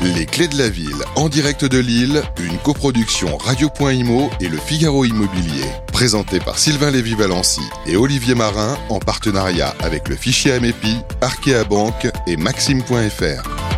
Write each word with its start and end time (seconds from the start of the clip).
Les 0.00 0.26
clés 0.26 0.46
de 0.46 0.56
la 0.56 0.68
ville, 0.68 1.02
en 1.16 1.28
direct 1.28 1.64
de 1.64 1.78
Lille, 1.78 2.22
une 2.40 2.56
coproduction 2.58 3.36
Radio.imo 3.36 4.30
et 4.40 4.48
le 4.48 4.56
Figaro 4.56 5.04
Immobilier. 5.04 5.64
Présenté 5.92 6.38
par 6.38 6.58
Sylvain 6.58 6.92
Lévy-Valency 6.92 7.62
et 7.86 7.96
Olivier 7.96 8.36
Marin 8.36 8.78
en 8.90 9.00
partenariat 9.00 9.74
avec 9.80 10.08
le 10.08 10.14
fichier 10.14 10.52
Amépi, 10.52 10.98
Arkea 11.20 11.64
Banque 11.68 12.06
et 12.28 12.36
Maxime.fr. 12.36 13.77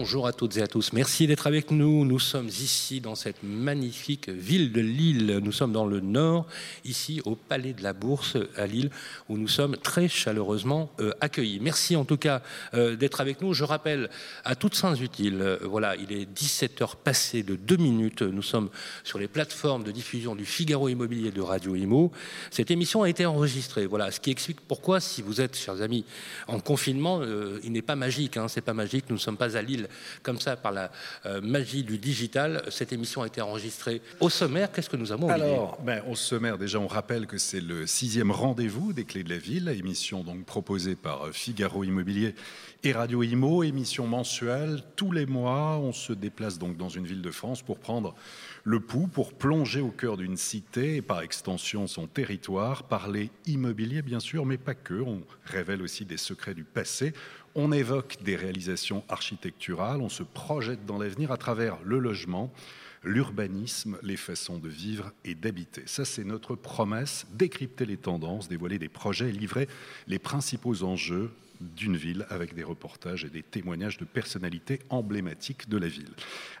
Bonjour, 0.00 0.28
à 0.28 0.32
toutes 0.32 0.56
et 0.56 0.62
à 0.62 0.68
tous. 0.68 0.92
Merci 0.92 1.26
d'être 1.26 1.48
avec 1.48 1.72
nous. 1.72 2.04
Nous 2.04 2.20
sommes 2.20 2.46
ici 2.46 3.00
dans 3.00 3.16
cette 3.16 3.42
magnifique 3.42 4.28
ville 4.28 4.70
de 4.70 4.80
Lille. 4.80 5.40
Nous 5.42 5.50
sommes 5.50 5.72
dans 5.72 5.86
le 5.86 5.98
nord, 5.98 6.46
ici 6.84 7.20
au 7.24 7.34
Palais 7.34 7.72
de 7.72 7.82
la 7.82 7.94
Bourse 7.94 8.36
à 8.56 8.68
Lille, 8.68 8.90
où 9.28 9.36
nous 9.36 9.48
sommes 9.48 9.76
très 9.76 10.06
chaleureusement 10.06 10.92
euh, 11.00 11.10
accueillis. 11.20 11.58
Merci 11.58 11.96
en 11.96 12.04
tout 12.04 12.16
cas 12.16 12.42
euh, 12.74 12.94
d'être 12.94 13.20
avec 13.20 13.42
nous. 13.42 13.54
Je 13.54 13.64
rappelle 13.64 14.08
à 14.44 14.54
toutes 14.54 14.76
fins 14.76 14.94
utiles, 14.94 15.40
euh, 15.40 15.58
voilà, 15.64 15.96
il 15.96 16.12
est 16.12 16.32
17h 16.32 16.94
passé 17.02 17.42
de 17.42 17.56
2 17.56 17.76
minutes. 17.78 18.22
Nous 18.22 18.42
sommes 18.42 18.70
sur 19.02 19.18
les 19.18 19.26
plateformes 19.26 19.82
de 19.82 19.90
diffusion 19.90 20.36
du 20.36 20.44
Figaro 20.44 20.88
Immobilier 20.88 21.32
de 21.32 21.40
Radio 21.40 21.74
Imo. 21.74 22.12
Cette 22.52 22.70
émission 22.70 23.02
a 23.02 23.08
été 23.08 23.26
enregistrée. 23.26 23.86
Voilà, 23.86 24.12
ce 24.12 24.20
qui 24.20 24.30
explique 24.30 24.60
pourquoi, 24.60 25.00
si 25.00 25.22
vous 25.22 25.40
êtes, 25.40 25.56
chers 25.56 25.82
amis, 25.82 26.04
en 26.46 26.60
confinement, 26.60 27.20
il 27.64 27.72
n'est 27.72 27.82
pas 27.82 27.96
magique. 27.96 28.36
Hein, 28.36 28.46
c'est 28.46 28.60
pas 28.60 28.74
magique. 28.74 29.06
Nous 29.08 29.16
ne 29.16 29.20
sommes 29.20 29.36
pas 29.36 29.56
à 29.56 29.62
Lille 29.62 29.87
comme 30.22 30.40
ça 30.40 30.56
par 30.56 30.72
la 30.72 30.90
euh, 31.26 31.40
magie 31.40 31.84
du 31.84 31.98
digital. 31.98 32.62
Cette 32.70 32.92
émission 32.92 33.22
a 33.22 33.26
été 33.26 33.40
enregistrée 33.40 34.00
au 34.20 34.30
sommaire. 34.30 34.70
Qu'est-ce 34.72 34.90
que 34.90 34.96
nous 34.96 35.12
avons 35.12 35.28
Alors, 35.28 35.78
ben, 35.82 36.02
au 36.08 36.14
sommaire, 36.14 36.58
déjà, 36.58 36.78
on 36.78 36.86
rappelle 36.86 37.26
que 37.26 37.38
c'est 37.38 37.60
le 37.60 37.86
sixième 37.86 38.30
rendez-vous 38.30 38.92
des 38.92 39.04
clés 39.04 39.24
de 39.24 39.30
la 39.30 39.38
ville, 39.38 39.68
émission 39.68 40.22
donc 40.22 40.44
proposée 40.44 40.96
par 40.96 41.26
euh, 41.26 41.32
Figaro 41.32 41.84
Immobilier 41.84 42.34
et 42.84 42.92
Radio 42.92 43.22
Imo, 43.24 43.64
émission 43.64 44.06
mensuelle. 44.06 44.82
Tous 44.94 45.10
les 45.10 45.26
mois, 45.26 45.78
on 45.78 45.92
se 45.92 46.12
déplace 46.12 46.58
donc 46.58 46.76
dans 46.76 46.88
une 46.88 47.06
ville 47.06 47.22
de 47.22 47.30
France 47.32 47.60
pour 47.60 47.78
prendre 47.78 48.14
le 48.62 48.80
pouls, 48.80 49.08
pour 49.08 49.32
plonger 49.32 49.80
au 49.80 49.90
cœur 49.90 50.16
d'une 50.16 50.36
cité 50.36 50.96
et 50.96 51.02
par 51.02 51.22
extension 51.22 51.86
son 51.86 52.06
territoire, 52.06 52.84
parler 52.84 53.30
immobilier 53.46 54.02
bien 54.02 54.20
sûr, 54.20 54.46
mais 54.46 54.58
pas 54.58 54.74
que. 54.74 54.94
On 54.94 55.22
révèle 55.44 55.82
aussi 55.82 56.04
des 56.04 56.16
secrets 56.18 56.54
du 56.54 56.64
passé. 56.64 57.14
On 57.54 57.72
évoque 57.72 58.18
des 58.22 58.36
réalisations 58.36 59.04
architecturales, 59.08 60.00
on 60.00 60.08
se 60.08 60.22
projette 60.22 60.86
dans 60.86 60.98
l'avenir 60.98 61.32
à 61.32 61.36
travers 61.36 61.78
le 61.84 61.98
logement, 61.98 62.52
l'urbanisme, 63.04 63.98
les 64.02 64.16
façons 64.16 64.58
de 64.58 64.68
vivre 64.68 65.12
et 65.24 65.34
d'habiter. 65.34 65.82
Ça, 65.86 66.04
c'est 66.04 66.24
notre 66.24 66.54
promesse, 66.54 67.26
décrypter 67.32 67.86
les 67.86 67.96
tendances, 67.96 68.48
dévoiler 68.48 68.78
des 68.78 68.88
projets, 68.88 69.30
livrer 69.30 69.68
les 70.06 70.18
principaux 70.18 70.82
enjeux 70.82 71.30
d'une 71.60 71.96
ville 71.96 72.26
avec 72.28 72.54
des 72.54 72.62
reportages 72.62 73.24
et 73.24 73.30
des 73.30 73.42
témoignages 73.42 73.98
de 73.98 74.04
personnalités 74.04 74.80
emblématiques 74.90 75.68
de 75.68 75.76
la 75.76 75.88
ville. 75.88 76.12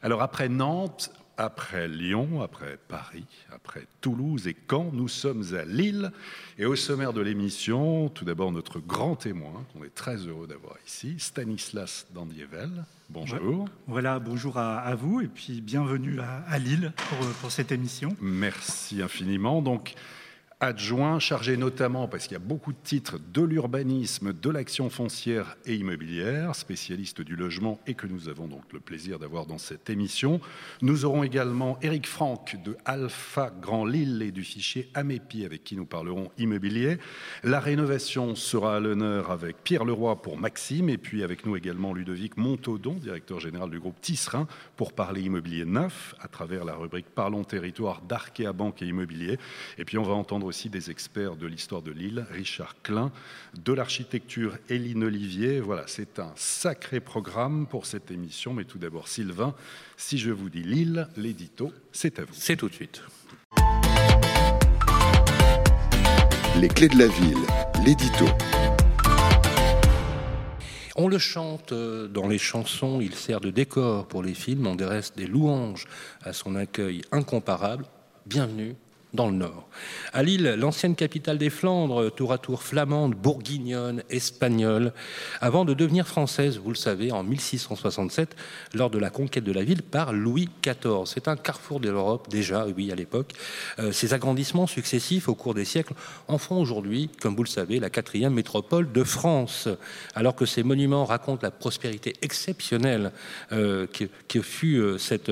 Alors 0.02 0.22
après 0.22 0.48
Nantes, 0.48 1.12
après 1.38 1.86
Lyon, 1.86 2.42
après 2.42 2.78
Paris, 2.88 3.24
après 3.52 3.86
Toulouse 4.00 4.48
et 4.48 4.56
Caen, 4.68 4.90
nous 4.92 5.06
sommes 5.06 5.44
à 5.54 5.64
Lille. 5.64 6.10
Et 6.58 6.66
au 6.66 6.74
sommaire 6.74 7.12
de 7.12 7.20
l'émission, 7.20 8.08
tout 8.08 8.24
d'abord 8.24 8.50
notre 8.50 8.80
grand 8.80 9.14
témoin, 9.14 9.64
qu'on 9.72 9.84
est 9.84 9.94
très 9.94 10.16
heureux 10.16 10.48
d'avoir 10.48 10.74
ici, 10.84 11.14
Stanislas 11.18 12.06
Dandievel. 12.12 12.84
Bonjour. 13.08 13.68
Voilà, 13.86 14.18
bonjour 14.18 14.58
à, 14.58 14.94
vous 14.96 15.20
et 15.20 15.28
puis 15.28 15.60
bienvenue 15.60 16.18
à, 16.20 16.58
Lille 16.58 16.92
pour, 16.96 17.26
pour, 17.40 17.50
cette 17.52 17.70
émission. 17.70 18.14
Merci 18.20 19.00
infiniment. 19.00 19.62
Donc, 19.62 19.94
adjoint, 20.60 21.20
chargé 21.20 21.56
notamment, 21.56 22.08
parce 22.08 22.24
qu'il 22.24 22.32
y 22.32 22.36
a 22.36 22.40
beaucoup 22.40 22.72
de 22.72 22.78
titres, 22.82 23.18
de 23.32 23.42
l'urbanisme, 23.42 24.32
de 24.32 24.50
l'action 24.50 24.90
foncière 24.90 25.56
et 25.66 25.76
immobilière, 25.76 26.56
spécialiste 26.56 27.20
du 27.20 27.36
logement 27.36 27.78
et 27.86 27.94
que 27.94 28.08
nous 28.08 28.28
avons 28.28 28.48
donc 28.48 28.64
le 28.72 28.80
plaisir 28.80 29.20
d'avoir 29.20 29.46
dans 29.46 29.58
cette 29.58 29.88
émission. 29.88 30.40
Nous 30.82 31.04
aurons 31.04 31.22
également 31.22 31.78
Eric 31.80 32.08
Franck 32.08 32.56
de 32.64 32.76
Alpha 32.84 33.52
Grand 33.60 33.84
Lille 33.84 34.20
et 34.20 34.32
du 34.32 34.42
fichier 34.42 34.90
Amépi 34.94 35.44
avec 35.44 35.62
qui 35.62 35.76
nous 35.76 35.86
parlerons 35.86 36.32
immobilier. 36.38 36.98
La 37.44 37.60
rénovation 37.60 38.34
sera 38.34 38.76
à 38.76 38.80
l'honneur 38.80 39.30
avec 39.30 39.58
Pierre 39.62 39.84
Leroy 39.84 40.20
pour 40.20 40.38
Maxime 40.38 40.88
et 40.88 40.98
puis 40.98 41.22
avec 41.22 41.46
nous 41.46 41.56
également 41.56 41.94
Ludovic 41.94 42.36
Montaudon, 42.36 42.94
directeur 42.94 43.38
général 43.38 43.70
du 43.70 43.78
groupe 43.78 44.00
Tisserin, 44.00 44.48
pour 44.76 44.92
parler 44.92 45.22
immobilier 45.22 45.64
neuf 45.64 46.16
à 46.20 46.26
travers 46.26 46.64
la 46.64 46.74
rubrique 46.74 47.06
Parlons 47.14 47.44
territoire 47.44 48.02
d'Arkea 48.02 48.52
Banque 48.52 48.82
et 48.82 48.86
Immobilier. 48.86 49.38
Et 49.76 49.84
puis 49.84 49.98
on 49.98 50.02
va 50.02 50.14
entendre 50.14 50.47
aussi 50.48 50.68
des 50.68 50.90
experts 50.90 51.36
de 51.36 51.46
l'histoire 51.46 51.82
de 51.82 51.92
Lille, 51.92 52.26
Richard 52.30 52.74
Klein, 52.82 53.12
de 53.54 53.72
l'architecture 53.72 54.58
Éline 54.68 55.04
Olivier. 55.04 55.60
Voilà, 55.60 55.84
c'est 55.86 56.18
un 56.18 56.32
sacré 56.34 57.00
programme 57.00 57.66
pour 57.66 57.86
cette 57.86 58.10
émission. 58.10 58.54
Mais 58.54 58.64
tout 58.64 58.78
d'abord, 58.78 59.08
Sylvain, 59.08 59.54
si 59.96 60.18
je 60.18 60.30
vous 60.30 60.50
dis 60.50 60.62
Lille, 60.62 61.06
l'édito, 61.16 61.72
c'est 61.92 62.18
à 62.18 62.24
vous. 62.24 62.32
C'est 62.32 62.56
tout 62.56 62.68
de 62.68 62.74
suite. 62.74 63.02
Les 66.56 66.68
clés 66.68 66.88
de 66.88 66.98
la 66.98 67.06
ville, 67.06 67.46
l'édito. 67.84 68.26
On 70.96 71.06
le 71.06 71.18
chante 71.18 71.70
euh, 71.70 72.08
dans 72.08 72.26
les 72.26 72.38
chansons, 72.38 73.00
il 73.00 73.14
sert 73.14 73.40
de 73.40 73.50
décor 73.50 74.08
pour 74.08 74.24
les 74.24 74.34
films, 74.34 74.66
on 74.66 74.76
reste 74.76 75.16
des 75.16 75.28
louanges 75.28 75.86
à 76.22 76.32
son 76.32 76.56
accueil 76.56 77.02
incomparable. 77.12 77.84
Bienvenue 78.26 78.74
dans 79.14 79.28
le 79.28 79.36
nord. 79.36 79.68
À 80.12 80.22
Lille, 80.22 80.56
l'ancienne 80.58 80.94
capitale 80.94 81.38
des 81.38 81.50
Flandres, 81.50 82.14
tour 82.14 82.32
à 82.32 82.38
tour 82.38 82.62
flamande, 82.62 83.14
bourguignonne, 83.14 84.02
espagnole, 84.10 84.92
avant 85.40 85.64
de 85.64 85.74
devenir 85.74 86.06
française, 86.06 86.58
vous 86.58 86.70
le 86.70 86.76
savez, 86.76 87.12
en 87.12 87.22
1667, 87.22 88.36
lors 88.74 88.90
de 88.90 88.98
la 88.98 89.10
conquête 89.10 89.44
de 89.44 89.52
la 89.52 89.64
ville 89.64 89.82
par 89.82 90.12
Louis 90.12 90.48
XIV. 90.62 91.06
C'est 91.06 91.28
un 91.28 91.36
carrefour 91.36 91.80
de 91.80 91.88
l'Europe, 91.88 92.28
déjà, 92.28 92.66
oui, 92.66 92.92
à 92.92 92.94
l'époque. 92.94 93.32
Euh, 93.78 93.92
ces 93.92 94.14
agrandissements 94.14 94.66
successifs 94.66 95.28
au 95.28 95.34
cours 95.34 95.54
des 95.54 95.64
siècles 95.64 95.94
en 96.28 96.38
font 96.38 96.60
aujourd'hui, 96.60 97.10
comme 97.20 97.34
vous 97.34 97.44
le 97.44 97.48
savez, 97.48 97.80
la 97.80 97.90
quatrième 97.90 98.34
métropole 98.34 98.92
de 98.92 99.04
France. 99.04 99.68
Alors 100.14 100.34
que 100.34 100.46
ces 100.46 100.62
monuments 100.62 101.04
racontent 101.04 101.40
la 101.42 101.50
prospérité 101.50 102.14
exceptionnelle 102.22 103.12
euh, 103.52 103.86
que, 104.28 104.40
fut 104.42 104.76
euh, 104.76 104.98
cette 104.98 105.30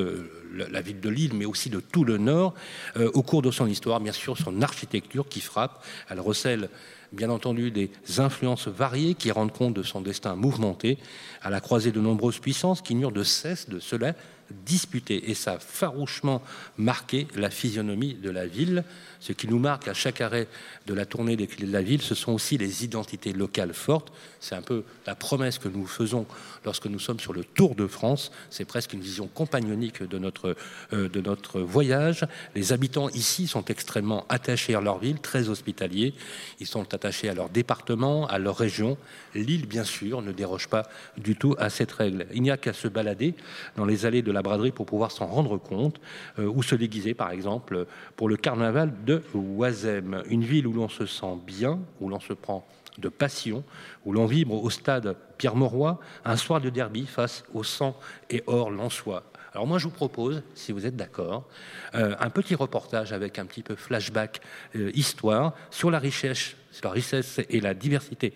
la 0.56 0.80
ville 0.80 1.00
de 1.00 1.08
Lille, 1.08 1.34
mais 1.34 1.44
aussi 1.44 1.70
de 1.70 1.80
tout 1.80 2.04
le 2.04 2.18
Nord, 2.18 2.54
euh, 2.96 3.10
au 3.14 3.22
cours 3.22 3.42
de 3.42 3.50
son 3.50 3.66
histoire, 3.66 4.00
bien 4.00 4.12
sûr, 4.12 4.36
son 4.36 4.62
architecture 4.62 5.28
qui 5.28 5.40
frappe. 5.40 5.84
Elle 6.08 6.20
recèle 6.20 6.68
bien 7.12 7.30
entendu 7.30 7.70
des 7.70 7.90
influences 8.18 8.68
variées 8.68 9.14
qui 9.14 9.30
rendent 9.30 9.52
compte 9.52 9.74
de 9.74 9.82
son 9.82 10.00
destin 10.00 10.34
mouvementé, 10.34 10.98
à 11.42 11.50
la 11.50 11.60
croisée 11.60 11.92
de 11.92 12.00
nombreuses 12.00 12.38
puissances 12.38 12.82
qui 12.82 12.94
n'eurent 12.94 13.12
de 13.12 13.22
cesse 13.22 13.68
de 13.68 13.78
cela 13.78 14.14
disputer. 14.50 15.30
Et 15.30 15.34
ça 15.34 15.54
a 15.54 15.58
farouchement 15.58 16.42
marqué 16.78 17.26
la 17.34 17.50
physionomie 17.50 18.14
de 18.14 18.30
la 18.30 18.46
ville. 18.46 18.84
Ce 19.20 19.32
qui 19.32 19.48
nous 19.48 19.58
marque 19.58 19.88
à 19.88 19.94
chaque 19.94 20.20
arrêt 20.20 20.46
de 20.86 20.94
la 20.94 21.06
tournée 21.06 21.36
des 21.36 21.46
clés 21.46 21.66
de 21.66 21.72
la 21.72 21.82
ville, 21.82 22.02
ce 22.02 22.14
sont 22.14 22.32
aussi 22.32 22.58
les 22.58 22.84
identités 22.84 23.32
locales 23.32 23.74
fortes. 23.74 24.12
C'est 24.40 24.54
un 24.54 24.62
peu 24.62 24.84
la 25.06 25.14
promesse 25.14 25.58
que 25.58 25.68
nous 25.68 25.86
faisons 25.86 26.26
lorsque 26.64 26.86
nous 26.86 26.98
sommes 26.98 27.18
sur 27.18 27.32
le 27.32 27.44
Tour 27.44 27.74
de 27.74 27.86
France. 27.86 28.30
C'est 28.50 28.64
presque 28.64 28.92
une 28.92 29.00
vision 29.00 29.26
compagnonique 29.26 30.02
de 30.02 30.18
notre, 30.18 30.56
euh, 30.92 31.08
de 31.08 31.20
notre 31.20 31.60
voyage. 31.60 32.26
Les 32.54 32.72
habitants 32.72 33.08
ici 33.10 33.46
sont 33.46 33.64
extrêmement 33.64 34.26
attachés 34.28 34.74
à 34.74 34.80
leur 34.80 34.98
ville, 34.98 35.18
très 35.18 35.48
hospitaliers. 35.48 36.14
Ils 36.60 36.66
sont 36.66 36.94
attachés 36.94 37.28
à 37.28 37.34
leur 37.34 37.48
département, 37.48 38.26
à 38.26 38.38
leur 38.38 38.56
région. 38.56 38.96
L'île, 39.34 39.66
bien 39.66 39.84
sûr, 39.84 40.22
ne 40.22 40.32
déroge 40.32 40.68
pas 40.68 40.88
du 41.16 41.36
tout 41.36 41.56
à 41.58 41.70
cette 41.70 41.92
règle. 41.92 42.26
Il 42.34 42.42
n'y 42.42 42.50
a 42.50 42.56
qu'à 42.56 42.72
se 42.72 42.88
balader 42.88 43.34
dans 43.76 43.84
les 43.84 44.06
allées 44.06 44.22
de 44.22 44.32
la 44.36 44.42
braderie 44.42 44.70
pour 44.70 44.86
pouvoir 44.86 45.10
s'en 45.10 45.26
rendre 45.26 45.58
compte, 45.58 46.00
euh, 46.38 46.46
ou 46.46 46.62
se 46.62 46.74
déguiser, 46.74 47.14
par 47.14 47.30
exemple, 47.30 47.86
pour 48.16 48.28
le 48.28 48.36
carnaval 48.36 48.92
de 49.04 49.22
Oisem. 49.34 50.22
Une 50.28 50.44
ville 50.44 50.66
où 50.66 50.72
l'on 50.72 50.88
se 50.88 51.06
sent 51.06 51.36
bien, 51.46 51.80
où 52.00 52.08
l'on 52.08 52.20
se 52.20 52.32
prend 52.32 52.66
de 52.98 53.08
passion, 53.08 53.64
où 54.04 54.12
l'on 54.12 54.26
vibre 54.26 54.62
au 54.62 54.70
stade 54.70 55.16
Pierre-Mauroy, 55.38 55.98
un 56.24 56.36
soir 56.36 56.60
de 56.60 56.70
derby 56.70 57.06
face 57.06 57.44
au 57.52 57.62
sang 57.62 57.96
et 58.30 58.42
or 58.46 58.70
Lançois. 58.70 59.22
Alors 59.52 59.66
moi 59.66 59.78
je 59.78 59.84
vous 59.84 59.94
propose, 59.94 60.42
si 60.54 60.70
vous 60.70 60.84
êtes 60.84 60.96
d'accord, 60.96 61.48
euh, 61.94 62.14
un 62.20 62.28
petit 62.28 62.54
reportage 62.54 63.14
avec 63.14 63.38
un 63.38 63.46
petit 63.46 63.62
peu 63.62 63.74
flashback 63.74 64.42
euh, 64.74 64.90
histoire 64.94 65.54
sur 65.70 65.90
la 65.90 65.98
richesse, 65.98 66.56
sur 66.70 66.88
la 66.88 66.92
richesse 66.92 67.40
et 67.48 67.60
la 67.60 67.72
diversité 67.72 68.34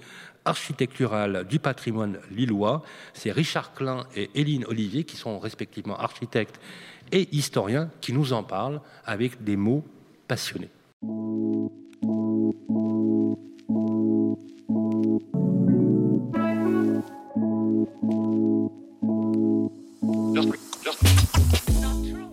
architecturale 0.50 1.46
du 1.48 1.58
patrimoine 1.58 2.18
lillois. 2.30 2.82
C'est 3.14 3.30
Richard 3.30 3.72
Klein 3.72 4.06
et 4.16 4.30
Hélène 4.34 4.64
Olivier 4.66 5.04
qui 5.04 5.16
sont 5.16 5.38
respectivement 5.38 5.96
architectes 5.96 6.60
et 7.12 7.28
historiens 7.32 7.88
qui 8.00 8.12
nous 8.12 8.32
en 8.32 8.42
parlent 8.42 8.80
avec 9.04 9.42
des 9.42 9.56
mots 9.56 9.84
passionnés. 10.28 10.70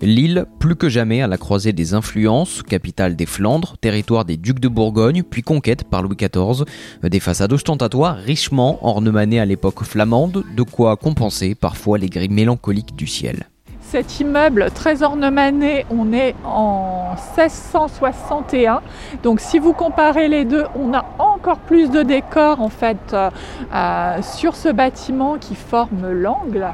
Lille, 0.02 0.46
plus 0.60 0.76
que 0.76 0.90
jamais 0.90 1.22
à 1.22 1.28
la 1.28 1.38
croisée 1.38 1.74
des 1.74 1.96
influences, 1.96 2.62
capitale 2.62 3.16
des 3.16 3.26
Flandres, 3.26 3.78
territoire 3.80 4.26
des 4.26 4.38
ducs 4.38 4.60
de 4.60 4.68
Bourgogne, 4.68 5.24
puis 5.24 5.42
conquête 5.42 5.84
par 5.86 6.04
Louis 6.04 6.16
XIV, 6.16 6.66
des 7.04 7.20
façades 7.20 7.52
ostentatoires 7.52 8.16
richement 8.18 8.86
ornemanées 8.86 9.40
à 9.40 9.46
l'époque 9.46 9.84
flamande, 9.84 10.44
de 10.56 10.64
quoi 10.64 10.98
compenser 10.98 11.56
parfois 11.56 11.98
les 11.98 12.10
gris 12.10 12.30
mélancoliques 12.30 12.96
du 12.96 13.08
ciel. 13.08 13.48
Cet 13.90 14.20
immeuble 14.20 14.70
très 14.72 15.02
ornementé, 15.02 15.86
on 15.90 16.12
est 16.12 16.36
en 16.44 17.16
1661. 17.38 18.82
Donc 19.24 19.40
si 19.40 19.60
vous 19.60 19.72
comparez 19.72 20.28
les 20.28 20.44
deux, 20.44 20.66
on 20.76 20.94
a 20.94 21.06
encore 21.20 21.60
plus 21.60 21.90
de 21.90 22.04
décors 22.04 22.60
en 22.60 22.68
fait 22.68 22.98
euh, 23.14 23.30
euh, 23.74 24.22
sur 24.22 24.58
ce 24.58 24.68
bâtiment 24.68 25.38
qui 25.38 25.56
forme 25.56 26.12
l'angle 26.12 26.68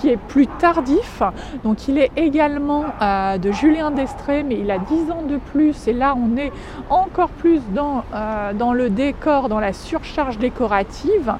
qui 0.00 0.08
est 0.08 0.16
plus 0.16 0.46
tardif. 0.46 1.22
Donc 1.64 1.86
il 1.86 1.98
est 1.98 2.10
également 2.16 2.86
euh, 3.02 3.36
de 3.36 3.52
Julien 3.52 3.90
Destré, 3.90 4.42
mais 4.42 4.58
il 4.58 4.70
a 4.70 4.78
10 4.78 5.10
ans 5.10 5.22
de 5.28 5.36
plus. 5.36 5.86
Et 5.86 5.92
là, 5.92 6.14
on 6.16 6.38
est 6.38 6.50
encore 6.88 7.28
plus 7.28 7.60
dans, 7.74 8.04
dans 8.54 8.72
le 8.72 8.88
décor, 8.88 9.50
dans 9.50 9.60
la 9.60 9.74
surcharge 9.74 10.38
décorative. 10.38 11.34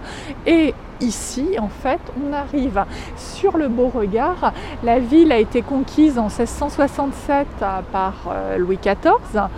Et 0.46 0.74
ici, 1.04 1.56
en 1.58 1.68
fait, 1.68 2.00
on 2.22 2.32
arrive 2.32 2.84
sur 3.16 3.56
le 3.56 3.68
Beauregard. 3.68 4.52
La 4.82 4.98
ville 4.98 5.32
a 5.32 5.38
été 5.38 5.62
conquise 5.62 6.18
en 6.18 6.28
1667 6.28 7.46
par 7.92 8.14
euh, 8.28 8.58
Louis 8.58 8.78
XIV. 8.78 9.48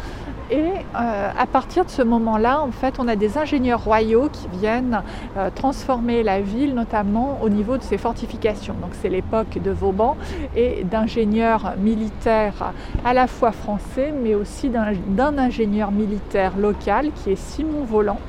Et 0.48 0.60
euh, 0.60 1.30
à 1.36 1.46
partir 1.46 1.84
de 1.84 1.90
ce 1.90 2.02
moment-là, 2.02 2.60
en 2.60 2.70
fait, 2.70 2.96
on 3.00 3.08
a 3.08 3.16
des 3.16 3.36
ingénieurs 3.36 3.82
royaux 3.82 4.28
qui 4.32 4.46
viennent 4.58 5.02
euh, 5.36 5.50
transformer 5.52 6.22
la 6.22 6.40
ville, 6.40 6.74
notamment 6.74 7.40
au 7.42 7.48
niveau 7.48 7.76
de 7.76 7.82
ses 7.82 7.98
fortifications. 7.98 8.74
Donc 8.80 8.90
c'est 9.00 9.08
l'époque 9.08 9.58
de 9.60 9.70
Vauban 9.72 10.16
et 10.54 10.84
d'ingénieurs 10.84 11.74
militaires 11.78 12.72
à 13.04 13.12
la 13.12 13.26
fois 13.26 13.50
français, 13.50 14.14
mais 14.22 14.36
aussi 14.36 14.70
d'un 14.70 15.38
ingénieur 15.38 15.90
militaire 15.90 16.56
local 16.56 17.10
qui 17.12 17.32
est 17.32 17.36
Simon 17.36 17.82
Volant 17.84 18.20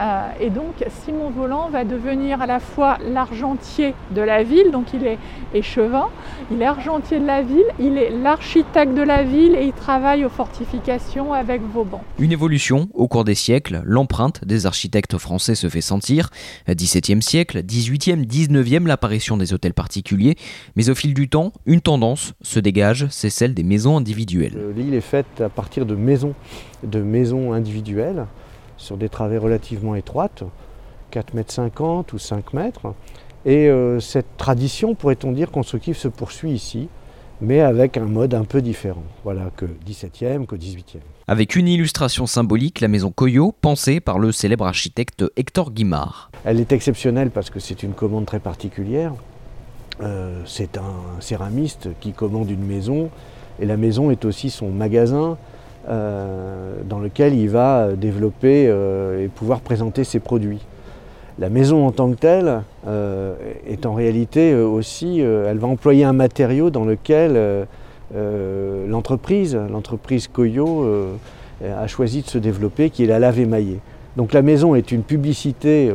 euh, 0.00 0.28
et 0.40 0.48
donc 0.48 0.84
Simon 1.04 1.30
Volant 1.30 1.68
va 1.68 1.84
devenir 1.84 2.40
à 2.40 2.46
la 2.46 2.58
fois 2.58 2.96
l'argentier 3.04 3.94
de 4.12 4.22
la 4.22 4.42
ville, 4.42 4.70
donc 4.72 4.86
il 4.94 5.06
est 5.06 5.18
échevin, 5.52 6.08
il 6.50 6.62
est 6.62 6.66
argentier 6.66 7.20
de 7.20 7.26
la 7.26 7.42
ville, 7.42 7.66
il 7.78 7.98
est 7.98 8.10
l'architecte 8.10 8.94
de 8.94 9.02
la 9.02 9.24
ville 9.24 9.54
et 9.54 9.66
il 9.66 9.72
travaille 9.72 10.24
aux 10.24 10.30
fortifications 10.30 11.34
avec 11.34 11.60
Vauban. 11.62 12.02
Une 12.18 12.32
évolution 12.32 12.88
au 12.94 13.08
cours 13.08 13.24
des 13.24 13.34
siècles, 13.34 13.82
l'empreinte 13.84 14.42
des 14.44 14.64
architectes 14.64 15.18
français 15.18 15.54
se 15.54 15.68
fait 15.68 15.82
sentir. 15.82 16.30
17e 16.66 17.20
siècle, 17.20 17.58
18e, 17.58 18.26
19e, 18.26 18.86
l'apparition 18.86 19.36
des 19.36 19.52
hôtels 19.52 19.74
particuliers, 19.74 20.36
mais 20.76 20.88
au 20.88 20.94
fil 20.94 21.12
du 21.12 21.28
temps, 21.28 21.52
une 21.66 21.82
tendance 21.82 22.32
se 22.40 22.58
dégage, 22.58 23.06
c'est 23.10 23.30
celle 23.30 23.52
des 23.52 23.64
maisons 23.64 23.98
individuelles. 23.98 24.56
L'île 24.74 24.94
est 24.94 25.00
faite 25.00 25.40
à 25.40 25.50
partir 25.50 25.84
de 25.84 25.94
maisons, 25.94 26.34
de 26.84 27.02
maisons 27.02 27.52
individuelles 27.52 28.24
sur 28.80 28.96
des 28.96 29.08
travées 29.08 29.38
relativement 29.38 29.94
étroites, 29.94 30.42
4 31.10 31.34
mètres 31.34 31.52
50 31.52 32.12
ou 32.12 32.18
5 32.18 32.52
mètres. 32.54 32.94
Et 33.44 33.68
euh, 33.68 34.00
cette 34.00 34.36
tradition, 34.36 34.94
pourrait-on 34.94 35.32
dire, 35.32 35.50
constructive 35.50 35.96
se 35.96 36.08
poursuit 36.08 36.50
ici, 36.50 36.88
mais 37.40 37.60
avec 37.60 37.96
un 37.96 38.04
mode 38.04 38.34
un 38.34 38.44
peu 38.44 38.60
différent, 38.60 39.02
voilà, 39.24 39.50
que 39.56 39.64
17e, 39.64 40.46
que 40.46 40.56
18e. 40.56 40.98
Avec 41.26 41.56
une 41.56 41.68
illustration 41.68 42.26
symbolique, 42.26 42.80
la 42.80 42.88
maison 42.88 43.10
Coyot, 43.10 43.54
pensée 43.60 44.00
par 44.00 44.18
le 44.18 44.32
célèbre 44.32 44.66
architecte 44.66 45.24
Hector 45.36 45.70
Guimard. 45.70 46.30
Elle 46.44 46.60
est 46.60 46.72
exceptionnelle 46.72 47.30
parce 47.30 47.50
que 47.50 47.60
c'est 47.60 47.82
une 47.82 47.92
commande 47.92 48.26
très 48.26 48.40
particulière. 48.40 49.12
Euh, 50.02 50.42
c'est 50.46 50.76
un 50.76 51.20
céramiste 51.20 51.88
qui 52.00 52.12
commande 52.12 52.50
une 52.50 52.64
maison, 52.64 53.10
et 53.60 53.66
la 53.66 53.76
maison 53.76 54.10
est 54.10 54.24
aussi 54.24 54.50
son 54.50 54.70
magasin, 54.70 55.36
dans 55.90 56.98
lequel 56.98 57.34
il 57.34 57.48
va 57.48 57.88
développer 57.96 58.66
euh, 58.68 59.24
et 59.24 59.28
pouvoir 59.28 59.60
présenter 59.60 60.04
ses 60.04 60.20
produits. 60.20 60.60
La 61.38 61.48
maison 61.48 61.86
en 61.86 61.90
tant 61.90 62.10
que 62.10 62.16
telle 62.16 62.62
euh, 62.86 63.34
est 63.66 63.86
en 63.86 63.94
réalité 63.94 64.54
aussi, 64.54 65.20
elle 65.20 65.58
va 65.58 65.68
employer 65.68 66.04
un 66.04 66.12
matériau 66.12 66.70
dans 66.70 66.84
lequel 66.84 67.66
l'entreprise, 68.88 69.56
l'entreprise 69.70 70.28
Coyo, 70.28 70.86
a 71.64 71.86
choisi 71.86 72.22
de 72.22 72.28
se 72.28 72.38
développer, 72.38 72.90
qui 72.90 73.04
est 73.04 73.06
la 73.06 73.18
lave 73.18 73.38
émaillée. 73.38 73.78
Donc 74.16 74.32
la 74.32 74.42
maison 74.42 74.74
est 74.74 74.92
une 74.92 75.02
publicité, 75.02 75.90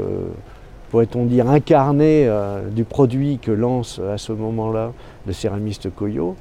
pourrait-on 0.90 1.26
dire, 1.26 1.48
incarnée 1.48 2.28
du 2.72 2.84
produit 2.84 3.38
que 3.38 3.52
lance 3.52 4.02
à 4.12 4.18
ce 4.18 4.32
moment-là 4.32 4.94
le 5.28 5.34
céramiste 5.34 5.94
Coyo. 5.94 6.36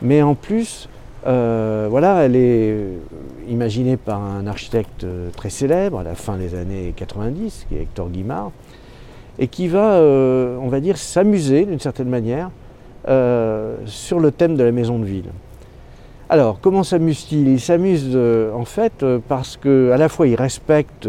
Mais 0.00 0.22
en 0.22 0.34
plus, 0.34 0.88
euh, 1.26 1.88
voilà, 1.90 2.24
elle 2.24 2.36
est 2.36 2.76
imaginée 3.48 3.96
par 3.96 4.22
un 4.22 4.46
architecte 4.46 5.06
très 5.36 5.50
célèbre 5.50 5.98
à 5.98 6.02
la 6.02 6.14
fin 6.14 6.36
des 6.36 6.54
années 6.54 6.92
90, 6.96 7.66
qui 7.68 7.76
est 7.76 7.82
Hector 7.82 8.08
Guimard, 8.08 8.52
et 9.38 9.48
qui 9.48 9.68
va, 9.68 9.94
euh, 9.94 10.56
on 10.60 10.68
va 10.68 10.80
dire, 10.80 10.96
s'amuser 10.96 11.64
d'une 11.64 11.80
certaine 11.80 12.08
manière 12.08 12.50
euh, 13.08 13.76
sur 13.86 14.20
le 14.20 14.30
thème 14.30 14.56
de 14.56 14.64
la 14.64 14.72
maison 14.72 14.98
de 14.98 15.04
ville. 15.04 15.30
Alors, 16.28 16.60
comment 16.60 16.82
s'amuse-t-il? 16.82 17.48
Il 17.48 17.60
s'amuse 17.60 18.14
en 18.54 18.66
fait 18.66 19.04
parce 19.28 19.56
qu'à 19.56 19.96
la 19.96 20.10
fois 20.10 20.26
il 20.26 20.34
respecte 20.34 21.08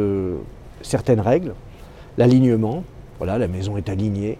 certaines 0.81 1.19
règles, 1.19 1.53
l'alignement, 2.17 2.83
voilà, 3.17 3.37
la 3.37 3.49
maison 3.49 3.75
est 3.75 3.89
alignée. 3.89 4.37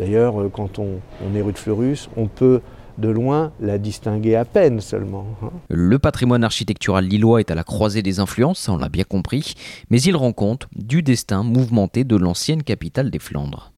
D'ailleurs, 0.00 0.34
quand 0.52 0.80
on, 0.80 0.98
on 1.24 1.36
est 1.36 1.42
rue 1.42 1.52
de 1.52 1.58
Fleurus, 1.58 2.10
on 2.16 2.26
peut 2.26 2.60
de 2.98 3.08
loin 3.08 3.52
la 3.60 3.78
distinguer 3.78 4.36
à 4.36 4.44
peine 4.44 4.80
seulement. 4.80 5.26
Hein. 5.42 5.50
Le 5.68 5.98
patrimoine 5.98 6.44
architectural 6.44 7.04
lillois 7.04 7.40
est 7.40 7.50
à 7.50 7.54
la 7.54 7.64
croisée 7.64 8.02
des 8.02 8.20
influences, 8.20 8.68
on 8.68 8.76
l'a 8.76 8.88
bien 8.88 9.04
compris, 9.04 9.54
mais 9.90 10.00
il 10.00 10.16
rend 10.16 10.32
compte 10.32 10.68
du 10.72 11.02
destin 11.02 11.42
mouvementé 11.42 12.04
de 12.04 12.16
l'ancienne 12.16 12.62
capitale 12.62 13.10
des 13.10 13.18
Flandres. 13.18 13.72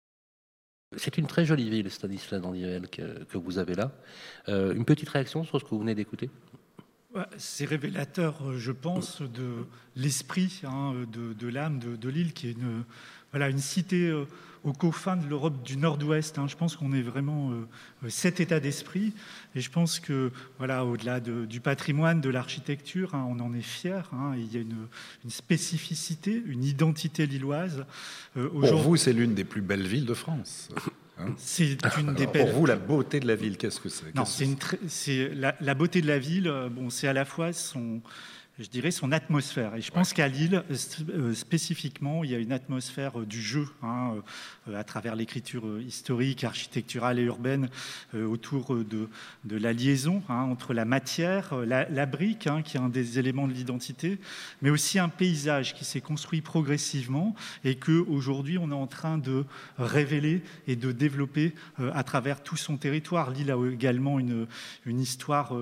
C'est 0.97 1.19
une 1.19 1.27
très 1.27 1.45
jolie 1.45 1.69
ville, 1.69 1.91
Stanislas 1.91 2.41
Dandivel, 2.41 2.89
que, 2.89 3.25
que 3.25 3.37
vous 3.37 3.59
avez 3.59 3.75
là. 3.75 3.93
Euh, 4.49 4.75
une 4.75 4.85
petite 4.85 5.09
réaction 5.09 5.45
sur 5.45 5.61
ce 5.61 5.65
que 5.65 5.71
vous 5.71 5.81
venez 5.81 5.95
d'écouter? 5.95 6.31
C'est 7.37 7.65
révélateur, 7.65 8.57
je 8.57 8.71
pense, 8.71 9.23
de 9.23 9.67
l'esprit, 9.97 10.61
hein, 10.65 10.93
de, 11.11 11.49
l'âme 11.49 11.79
de, 11.79 12.09
l'île, 12.09 12.33
qui 12.33 12.49
est 12.49 12.53
une, 12.53 12.85
voilà, 13.33 13.49
une 13.49 13.59
cité 13.59 14.09
euh, 14.09 14.25
aux 14.65 14.73
confins 14.73 15.17
de 15.17 15.27
l'Europe 15.27 15.63
du 15.63 15.77
Nord-Ouest. 15.77 16.39
Hein. 16.39 16.47
Je 16.49 16.57
pense 16.57 16.77
qu'on 16.77 16.93
est 16.93 17.03
vraiment 17.03 17.51
euh, 17.51 17.55
euh, 18.05 18.09
cet 18.09 18.41
état 18.41 18.61
d'esprit. 18.61 19.13
Et 19.55 19.61
je 19.61 19.71
pense 19.71 20.01
que, 20.01 20.31
voilà, 20.59 20.85
au-delà 20.85 21.21
du 21.21 21.61
patrimoine, 21.61 22.21
de 22.21 22.31
l'architecture, 22.31 23.15
hein, 23.15 23.27
on 23.29 23.41
en 23.41 23.55
est 23.55 23.63
fier. 23.63 24.09
Hein. 24.13 24.35
il 24.37 24.53
y 24.53 24.57
a 24.57 24.61
une, 24.61 24.89
spécificité, 25.29 26.43
une 26.47 26.65
identité 26.65 27.27
lilloise. 27.27 27.85
Euh, 28.37 28.49
Pour 28.49 28.79
vous, 28.79 28.97
c'est 28.97 29.13
l'une 29.13 29.35
des 29.35 29.45
plus 29.45 29.63
belles 29.63 29.87
villes 29.87 30.07
de 30.07 30.15
France. 30.15 30.69
C'est 31.37 31.77
une 31.99 32.15
des 32.15 32.29
belles. 32.29 32.49
Pour 32.49 32.61
vous, 32.61 32.67
la 32.67 32.77
beauté 32.77 33.19
de 33.19 33.27
la 33.27 33.35
ville, 33.35 33.57
qu'est-ce 33.57 33.81
que 33.81 33.89
c'est? 33.89 34.15
Non, 34.15 34.23
c'est 34.25 35.35
la, 35.35 35.57
la, 35.61 35.75
beauté 35.75 36.01
de 36.01 36.07
la 36.07 36.21
ville. 36.21 36.49
Bon, 36.71 36.91
c'est 36.91 37.09
à 37.09 37.13
la 37.13 37.25
fois 37.25 37.53
son 37.53 38.01
je 38.59 38.69
dirais, 38.69 38.91
son 38.91 39.13
atmosphère. 39.13 39.77
Et 39.77 39.81
je 39.81 39.93
pense 39.93 40.13
qu'à 40.13 40.27
Lille, 40.27 40.65
euh, 41.11 41.33
spécifiquement, 41.33 42.25
il 42.25 42.31
y 42.31 42.35
a 42.35 42.39
une 42.39 42.51
atmosphère 42.51 43.21
euh, 43.21 43.25
du 43.25 43.41
jeu, 43.41 43.69
hein, 43.85 44.15
euh, 44.69 44.77
à 44.77 44.83
travers 44.83 45.15
l'écriture 45.15 45.81
historique, 45.81 46.43
architecturale 46.43 47.21
et 47.21 47.23
urbaine, 47.23 47.69
autour 48.15 48.75
de, 48.75 49.09
de, 49.45 49.57
la 49.57 49.73
liaison 49.73 50.23
hein, 50.29 50.43
entre 50.43 50.75
la 50.75 50.85
matière, 50.85 51.55
la, 51.55 52.07
brique, 52.07 52.47
hein, 52.47 52.63
qui 52.63 52.77
est 52.77 52.81
un 52.81 52.89
des 52.89 53.19
éléments 53.19 53.47
de 53.47 53.53
l'identité, 53.53 54.19
mais 54.63 54.71
aussi 54.71 54.99
un 54.99 55.09
paysage 55.09 55.75
qui 55.75 55.85
s'est 55.85 56.01
construit 56.01 56.41
progressivement 56.41 57.35
et 57.65 57.77
que 57.77 58.05
aujourd'hui 58.09 58.59
on 58.59 58.71
est 58.71 58.75
en 58.75 58.87
train 58.87 59.19
de 59.19 59.45
révéler 59.79 60.43
et 60.67 60.77
de 60.77 60.93
développer 60.93 61.55
à 61.79 62.03
travers 62.03 62.43
tout 62.43 62.57
son 62.57 62.77
territoire. 62.77 63.31
Lille 63.31 63.51
a 63.51 63.71
également 63.71 64.19
une, 64.19 64.47
une 64.87 65.01
histoire 65.01 65.53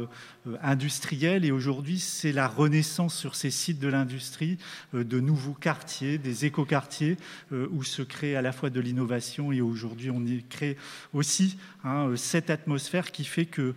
industrielle 0.62 1.44
et 1.44 1.50
aujourd'hui 1.50 1.98
c'est 1.98 2.32
la 2.32 2.48
renaissance 2.48 2.85
sur 2.86 3.34
ces 3.34 3.50
sites 3.50 3.78
de 3.78 3.88
l'industrie 3.88 4.58
euh, 4.94 5.04
de 5.04 5.20
nouveaux 5.20 5.52
quartiers, 5.52 6.18
des 6.18 6.44
écoquartiers, 6.44 7.16
euh, 7.52 7.68
où 7.70 7.82
se 7.82 8.02
crée 8.02 8.36
à 8.36 8.42
la 8.42 8.52
fois 8.52 8.70
de 8.70 8.80
l'innovation 8.80 9.52
et 9.52 9.60
aujourd'hui 9.60 10.10
on 10.10 10.24
y 10.24 10.42
crée 10.48 10.76
aussi 11.12 11.58
hein, 11.84 12.08
euh, 12.08 12.16
cette 12.16 12.50
atmosphère 12.50 13.12
qui 13.12 13.24
fait 13.24 13.46
que 13.46 13.74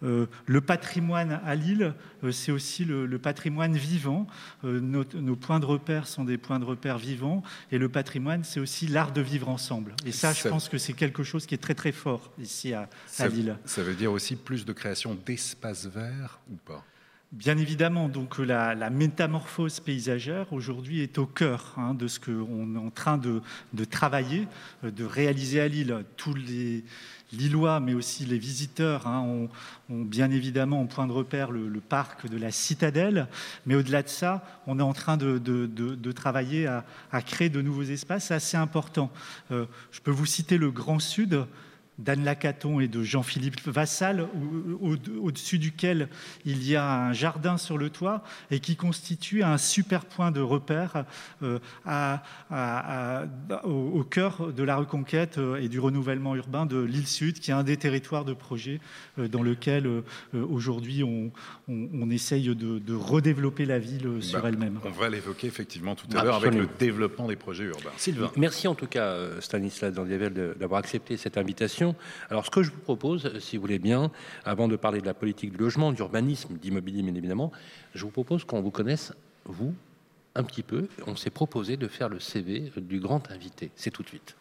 le 0.00 0.60
patrimoine 0.60 1.40
à 1.44 1.56
Lille, 1.56 1.92
c'est 2.30 2.52
aussi 2.52 2.84
le, 2.84 3.18
patrimoine 3.18 3.76
vivant. 3.76 4.28
nos, 4.62 5.02
points 5.34 5.58
de 5.58 5.64
repère 5.64 6.06
sont 6.06 6.22
des 6.22 6.38
points 6.38 6.60
de 6.60 6.64
repère 6.64 6.98
vivants. 6.98 7.42
Et 7.72 7.78
le 7.78 7.88
patrimoine, 7.88 8.44
c'est 8.44 8.60
aussi 8.60 8.86
l'art 8.86 9.10
de 9.10 9.20
vivre 9.20 9.48
ensemble. 9.48 9.96
Et 10.06 10.12
ça, 10.12 10.32
je 10.32 10.46
pense 10.46 10.68
que 10.68 10.78
c'est 10.78 10.92
quelque 10.92 11.24
chose 11.24 11.46
qui 11.46 11.56
est 11.56 11.58
très 11.58 11.74
très 11.74 11.90
fort 11.90 12.30
ici 12.38 12.72
à, 12.74 12.88
à 13.18 13.26
Lille. 13.26 13.56
Ça 13.64 13.82
veut 13.82 13.96
dire 13.96 14.12
aussi 14.12 14.36
plus 14.36 14.64
de 14.64 14.72
création 14.72 15.18
d'espaces 15.26 15.86
verts 15.86 16.38
ou 16.48 16.54
pas? 16.54 16.84
Bien 17.32 17.58
évidemment, 17.58 18.08
donc 18.08 18.38
la, 18.38 18.88
métamorphose 18.88 19.80
paysagère 19.80 20.50
aujourd'hui 20.50 21.02
est 21.02 21.18
au 21.18 21.26
cœur 21.26 21.74
hein, 21.76 21.92
de 21.92 22.08
ce 22.08 22.18
qu'on 22.18 22.74
est 22.74 22.78
en 22.78 22.88
train 22.88 23.18
de, 23.18 23.42
travailler, 23.84 24.48
euh, 24.82 24.90
de 24.90 25.04
réaliser 25.04 25.60
à 25.60 25.68
Lille. 25.68 26.06
Tous 26.16 26.32
les 26.32 26.84
Lillois, 27.34 27.80
mais 27.80 27.92
aussi 27.92 28.24
les 28.24 28.38
visiteurs, 28.38 29.06
hein, 29.06 29.20
ont, 29.20 30.04
bien 30.04 30.30
évidemment 30.30 30.80
en 30.80 30.86
point 30.86 31.06
de 31.06 31.12
repère 31.12 31.50
le, 31.50 31.68
parc 31.80 32.26
de 32.26 32.38
la 32.38 32.50
Citadelle. 32.50 33.28
Mais 33.66 33.74
au-delà 33.74 34.02
de 34.02 34.08
ça, 34.08 34.42
on 34.66 34.78
est 34.78 34.82
en 34.82 34.94
train 34.94 35.18
de, 35.18 36.12
travailler 36.12 36.66
à, 36.66 37.22
créer 37.22 37.50
de 37.50 37.60
nouveaux 37.60 37.82
espaces 37.82 38.30
assez 38.30 38.56
importants. 38.56 39.12
Euh, 39.50 39.66
je 39.90 40.00
peux 40.00 40.10
vous 40.10 40.24
citer 40.24 40.56
le 40.56 40.70
Grand 40.70 40.98
Sud 40.98 41.46
d'Anne 41.98 42.24
Lacaton 42.24 42.80
et 42.80 42.88
de 42.88 43.02
Jean-Philippe 43.02 43.66
Vassal, 43.66 44.28
au-dessus 44.80 45.58
duquel 45.58 46.08
il 46.44 46.66
y 46.66 46.76
a 46.76 47.06
un 47.06 47.12
jardin 47.12 47.56
sur 47.56 47.76
le 47.76 47.90
toit 47.90 48.22
et 48.50 48.60
qui 48.60 48.76
constitue 48.76 49.42
un 49.42 49.58
super 49.58 50.04
point 50.04 50.30
de 50.30 50.40
repère 50.40 51.04
euh, 51.42 51.58
au, 53.64 54.04
cœur 54.04 54.52
de 54.52 54.62
la 54.62 54.76
reconquête 54.76 55.38
euh, 55.38 55.56
et 55.56 55.68
du 55.68 55.80
renouvellement 55.80 56.36
urbain 56.36 56.66
de 56.66 56.78
l'île 56.80 57.06
Sud, 57.06 57.40
qui 57.40 57.50
est 57.50 57.54
un 57.54 57.64
des 57.64 57.76
territoires 57.76 58.24
de 58.24 58.32
projet 58.32 58.80
euh, 59.18 59.28
dans 59.28 59.42
lequel 59.42 59.88
aujourd'hui 60.34 61.02
on, 61.02 62.10
essaye 62.10 62.54
de, 62.54 62.94
redévelopper 62.94 63.64
la 63.66 63.78
ville 63.78 64.08
sur 64.20 64.40
bah, 64.40 64.48
elle-même. 64.48 64.80
On 64.84 64.90
va 64.90 65.08
l'évoquer 65.08 65.46
effectivement 65.46 65.94
tout 65.94 66.06
à 66.16 66.24
l'heure 66.24 66.36
avec 66.36 66.54
le 66.54 66.68
développement 66.78 67.26
des 67.26 67.36
projets 67.36 67.64
urbains. 67.64 67.90
Sylvain. 67.96 68.30
Merci 68.36 68.68
en 68.68 68.74
tout 68.74 68.86
cas 68.86 69.16
Stanislas 69.40 69.92
Dandiavel 69.92 70.54
d'avoir 70.58 70.78
accepté 70.80 71.16
cette 71.16 71.36
invitation. 71.36 71.87
Alors, 72.30 72.44
ce 72.44 72.50
que 72.50 72.62
je 72.62 72.70
vous 72.70 72.80
propose, 72.80 73.38
si 73.40 73.56
vous 73.56 73.62
voulez 73.62 73.78
bien, 73.78 74.10
avant 74.44 74.68
de 74.68 74.76
parler 74.76 75.00
de 75.00 75.06
la 75.06 75.14
politique 75.14 75.52
du 75.52 75.58
logement, 75.58 75.92
d'urbanisme, 75.92 76.56
d'immobilier, 76.56 77.02
bien 77.02 77.14
évidemment, 77.14 77.52
je 77.94 78.04
vous 78.04 78.10
propose 78.10 78.44
qu'on 78.44 78.60
vous 78.60 78.70
connaisse, 78.70 79.12
vous, 79.44 79.74
un 80.34 80.44
petit 80.44 80.62
peu. 80.62 80.88
On 81.06 81.16
s'est 81.16 81.30
proposé 81.30 81.76
de 81.76 81.88
faire 81.88 82.08
le 82.08 82.20
CV 82.20 82.72
du 82.76 83.00
grand 83.00 83.30
invité. 83.30 83.70
C'est 83.76 83.90
tout 83.90 84.02
de 84.02 84.08
suite. 84.08 84.36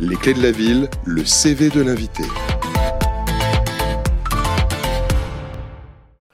Les 0.00 0.16
clés 0.16 0.34
de 0.34 0.42
la 0.42 0.50
ville, 0.50 0.88
le 1.04 1.24
CV 1.24 1.70
de 1.70 1.80
l'invité. 1.80 2.24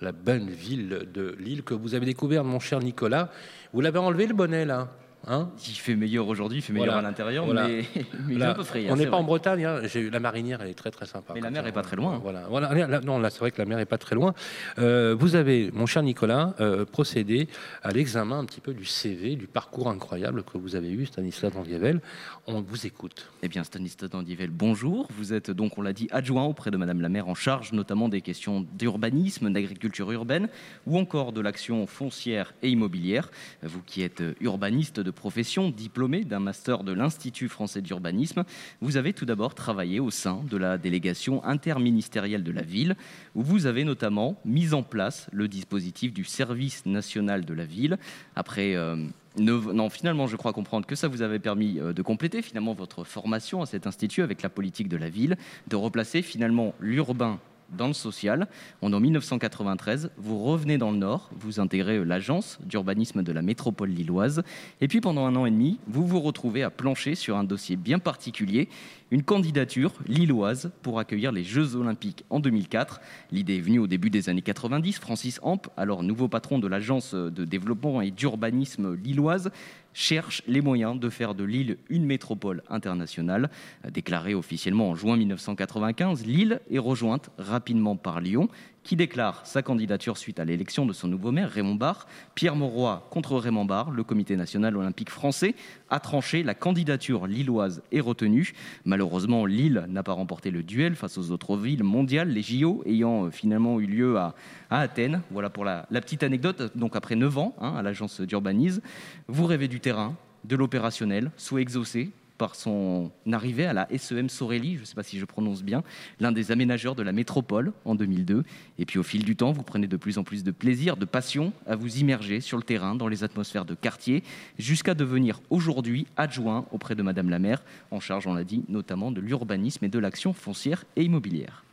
La 0.01 0.13
bonne 0.13 0.49
ville 0.49 1.09
de 1.13 1.37
Lille 1.39 1.63
que 1.63 1.75
vous 1.75 1.95
avez 1.95 2.07
découverte, 2.07 2.47
mon 2.47 2.61
cher 2.61 2.79
Nicolas. 2.79 3.31
Vous 3.73 3.81
l'avez 3.81 3.99
enlevé 3.99 4.27
le 4.27 4.35
bonnet 4.35 4.65
là? 4.65 4.89
Hein 5.27 5.51
il 5.67 5.75
fait 5.75 5.97
meilleur 5.97 6.29
aujourd'hui, 6.29 6.59
il 6.59 6.63
fait 6.63 6.73
meilleur 6.73 6.97
à 6.97 7.03
l'intérieur, 7.03 7.47
mais, 7.47 7.85
mais 8.29 8.43
un 8.43 8.55
peu 8.55 8.63
frais. 8.63 8.87
On 8.89 8.97
n'est 8.97 9.07
pas 9.07 9.17
en 9.17 9.25
Bretagne. 9.25 9.65
Hein. 9.65 9.81
La 10.11 10.21
marinière, 10.21 10.63
elle 10.63 10.71
est 10.71 10.75
très 10.75 10.91
très 10.91 11.07
sympa. 11.07 11.35
Mais 11.35 11.41
la 11.41 11.51
mer 11.51 11.65
n'est 11.65 11.73
pas 11.73 11.83
très 11.83 11.97
loin. 11.97 12.19
Voilà, 12.19 12.47
voilà. 12.49 13.01
non, 13.01 13.19
là 13.19 13.31
c'est 13.31 13.41
vrai 13.41 13.51
que 13.51 13.61
la 13.61 13.67
mer 13.67 13.79
n'est 13.79 13.85
pas 13.85 13.99
très 13.99 14.15
loin. 14.15 14.35
Euh, 14.79 15.15
vous 15.19 15.35
avez, 15.35 15.71
mon 15.73 15.87
cher 15.87 16.03
Nicolas, 16.03 16.55
euh, 16.61 16.85
procédé 16.85 17.49
à 17.83 17.91
l'examen 17.91 18.39
un 18.39 18.45
petit 18.45 18.61
peu 18.61 18.73
du 18.73 18.85
CV, 18.85 19.37
du 19.37 19.47
parcours 19.47 19.89
incroyable 19.89 20.45
que 20.45 20.57
vous 20.57 20.77
avez 20.77 20.91
eu, 20.91 21.07
Stanislas 21.07 21.53
Dandiavel. 21.53 22.01
On 22.47 22.63
vous 22.63 22.87
écoute. 22.87 23.29
Eh 23.43 23.49
bien, 23.49 23.65
Stanislas 23.65 24.11
Dandiavel, 24.11 24.51
bonjour. 24.51 25.09
Vous 25.17 25.33
êtes 25.33 25.51
donc, 25.51 25.79
on 25.79 25.83
l'a 25.83 25.93
dit, 25.93 26.09
adjoint 26.11 26.45
auprès 26.45 26.71
de 26.71 26.77
Madame 26.77 27.01
la 27.01 27.09
maire 27.09 27.29
en 27.29 27.35
charge 27.35 27.73
notamment 27.73 28.09
des 28.09 28.21
questions 28.21 28.67
d'urbanisme, 28.75 29.53
d'agriculture 29.53 30.11
urbaine 30.13 30.49
ou 30.87 30.99
encore 30.99 31.33
de 31.33 31.41
l'action 31.41 31.87
foncière 31.87 32.55
et 32.63 32.71
immobilière. 32.71 33.31
Vous 33.63 33.83
qui 33.83 34.03
êtes 34.03 34.23
urbaniste 34.41 35.01
de 35.01 35.08
profession, 35.11 35.71
diplômé 35.71 36.25
d'un 36.25 36.41
master 36.41 36.85
de 36.85 36.93
l'Institut 36.93 37.49
français 37.49 37.83
d'urbanisme, 37.83 38.45
vous 38.81 38.97
avez 38.97 39.13
tout 39.13 39.25
d'abord 39.25 39.55
travaillé 39.55 40.01
au 40.01 40.11
sein 40.11 40.43
de 40.51 40.57
la 40.57 40.79
délégation 40.79 41.45
interministérielle 41.45 42.43
de 42.43 42.53
la 42.53 42.63
ville, 42.63 42.97
où 43.35 43.43
vous 43.43 43.67
avez 43.67 43.85
notamment 43.85 44.41
mis 44.45 44.75
en 44.75 44.83
place 44.83 45.29
le 45.33 45.49
dispositif 45.49 46.13
du 46.13 46.25
service 46.25 46.87
national 46.87 47.45
de 47.45 47.55
la 47.55 47.65
ville. 47.65 47.99
Après 48.37 48.75
euh, 48.75 48.97
non, 49.39 49.91
finalement, 49.91 50.27
je 50.27 50.37
crois 50.37 50.53
comprendre 50.53 50.87
que 50.87 50.95
ça 50.95 51.09
vous 51.09 51.23
avait 51.23 51.39
permis 51.39 51.79
euh, 51.79 51.93
de 51.93 52.03
compléter 52.03 52.43
finalement 52.43 52.75
votre 52.75 53.05
formation 53.05 53.63
à 53.63 53.67
cet 53.67 53.87
institut 53.87 54.23
avec 54.23 54.43
la 54.43 54.49
politique 54.49 54.89
de 54.89 54.97
la 54.97 55.09
ville, 55.09 55.37
de 55.69 55.77
replacer 55.77 56.23
finalement 56.23 56.75
l'urbain 56.81 57.39
dans 57.71 57.87
le 57.87 57.93
social. 57.93 58.49
En 58.83 58.89
1993, 58.89 60.11
vous 60.17 60.43
revenez 60.43 60.79
dans 60.79 60.91
le 60.91 60.99
Nord, 60.99 61.31
vous 61.39 61.61
intégrez 61.61 61.99
euh, 61.99 62.05
l'agence 62.05 62.59
d'urbanisme 62.65 63.23
de 63.23 63.33
la 63.33 63.43
métropole 63.43 63.91
lilloise, 63.91 64.43
et 64.81 64.89
puis 64.89 65.01
pendant 65.01 65.27
un 65.27 65.37
an 65.37 65.47
et 65.47 65.51
demi, 65.51 65.79
vous 65.87 66.07
vous 66.07 66.21
retrouvez 66.21 66.63
à 66.63 66.71
plancher 66.71 67.15
sur 67.15 67.37
un 67.37 67.45
dossier 67.45 67.77
bien 67.77 67.99
particulier, 67.99 68.69
une 69.11 69.23
candidature 69.23 69.93
lilloise 70.07 70.71
pour 70.83 70.99
accueillir 70.99 71.33
les 71.33 71.45
Jeux 71.45 71.77
Olympiques 71.77 72.25
en 72.31 72.41
2004. 72.41 73.01
L'idée 73.31 73.57
est 73.57 73.61
venue 73.61 73.79
au 73.79 73.87
début 73.87 74.11
des 74.11 74.29
années 74.29 74.43
90. 74.43 74.99
Francis 74.99 75.41
Amp, 75.43 75.69
alors 75.77 76.03
nouveau 76.03 76.29
patron 76.29 76.59
de 76.59 76.67
l'agence 76.67 77.15
de 77.15 77.45
développement 77.45 78.01
et 78.01 78.11
d'urbanisme 78.11 78.95
lilloise, 78.95 79.51
cherche 79.99 80.43
les 80.47 80.61
moyens 80.61 80.99
de 80.99 81.11
faire 81.11 81.35
de 81.35 81.43
Lille 81.43 81.77
une 81.91 82.05
métropole 82.05 82.63
internationale. 82.71 83.51
Déclarée 83.91 84.35
officiellement 84.35 84.91
en 84.91 84.95
juin 84.95 85.17
1995, 85.17 86.25
Lille 86.25 86.61
est 86.71 86.79
rejointe 86.79 87.31
rapidement 87.37 87.97
par 87.97 88.21
Lyon, 88.21 88.49
qui 88.89 88.97
déclare 88.97 89.45
sa 89.45 89.61
candidature 89.61 90.17
suite 90.17 90.41
à 90.41 90.47
l'élection 90.47 90.87
de 90.87 90.95
son 90.95 91.09
nouveau 91.09 91.31
maire, 91.31 91.51
Raymond 91.51 91.75
Barre. 91.75 92.07
Pierre 92.35 92.57
Mauroy 92.57 93.07
contre 93.11 93.37
Raymond 93.37 93.67
Barre, 93.67 93.91
le 93.91 94.03
comité 94.03 94.35
national 94.35 94.79
olympique 94.79 95.11
français 95.11 95.55
a 95.91 96.01
tranché, 96.01 96.43
la 96.43 96.55
candidature 96.55 97.27
lilloise 97.27 97.83
est 97.93 98.01
retenue. 98.01 98.55
Malheureusement, 98.87 99.45
Lille 99.45 99.85
n'a 99.91 100.03
pas 100.03 100.15
remporté 100.15 100.51
le 100.51 100.63
duel 100.63 100.95
face 100.95 101.19
aux 101.19 101.33
autres 101.33 101.59
villes 101.59 101.85
mondiales, 101.85 102.31
les 102.31 102.41
JO 102.41 102.83
ayant 102.87 103.27
euh, 103.27 103.31
finalement 103.31 103.79
eu 103.79 103.85
lieu 103.85 104.17
à, 104.17 104.35
Athènes. 104.71 105.21
Voilà 105.31 105.51
pour 105.51 105.67
la, 105.67 105.87
petite 105.91 106.23
anecdote. 106.23 106.75
Donc 106.75 106.97
après 106.97 107.15
9 107.15 107.37
ans 107.37 107.55
hein, 107.61 107.75
à 107.77 107.83
l'agence 107.83 108.23
d'urbanisme, 108.23 108.81
vous 109.27 109.45
rêvez 109.45 109.69
du 109.69 109.81
terrain, 109.81 110.17
de 110.45 110.57
l'opérationnel, 110.57 111.31
sous 111.37 111.59
exaucé, 111.59 112.11
par 112.39 112.55
son 112.55 113.11
arrivée 113.31 113.67
à 113.67 113.73
la 113.73 113.89
SEM 113.99 114.29
Sorelli, 114.29 114.77
je 114.77 114.81
ne 114.81 114.85
sais 114.87 114.95
pas 114.95 115.03
si 115.03 115.19
je 115.19 115.25
prononce 115.25 115.63
bien, 115.63 115.83
l'un 116.21 116.33
des 116.33 116.53
aménageurs 116.53 116.95
de 116.95 117.03
la 117.03 117.13
métropole 117.13 117.73
en 117.85 117.95
2002. 117.95 118.45
Et 118.79 118.87
puis 118.87 118.99
au 118.99 119.03
fil 119.03 119.25
du 119.25 119.37
temps, 119.37 119.53
vous 119.53 119.63
prenez 119.63 119.89
de 119.89 119.97
plus 119.97 120.19
en 120.19 120.25
plus 120.25 120.45
de 120.45 120.51
plaisir, 120.51 120.97
de 120.97 121.05
passion 121.05 121.53
à 121.67 121.77
vous 121.77 121.99
immerger 121.99 122.41
sur 122.41 122.57
le 122.57 122.63
terrain, 122.63 122.95
dans 122.95 123.09
les 123.09 123.25
atmosphères 123.25 123.65
de 123.65 123.75
quartier, 123.75 124.23
jusqu'à 124.59 124.95
devenir 124.95 125.41
aujourd'hui 125.51 126.07
adjoint 126.17 126.65
auprès 126.73 126.95
de 126.95 127.03
Madame 127.03 127.29
la 127.29 127.39
maire, 127.39 127.63
en 127.91 128.01
charge, 128.01 128.27
on 128.27 128.35
l'a 128.35 128.45
dit, 128.45 128.65
notamment 128.69 129.11
de 129.11 129.21
l'urbanisme 129.21 129.85
et 129.85 129.89
de 129.89 129.99
l'action 129.99 130.33
foncière 130.33 130.85
et 130.97 131.03
immobilière. 131.03 131.65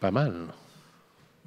Pas 0.00 0.10
mal. 0.10 0.46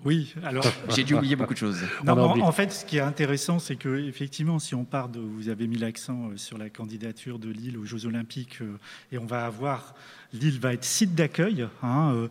Oui, 0.05 0.33
alors 0.43 0.65
j'ai 0.89 1.03
dû 1.03 1.13
oublier 1.13 1.35
beaucoup 1.35 1.53
de 1.53 1.59
choses. 1.59 1.79
en, 2.07 2.51
fait, 2.51 2.71
ce 2.71 2.85
qui 2.85 2.97
est 2.97 3.01
intéressant, 3.01 3.59
c'est 3.59 3.75
que 3.75 4.07
effectivement, 4.07 4.59
si 4.59 4.75
on 4.75 4.85
part 4.85 5.09
de, 5.09 5.19
vous 5.19 5.49
avez 5.49 5.67
mis 5.67 5.77
l'accent 5.77 6.29
euh, 6.29 6.37
sur 6.37 6.57
la 6.57 6.69
candidature 6.69 7.39
de 7.39 7.49
Lille 7.49 7.77
aux 7.77 7.85
Jeux 7.85 8.05
Olympiques, 8.05 8.61
euh, 8.61 8.77
et 9.11 9.17
on 9.17 9.25
va 9.25 9.45
avoir 9.45 9.95
Lille 10.33 10.59
va 10.59 10.73
être 10.73 10.85
site 10.85 11.15
d'accueil 11.15 11.67
hein, 11.81 12.27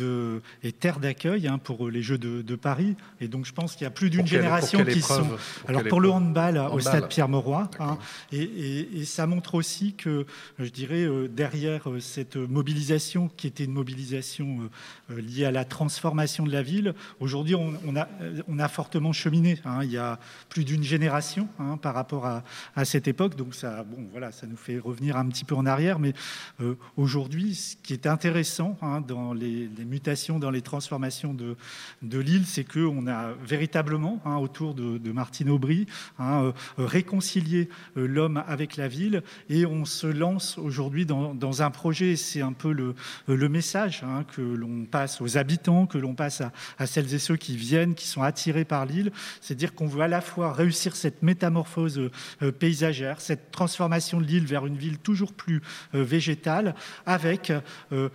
euh, 0.00 0.40
et 0.62 0.72
terre 0.72 0.98
d'accueil 1.00 1.48
hein, 1.48 1.58
pour 1.58 1.88
les 1.88 2.02
Jeux 2.02 2.18
de, 2.18 2.56
Paris. 2.56 2.96
Et 3.20 3.28
donc, 3.28 3.46
je 3.46 3.52
pense 3.52 3.74
qu'il 3.74 3.84
y 3.84 3.86
a 3.86 3.90
plus 3.90 4.10
d'une 4.10 4.26
génération 4.26 4.84
qui 4.84 5.00
sont. 5.00 5.26
alors, 5.66 5.84
pour 5.84 6.00
le 6.00 6.10
handball, 6.10 6.58
au 6.58 6.80
stade 6.80 7.08
Pierre-Mauroy. 7.08 7.70
Hein, 7.80 7.98
et, 8.32 9.04
ça 9.04 9.26
montre 9.26 9.54
aussi 9.54 9.94
que, 9.94 10.26
je 10.58 10.68
dirais, 10.68 11.06
derrière 11.28 11.88
cette 12.00 12.36
mobilisation, 12.36 13.30
qui 13.36 13.46
était 13.46 13.64
une 13.64 13.72
mobilisation 13.72 14.70
liée 15.08 15.44
à 15.44 15.50
la 15.50 15.64
transformation 15.64 16.44
de 16.44 16.52
la 16.52 16.62
ville, 16.62 16.94
Aujourd'hui, 17.20 17.54
on, 17.54 18.58
a, 18.58 18.68
fortement 18.68 19.12
cheminé. 19.12 19.58
Il 19.82 19.90
y 19.90 19.98
a 19.98 20.18
plus 20.48 20.64
d'une 20.64 20.82
génération 20.82 21.48
par 21.80 21.94
rapport 21.94 22.26
à, 22.26 22.84
cette 22.84 23.08
époque. 23.08 23.36
Donc 23.36 23.54
ça, 23.54 23.84
bon, 23.84 24.08
voilà, 24.10 24.32
ça 24.32 24.46
nous 24.46 24.56
fait 24.56 24.78
revenir 24.78 25.16
un 25.16 25.26
petit 25.28 25.44
peu 25.44 25.54
en 25.54 25.66
arrière. 25.66 25.98
Mais 25.98 26.14
euh, 26.60 26.74
aujourd'hui, 27.12 27.54
ce 27.54 27.76
qui 27.82 27.92
est 27.92 28.06
intéressant 28.06 28.78
hein, 28.80 29.02
dans 29.02 29.34
les, 29.34 29.68
mutations, 29.84 30.38
dans 30.38 30.50
les 30.50 30.62
transformations 30.62 31.34
de, 31.34 31.56
de 32.00 32.18
l'île, 32.18 32.46
c'est 32.46 32.64
qu'on 32.64 33.06
a 33.06 33.32
véritablement, 33.44 34.18
autour 34.40 34.72
de, 34.72 35.12
Martine 35.12 35.50
Aubry, 35.50 35.86
euh, 36.20 36.52
réconcilié 36.78 37.68
euh, 37.98 38.06
l'homme 38.06 38.42
avec 38.48 38.78
la 38.78 38.88
ville. 38.88 39.22
Et 39.50 39.66
on 39.66 39.84
se 39.84 40.06
lance 40.06 40.56
aujourd'hui 40.56 41.04
dans, 41.04 41.62
un 41.62 41.70
projet, 41.70 42.16
c'est 42.16 42.40
un 42.40 42.54
peu 42.54 42.72
le, 42.72 43.48
message 43.50 44.02
que 44.34 44.40
l'on 44.40 44.86
passe 44.86 45.20
aux 45.20 45.36
habitants, 45.36 45.84
que 45.86 45.98
l'on 45.98 46.14
passe 46.14 46.40
à, 46.40 46.50
à 46.78 46.86
celles 46.86 47.12
et 47.12 47.18
ceux 47.18 47.36
qui 47.36 47.58
viennent, 47.58 47.94
qui 47.94 48.06
sont 48.06 48.22
attirés 48.22 48.64
par 48.64 48.86
l'île. 48.86 49.12
C'est 49.42 49.54
dire 49.54 49.74
qu'on 49.74 49.86
veut 49.86 50.00
à 50.00 50.08
la 50.08 50.22
fois 50.22 50.54
réussir 50.54 50.96
cette 50.96 51.22
métamorphose 51.22 52.10
euh, 52.40 52.52
paysagère, 52.52 53.20
cette 53.20 53.50
transformation 53.50 54.18
de 54.18 54.24
l'île 54.24 54.46
vers 54.46 54.64
une 54.64 54.78
ville 54.78 54.96
toujours 54.96 55.34
plus 55.34 55.60
végétale, 55.92 56.74
avec 57.06 57.52
euh, 57.92 58.08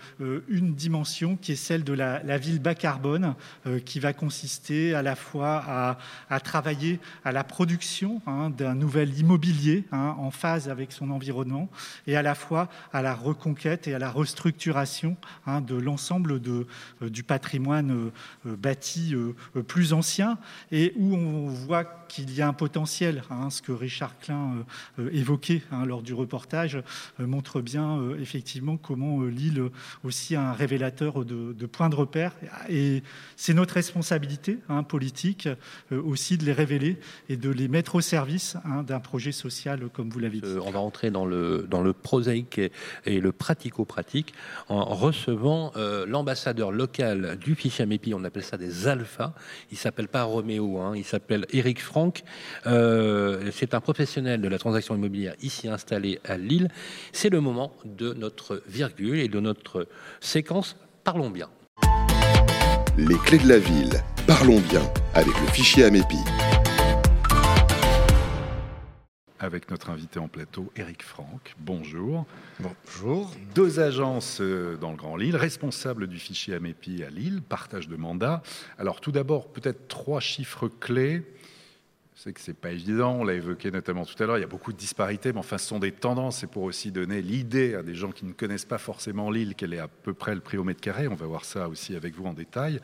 une 0.48 0.74
dimension 0.74 1.36
qui 1.36 1.54
est 1.54 1.56
celle 1.56 1.84
de 1.84 1.94
la, 1.94 2.38
ville 2.38 2.60
bas 2.60 2.76
carbone, 2.76 3.36
qui 3.86 4.00
va 4.00 4.14
consister 4.14 4.94
à 4.94 5.02
la 5.02 5.16
fois 5.16 5.98
à, 6.30 6.40
travailler 6.40 7.00
à 7.26 7.32
la 7.32 7.44
production 7.44 8.22
hein, 8.28 8.50
d'un 8.50 8.76
nouvel 8.76 9.18
immobilier 9.18 9.86
hein, 9.92 10.16
en 10.18 10.32
phase 10.32 10.70
avec 10.70 10.92
son 10.92 11.10
environnement, 11.10 11.70
et 12.06 12.16
à 12.16 12.22
la 12.22 12.36
fois 12.36 12.70
à 12.94 13.02
la 13.02 13.16
reconquête 13.16 13.88
et 13.88 13.94
à 13.94 14.00
la 14.00 14.12
restructuration 14.12 15.18
hein, 15.46 15.62
de 15.62 15.76
l'ensemble 15.76 16.40
du 17.02 17.24
patrimoine 17.24 18.12
bâtis 18.46 19.16
plus 19.68 19.94
anciens 19.94 20.38
et 20.72 20.94
où 20.98 21.16
on 21.16 21.48
voit 21.48 21.86
qu'il 22.08 22.34
y 22.34 22.42
a 22.42 22.48
un 22.48 22.54
potentiel. 22.54 23.24
Ce 23.50 23.62
que 23.62 23.72
Richard 23.72 24.18
Klein 24.20 24.66
évoquait 25.12 25.62
lors 25.86 26.02
du 26.02 26.14
reportage 26.14 26.82
montre 27.20 27.62
bien 27.62 28.00
effectivement 28.20 28.77
comment 28.78 29.24
l'île 29.24 29.64
aussi 30.04 30.36
a 30.36 30.50
un 30.50 30.54
révélateur 30.54 31.26
de, 31.26 31.66
points 31.66 31.90
de 31.90 31.96
repère. 31.96 32.34
Et 32.70 33.04
c'est 33.36 33.54
notre 33.54 33.76
responsabilité 33.76 34.60
hein, 34.70 34.84
politique 34.84 35.50
aussi 35.92 36.38
de 36.38 36.46
les 36.46 36.54
révéler 36.54 36.98
et 37.30 37.38
de 37.38 37.50
les 37.50 37.68
mettre 37.68 37.96
au 37.96 38.02
service 38.02 38.58
d'un 38.88 39.00
projet 39.00 39.32
social 39.32 39.90
comme 39.94 40.10
vous 40.10 40.20
l'avez 40.20 40.42
dit. 40.42 40.58
on 40.62 40.72
va 40.72 40.80
entrer 40.80 41.12
dans 41.12 41.26
le, 41.26 41.68
dans 41.70 41.82
le 41.82 41.94
prosaïque 41.94 42.60
et, 43.06 43.20
le 43.20 43.32
pratico-pratique 43.32 44.34
en 44.70 44.84
recevant 44.86 45.72
euh, 45.76 46.06
l'ambassadeur 46.06 46.72
local 46.72 47.38
du 47.38 47.56
fichier 47.56 47.86
Mépi, 47.86 48.14
on 48.14 48.24
appelle 48.24 48.44
ça 48.44 48.58
des 48.58 48.88
alphas. 48.88 49.34
Il 49.72 49.78
s'appelle 49.78 50.08
pas 50.08 50.24
Roméo, 50.24 50.80
hein, 50.80 50.94
il 50.96 51.04
s'appelle 51.04 51.46
Eric 51.52 51.82
Franck. 51.82 52.24
Euh, 52.66 53.50
c'est 53.52 53.74
un 53.74 53.82
professionnel 53.82 54.42
de 54.42 54.48
la 54.48 54.58
transaction 54.58 54.96
immobilière 54.96 55.36
ici 55.42 55.68
installé 55.68 56.20
à 56.24 56.38
Lille. 56.38 56.70
C'est 57.12 57.30
le 57.30 57.42
moment 57.42 57.74
de 57.86 58.14
notre 58.14 58.64
virgule 58.68 59.20
et 59.20 59.28
de 59.28 59.40
notre 59.40 59.88
séquence 60.20 60.76
Parlons 61.04 61.30
bien. 61.30 61.50
Les 62.98 63.18
clés 63.20 63.38
de 63.38 63.48
la 63.48 63.60
ville. 63.60 64.04
Parlons 64.26 64.60
bien 64.60 64.82
avec 65.14 65.40
le 65.40 65.48
fichier 65.48 65.86
Amépi 65.86 66.18
avec 69.40 69.70
notre 69.70 69.90
invité 69.90 70.20
en 70.20 70.28
plateau, 70.28 70.72
Eric 70.76 71.04
Franck. 71.04 71.56
Bonjour. 71.60 72.26
Bonjour. 72.60 73.32
Deux 73.54 73.80
agences 73.80 74.40
euh, 74.42 74.78
dans 74.78 74.92
le 74.92 74.98
Grand 74.98 75.16
Lille, 75.16 75.36
responsable 75.36 76.08
du 76.08 76.18
fichier 76.18 76.56
AMEPI 76.56 77.04
à 77.04 77.10
Lille, 77.10 77.42
partage 77.42 77.88
de 77.88 77.96
mandat. 77.96 78.42
Alors 78.78 79.00
tout 79.00 79.12
d'abord, 79.12 79.48
peut-être 79.48 79.88
trois 79.88 80.20
chiffres 80.20 80.68
clés. 80.68 81.24
Je 82.18 82.24
sais 82.24 82.34
que 82.34 82.42
c'est 82.42 82.58
pas 82.58 82.72
évident, 82.72 83.18
on 83.20 83.24
l'a 83.24 83.36
évoqué 83.36 83.70
notamment 83.70 84.04
tout 84.04 84.16
à 84.24 84.26
l'heure, 84.26 84.40
il 84.40 84.42
y 84.42 84.44
a 84.44 84.48
beaucoup 84.48 84.74
de 84.74 84.78
disparités, 84.78 85.34
mais 85.34 85.38
enfin 85.38 85.60
ce 85.60 85.68
sont 85.68 85.78
des 85.78 85.92
tendances, 85.92 86.44
et 86.44 86.48
pour 86.48 86.64
aussi 86.64 86.92
donner 86.92 87.22
l'idée 87.22 87.76
à 87.76 87.84
des 87.84 87.94
gens 87.94 88.12
qui 88.12 88.26
ne 88.26 88.32
connaissent 88.32 88.66
pas 88.66 88.80
forcément 88.80 89.30
Lille, 89.30 89.54
quel 89.56 89.72
est 89.72 89.78
à 89.78 89.88
peu 89.88 90.16
près 90.16 90.34
le 90.34 90.42
prix 90.42 90.58
au 90.58 90.64
mètre 90.64 90.82
carré, 90.82 91.08
on 91.08 91.14
va 91.14 91.28
voir 91.28 91.46
ça 91.46 91.70
aussi 91.70 91.96
avec 91.96 92.16
vous 92.16 92.26
en 92.26 92.34
détail. 92.34 92.80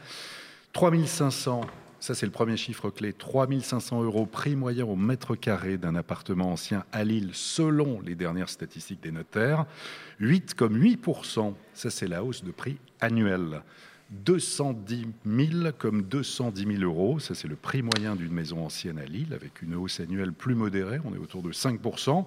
3500 0.74 1.62
ça, 2.00 2.14
c'est 2.14 2.26
le 2.26 2.34
premier 2.34 2.58
chiffre 2.58 2.90
clé. 2.90 3.14
3500 3.14 4.04
euros 4.04 4.26
prix 4.26 4.58
moyen 4.58 4.84
au 4.84 4.98
mètre 4.98 5.36
carré 5.36 5.78
d'un 5.78 5.96
appartement 5.96 6.52
ancien 6.52 6.84
à 6.92 7.06
Lille, 7.06 7.30
selon 7.32 8.02
les 8.02 8.14
dernières 8.14 8.50
statistiques 8.50 9.02
des 9.02 9.12
notaires. 9.12 9.66
8 10.20 10.54
comme 10.54 10.78
8%, 10.78 11.54
ça, 11.74 11.90
c'est 11.90 12.10
la 12.10 12.22
hausse 12.26 12.44
de 12.44 12.52
prix 12.52 12.78
annuelle. 13.00 13.62
210 14.26 15.08
000 15.26 15.72
comme 15.78 16.04
210 16.04 16.78
000 16.78 16.84
euros, 16.84 17.20
ça 17.20 17.36
c'est 17.36 17.48
le 17.48 17.56
prix 17.56 17.82
moyen 17.82 18.16
d'une 18.16 18.32
maison 18.32 18.66
ancienne 18.66 19.00
à 19.00 19.06
Lille, 19.06 19.34
avec 19.34 19.62
une 19.62 19.76
hausse 19.76 20.00
annuelle 20.00 20.34
plus 20.34 20.56
modérée, 20.56 21.00
on 21.04 21.14
est 21.14 21.20
autour 21.20 21.42
de 21.42 21.52
5%. 21.52 22.26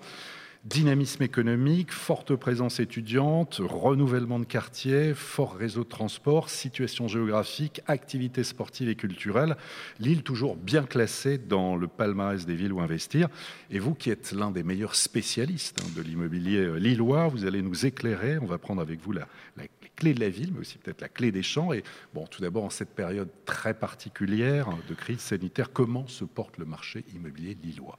Dynamisme 0.67 1.23
économique, 1.23 1.93
forte 1.93 2.35
présence 2.35 2.81
étudiante, 2.81 3.61
renouvellement 3.61 4.41
de 4.41 4.45
quartier, 4.45 5.15
fort 5.15 5.55
réseau 5.55 5.85
de 5.85 5.89
transport, 5.89 6.51
situation 6.51 7.07
géographique, 7.07 7.83
activités 7.87 8.43
sportives 8.43 8.89
et 8.89 8.97
culturelles. 8.97 9.57
Lille 10.01 10.25
toujours 10.25 10.57
bien 10.57 10.83
classée 10.83 11.39
dans 11.39 11.77
le 11.77 11.87
palmarès 11.87 12.47
des 12.47 12.57
villes 12.57 12.73
où 12.73 12.81
investir. 12.81 13.29
Et 13.71 13.79
vous 13.79 13.95
qui 13.95 14.11
êtes 14.11 14.33
l'un 14.33 14.51
des 14.51 14.65
meilleurs 14.65 14.97
spécialistes 14.97 15.81
hein, 15.85 15.89
de 15.95 16.03
l'immobilier 16.03 16.59
euh, 16.59 16.79
lillois, 16.81 17.29
vous 17.29 17.45
allez 17.45 17.63
nous 17.63 17.87
éclairer. 17.87 18.39
On 18.39 18.47
va 18.47 18.59
prendre 18.59 18.83
avec 18.83 19.01
vous 19.01 19.13
la, 19.13 19.29
la 19.57 19.69
clé 19.97 20.15
de 20.15 20.21
la 20.21 20.29
ville, 20.29 20.53
mais 20.53 20.61
aussi 20.61 20.79
peut-être 20.79 21.01
la 21.01 21.09
clé 21.09 21.33
des 21.33 21.43
champs. 21.43 21.73
Et 21.73 21.83
bon, 22.15 22.27
tout 22.27 22.43
d'abord, 22.43 22.65
en 22.65 22.71
cette 22.71 22.91
période 22.91 23.29
très 23.45 23.75
particulière 23.75 24.69
de 24.89 24.95
crise 24.95 25.21
sanitaire, 25.21 25.73
comment 25.73 26.07
se 26.07 26.25
porte 26.25 26.59
le 26.59 26.67
marché 26.67 27.05
immobilier 27.15 27.57
lillois? 27.63 27.99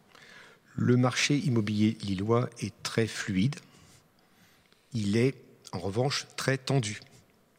Le 0.76 0.96
marché 0.96 1.36
immobilier 1.36 1.98
lillois 2.02 2.50
est 2.60 2.74
très 2.84 3.08
fluide. 3.08 3.56
Il 4.94 5.18
est 5.18 5.36
en 5.74 5.80
revanche 5.80 6.28
très 6.38 6.58
tendu. 6.58 7.02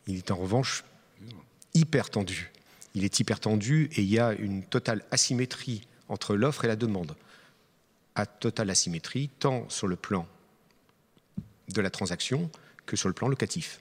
Il 0.07 0.17
est 0.17 0.31
en 0.31 0.37
revanche 0.37 0.85
hyper 1.75 2.11
tendu. 2.11 2.51
Il 2.95 3.05
est 3.05 3.21
hyper 3.21 3.41
tendu 3.41 3.91
et 3.93 4.03
il 4.03 4.09
y 4.09 4.19
a 4.19 4.33
une 4.33 4.63
totale 4.63 5.05
asymétrie 5.11 5.87
entre 6.09 6.35
l'offre 6.35 6.65
et 6.65 6.69
la 6.69 6.77
demande. 6.77 7.15
À 8.15 8.25
totale 8.25 8.71
asymétrie, 8.71 9.29
tant 9.39 9.69
sur 9.69 9.87
le 9.87 9.97
plan 9.97 10.27
de 11.69 11.81
la 11.81 11.91
transaction 11.91 12.51
que 12.87 12.97
sur 12.97 13.09
le 13.09 13.15
plan 13.15 13.29
locatif. 13.29 13.81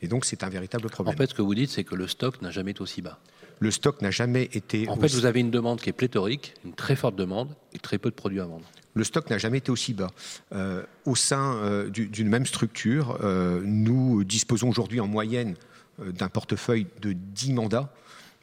Et 0.00 0.08
donc 0.08 0.24
c'est 0.24 0.42
un 0.44 0.48
véritable 0.48 0.88
problème. 0.88 1.14
En 1.14 1.16
fait, 1.16 1.28
ce 1.28 1.34
que 1.34 1.42
vous 1.42 1.54
dites, 1.54 1.70
c'est 1.70 1.84
que 1.84 1.94
le 1.94 2.06
stock 2.06 2.40
n'a 2.42 2.50
jamais 2.50 2.70
été 2.72 2.80
aussi 2.80 3.02
bas. 3.02 3.18
Le 3.60 3.70
stock 3.70 4.00
n'a 4.02 4.10
jamais 4.10 4.48
été. 4.52 4.88
En 4.88 4.96
fait, 4.96 5.08
vous 5.08 5.26
avez 5.26 5.40
une 5.40 5.50
demande 5.50 5.80
qui 5.80 5.90
est 5.90 5.92
pléthorique, 5.92 6.54
une 6.64 6.74
très 6.74 6.94
forte 6.94 7.16
demande 7.16 7.48
et 7.72 7.78
très 7.78 7.98
peu 7.98 8.10
de 8.10 8.14
produits 8.14 8.40
à 8.40 8.44
vendre. 8.44 8.64
Le 8.94 9.04
stock 9.04 9.28
n'a 9.30 9.38
jamais 9.38 9.58
été 9.58 9.70
aussi 9.70 9.94
bas. 9.94 10.10
Euh, 10.52 10.82
au 11.04 11.14
sein 11.14 11.54
euh, 11.56 11.88
d'une 11.88 12.28
même 12.28 12.46
structure, 12.46 13.18
euh, 13.22 13.60
nous 13.64 14.24
disposons 14.24 14.68
aujourd'hui 14.68 15.00
en 15.00 15.06
moyenne 15.06 15.54
d'un 15.98 16.28
portefeuille 16.28 16.86
de 17.02 17.12
10 17.12 17.54
mandats. 17.54 17.92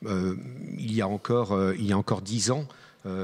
il, 0.06 0.94
y 0.94 1.02
a 1.02 1.08
encore, 1.08 1.58
il 1.78 1.86
y 1.86 1.94
a 1.94 1.98
encore 1.98 2.22
10 2.22 2.52
ans, 2.52 2.68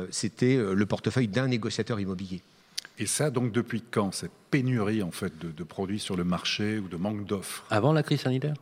c'était 0.10 0.56
le 0.56 0.86
portefeuille 0.86 1.28
d'un 1.28 1.50
négociateur 1.50 2.00
immobilier. 2.00 2.42
Et 2.98 3.06
ça, 3.06 3.30
donc, 3.30 3.52
depuis 3.52 3.82
quand 3.82 4.12
cette 4.12 4.32
pénurie 4.52 5.02
en 5.02 5.12
fait 5.12 5.38
de, 5.40 5.52
de 5.52 5.64
produits 5.64 6.00
sur 6.00 6.16
le 6.16 6.24
marché 6.24 6.78
ou 6.78 6.88
de 6.88 6.98
manque 6.98 7.26
d'offres? 7.26 7.66
Avant 7.70 7.94
la 7.94 8.04
crise 8.04 8.22
sanitaire? 8.22 8.56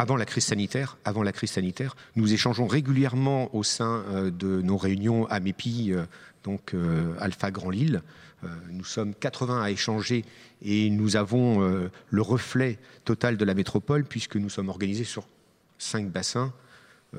Avant 0.00 0.16
la 0.16 0.24
crise 0.24 0.44
sanitaire, 0.44 0.96
avant 1.04 1.22
la 1.22 1.30
crise 1.30 1.50
sanitaire, 1.50 1.94
nous 2.16 2.32
échangeons 2.32 2.66
régulièrement 2.66 3.54
au 3.54 3.62
sein 3.62 4.02
euh, 4.08 4.30
de 4.30 4.62
nos 4.62 4.78
réunions 4.78 5.26
AMEPI, 5.26 5.92
euh, 5.92 6.06
donc 6.42 6.72
euh, 6.72 7.12
Alpha 7.20 7.50
Grand 7.50 7.68
Lille. 7.68 8.00
Nous 8.70 8.84
sommes 8.84 9.14
80 9.14 9.62
à 9.62 9.70
échanger 9.70 10.24
et 10.62 10.88
nous 10.88 11.16
avons 11.16 11.60
le 11.60 12.22
reflet 12.22 12.78
total 13.04 13.36
de 13.36 13.44
la 13.44 13.52
métropole 13.52 14.06
puisque 14.06 14.36
nous 14.36 14.48
sommes 14.48 14.70
organisés 14.70 15.04
sur 15.04 15.26
cinq 15.76 16.08
bassins 16.08 16.50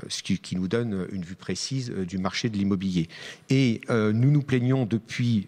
ce 0.08 0.24
qui, 0.24 0.56
nous 0.56 0.68
donne 0.68 1.08
une 1.12 1.24
vue 1.24 1.36
précise 1.36 1.92
euh, 1.92 2.06
du 2.06 2.18
marché 2.18 2.50
de 2.50 2.58
l'immobilier. 2.58 3.10
Et 3.50 3.82
euh, 3.90 4.14
nous 4.14 4.32
nous 4.32 4.42
plaignons 4.42 4.86
depuis 4.86 5.48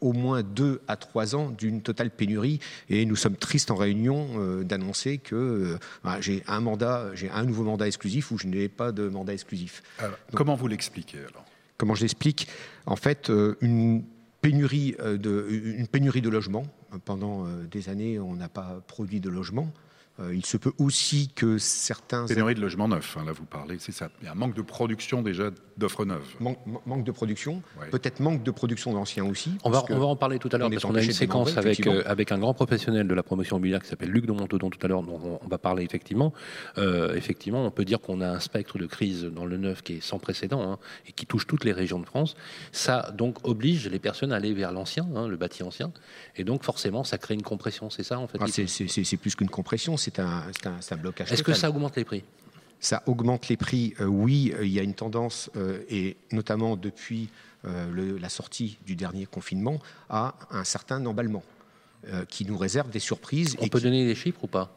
au 0.00 0.12
moins 0.12 0.42
deux 0.42 0.80
à 0.88 0.96
trois 0.96 1.34
ans 1.34 1.50
d'une 1.50 1.82
totale 1.82 2.10
pénurie, 2.10 2.60
et 2.88 3.04
nous 3.04 3.16
sommes 3.16 3.36
tristes 3.36 3.70
en 3.70 3.76
réunion 3.76 4.62
d'annoncer 4.62 5.18
que 5.18 5.78
bah, 6.02 6.20
j'ai 6.20 6.42
un 6.46 6.60
mandat, 6.60 7.10
j'ai 7.14 7.30
un 7.30 7.44
nouveau 7.44 7.64
mandat 7.64 7.86
exclusif 7.86 8.30
ou 8.30 8.38
je 8.38 8.46
n'ai 8.46 8.68
pas 8.68 8.92
de 8.92 9.08
mandat 9.08 9.32
exclusif. 9.32 9.82
comment 10.34 10.54
vous 10.54 10.68
l'expliquez 10.68 11.18
alors? 11.18 11.44
Comment 11.76 11.94
je 11.94 12.02
l'explique? 12.02 12.48
En 12.86 12.96
fait, 12.96 13.30
une 13.60 14.04
pénurie 14.40 14.96
de, 14.98 15.46
une 15.50 15.88
pénurie 15.88 16.22
de 16.22 16.28
logements. 16.28 16.66
Pendant 17.04 17.46
des 17.70 17.88
années, 17.88 18.18
on 18.18 18.34
n'a 18.34 18.48
pas 18.48 18.82
produit 18.86 19.20
de 19.20 19.28
logements. 19.28 19.72
Euh, 20.20 20.34
il 20.34 20.44
se 20.44 20.58
peut 20.58 20.72
aussi 20.78 21.30
que 21.34 21.56
certains... 21.56 22.26
Pénurie 22.26 22.54
de 22.54 22.60
logements 22.60 22.88
neufs, 22.88 23.16
hein, 23.16 23.24
là 23.24 23.32
vous 23.32 23.46
parlez, 23.46 23.78
c'est 23.78 23.92
ça. 23.92 24.10
Il 24.20 24.26
y 24.26 24.28
a 24.28 24.32
un 24.32 24.34
manque 24.34 24.54
de 24.54 24.62
production 24.62 25.22
déjà 25.22 25.50
d'offres 25.76 26.04
neuves. 26.04 26.36
manque 26.40 27.04
de 27.04 27.12
production, 27.12 27.62
peut-être 27.90 28.20
manque 28.20 28.42
de 28.42 28.50
production 28.50 28.92
d'anciens 28.92 29.24
aussi. 29.24 29.52
On 29.64 29.70
va, 29.70 29.82
on 29.88 29.98
va 29.98 30.06
en 30.06 30.16
parler 30.16 30.38
tout 30.38 30.48
à 30.52 30.58
l'heure 30.58 30.70
parce 30.70 30.82
qu'on 30.82 30.94
a 30.94 31.02
une 31.02 31.12
séquence 31.12 31.56
avec, 31.56 31.86
euh, 31.86 32.02
avec 32.06 32.30
un 32.30 32.38
grand 32.38 32.54
professionnel 32.54 33.08
de 33.08 33.14
la 33.14 33.22
promotion 33.22 33.56
immobilière 33.56 33.82
qui 33.82 33.88
s'appelle 33.88 34.10
Luc 34.10 34.26
de 34.26 34.32
Montaudan 34.32 34.70
tout 34.70 34.78
à 34.84 34.88
l'heure, 34.88 35.02
dont 35.02 35.40
on, 35.42 35.48
va 35.48 35.58
parler 35.58 35.82
effectivement. 35.82 36.32
Euh, 36.78 37.14
effectivement, 37.14 37.64
on 37.64 37.70
peut 37.70 37.84
dire 37.84 38.00
qu'on 38.00 38.20
a 38.20 38.28
un 38.28 38.40
spectre 38.40 38.78
de 38.78 38.86
crise 38.86 39.24
dans 39.24 39.44
le 39.44 39.56
neuf 39.56 39.82
qui 39.82 39.94
est 39.94 40.00
sans 40.00 40.18
précédent 40.18 40.62
hein, 40.62 40.78
et 41.06 41.12
qui 41.12 41.26
touche 41.26 41.46
toutes 41.46 41.64
les 41.64 41.72
régions 41.72 41.98
de 41.98 42.06
France. 42.06 42.34
Ça 42.70 43.10
donc 43.16 43.36
oblige 43.46 43.88
les 43.88 43.98
personnes 43.98 44.32
à 44.32 44.36
aller 44.36 44.52
vers 44.52 44.72
l'ancien, 44.72 45.06
hein, 45.16 45.26
le 45.26 45.36
bâti 45.36 45.62
ancien, 45.62 45.92
et 46.36 46.44
donc 46.44 46.64
forcément 46.64 47.04
ça 47.04 47.18
crée 47.18 47.34
une 47.34 47.42
compression, 47.42 47.90
c'est 47.90 48.02
ça 48.02 48.18
en 48.18 48.26
fait 48.26 48.38
ah, 48.40 48.46
C'est 48.48 49.16
plus 49.16 49.34
qu'une 49.34 49.50
compression, 49.50 49.96
c'est 50.02 50.18
un, 50.18 50.44
un, 50.64 50.96
blocage. 50.96 51.32
Est-ce 51.32 51.42
que 51.42 51.54
ça 51.54 51.70
augmente 51.70 51.96
les 51.96 52.04
prix? 52.04 52.24
Ça 52.80 53.02
augmente 53.06 53.48
les 53.48 53.56
prix, 53.56 53.94
euh, 54.00 54.06
oui. 54.06 54.52
Euh, 54.56 54.66
il 54.66 54.72
y 54.72 54.80
a 54.80 54.82
une 54.82 54.94
tendance, 54.94 55.50
euh, 55.56 55.82
et 55.88 56.16
notamment 56.32 56.76
depuis 56.76 57.28
la 57.64 58.28
sortie 58.28 58.76
du 58.84 58.96
dernier 58.96 59.24
confinement, 59.24 59.80
à 60.10 60.34
un 60.50 60.64
certain 60.64 61.06
emballement 61.06 61.44
qui 62.26 62.44
nous 62.44 62.58
réserve 62.58 62.90
des 62.90 62.98
surprises. 62.98 63.56
On 63.60 63.68
peut 63.68 63.80
donner 63.80 64.04
des 64.04 64.16
chiffres 64.16 64.42
ou 64.42 64.48
pas? 64.48 64.74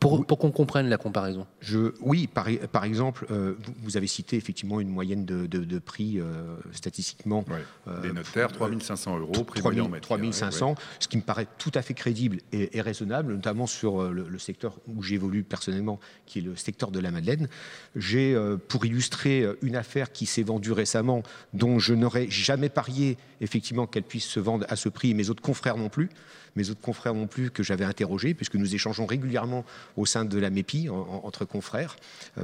Pour, 0.00 0.26
qu'on 0.38 0.50
comprenne 0.50 0.88
la 0.88 0.96
comparaison. 0.96 1.46
Je, 1.60 1.92
oui, 2.00 2.26
par, 2.26 2.48
par 2.72 2.84
exemple, 2.84 3.26
euh, 3.30 3.54
vous, 3.82 3.96
avez 3.96 4.06
cité 4.06 4.36
effectivement 4.36 4.80
une 4.80 4.88
moyenne 4.88 5.24
de, 5.24 5.78
prix 5.78 6.20
euh, 6.20 6.56
statistiquement. 6.72 7.44
Euh, 7.86 8.00
des 8.02 8.12
notaires, 8.12 8.50
3500 8.50 9.18
euros, 9.18 9.44
prix 9.44 9.60
3 9.60 9.72
3500, 10.00 10.74
ce 10.98 11.08
qui 11.08 11.16
me 11.16 11.22
paraît 11.22 11.46
tout 11.58 11.70
à 11.74 11.82
fait 11.82 11.94
crédible 11.94 12.38
et, 12.52 12.80
raisonnable, 12.80 13.32
notamment 13.32 13.66
sur 13.66 14.02
le, 14.02 14.38
secteur 14.38 14.78
où 14.88 15.02
j'évolue 15.02 15.44
personnellement, 15.44 16.00
qui 16.26 16.40
est 16.40 16.42
le 16.42 16.56
secteur 16.56 16.90
de 16.90 16.98
la 16.98 17.10
Madeleine. 17.10 17.48
J'ai, 17.94 18.36
pour 18.68 18.84
illustrer 18.84 19.46
une 19.62 19.76
affaire 19.76 20.12
qui 20.12 20.26
s'est 20.26 20.42
vendue 20.42 20.72
récemment, 20.72 21.22
dont 21.52 21.78
je 21.78 21.94
n'aurais 21.94 22.28
jamais 22.28 22.68
parié 22.68 23.16
effectivement 23.40 23.86
qu'elle 23.86 24.02
puisse 24.02 24.26
se 24.26 24.40
vendre 24.40 24.66
à 24.68 24.76
ce 24.76 24.88
prix, 24.88 25.10
et 25.10 25.14
mes 25.14 25.30
autres 25.30 25.42
confrères 25.42 25.76
non 25.76 25.88
plus, 25.88 26.10
mes 26.56 26.70
autres 26.70 26.80
confrères 26.80 27.14
non 27.14 27.26
plus 27.26 27.50
que 27.50 27.62
j'avais 27.62 27.84
interrogés, 27.84 28.34
puisque 28.34 28.56
nous 28.56 28.74
échangeons 28.74 29.06
régulièrement 29.06 29.64
au 29.96 30.06
sein 30.06 30.24
de 30.24 30.38
la 30.38 30.50
MEPI 30.50 30.88
entre 30.88 31.44
confrères 31.44 31.96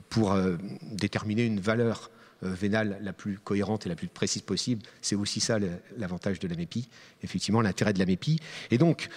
pour 0.09 0.37
déterminer 0.83 1.44
une 1.44 1.61
valeur 1.61 2.11
vénale 2.42 2.99
la 3.03 3.12
plus 3.12 3.38
cohérente 3.38 3.87
et 3.87 3.88
la 3.88 3.96
plus 3.96 4.09
précise 4.09 4.42
possible. 4.42 4.83
C'est 5.03 5.16
aussi 5.16 5.40
ça 5.40 5.59
l'avantage 5.99 6.38
de 6.38 6.49
la 6.49 6.57
MEPI, 6.57 6.88
effectivement, 7.23 7.61
l'intérêt 7.61 7.92
de 7.92 7.99
la 7.99 8.07
MEPI. 8.07 8.40
Et 8.70 8.79
donc, 8.79 9.09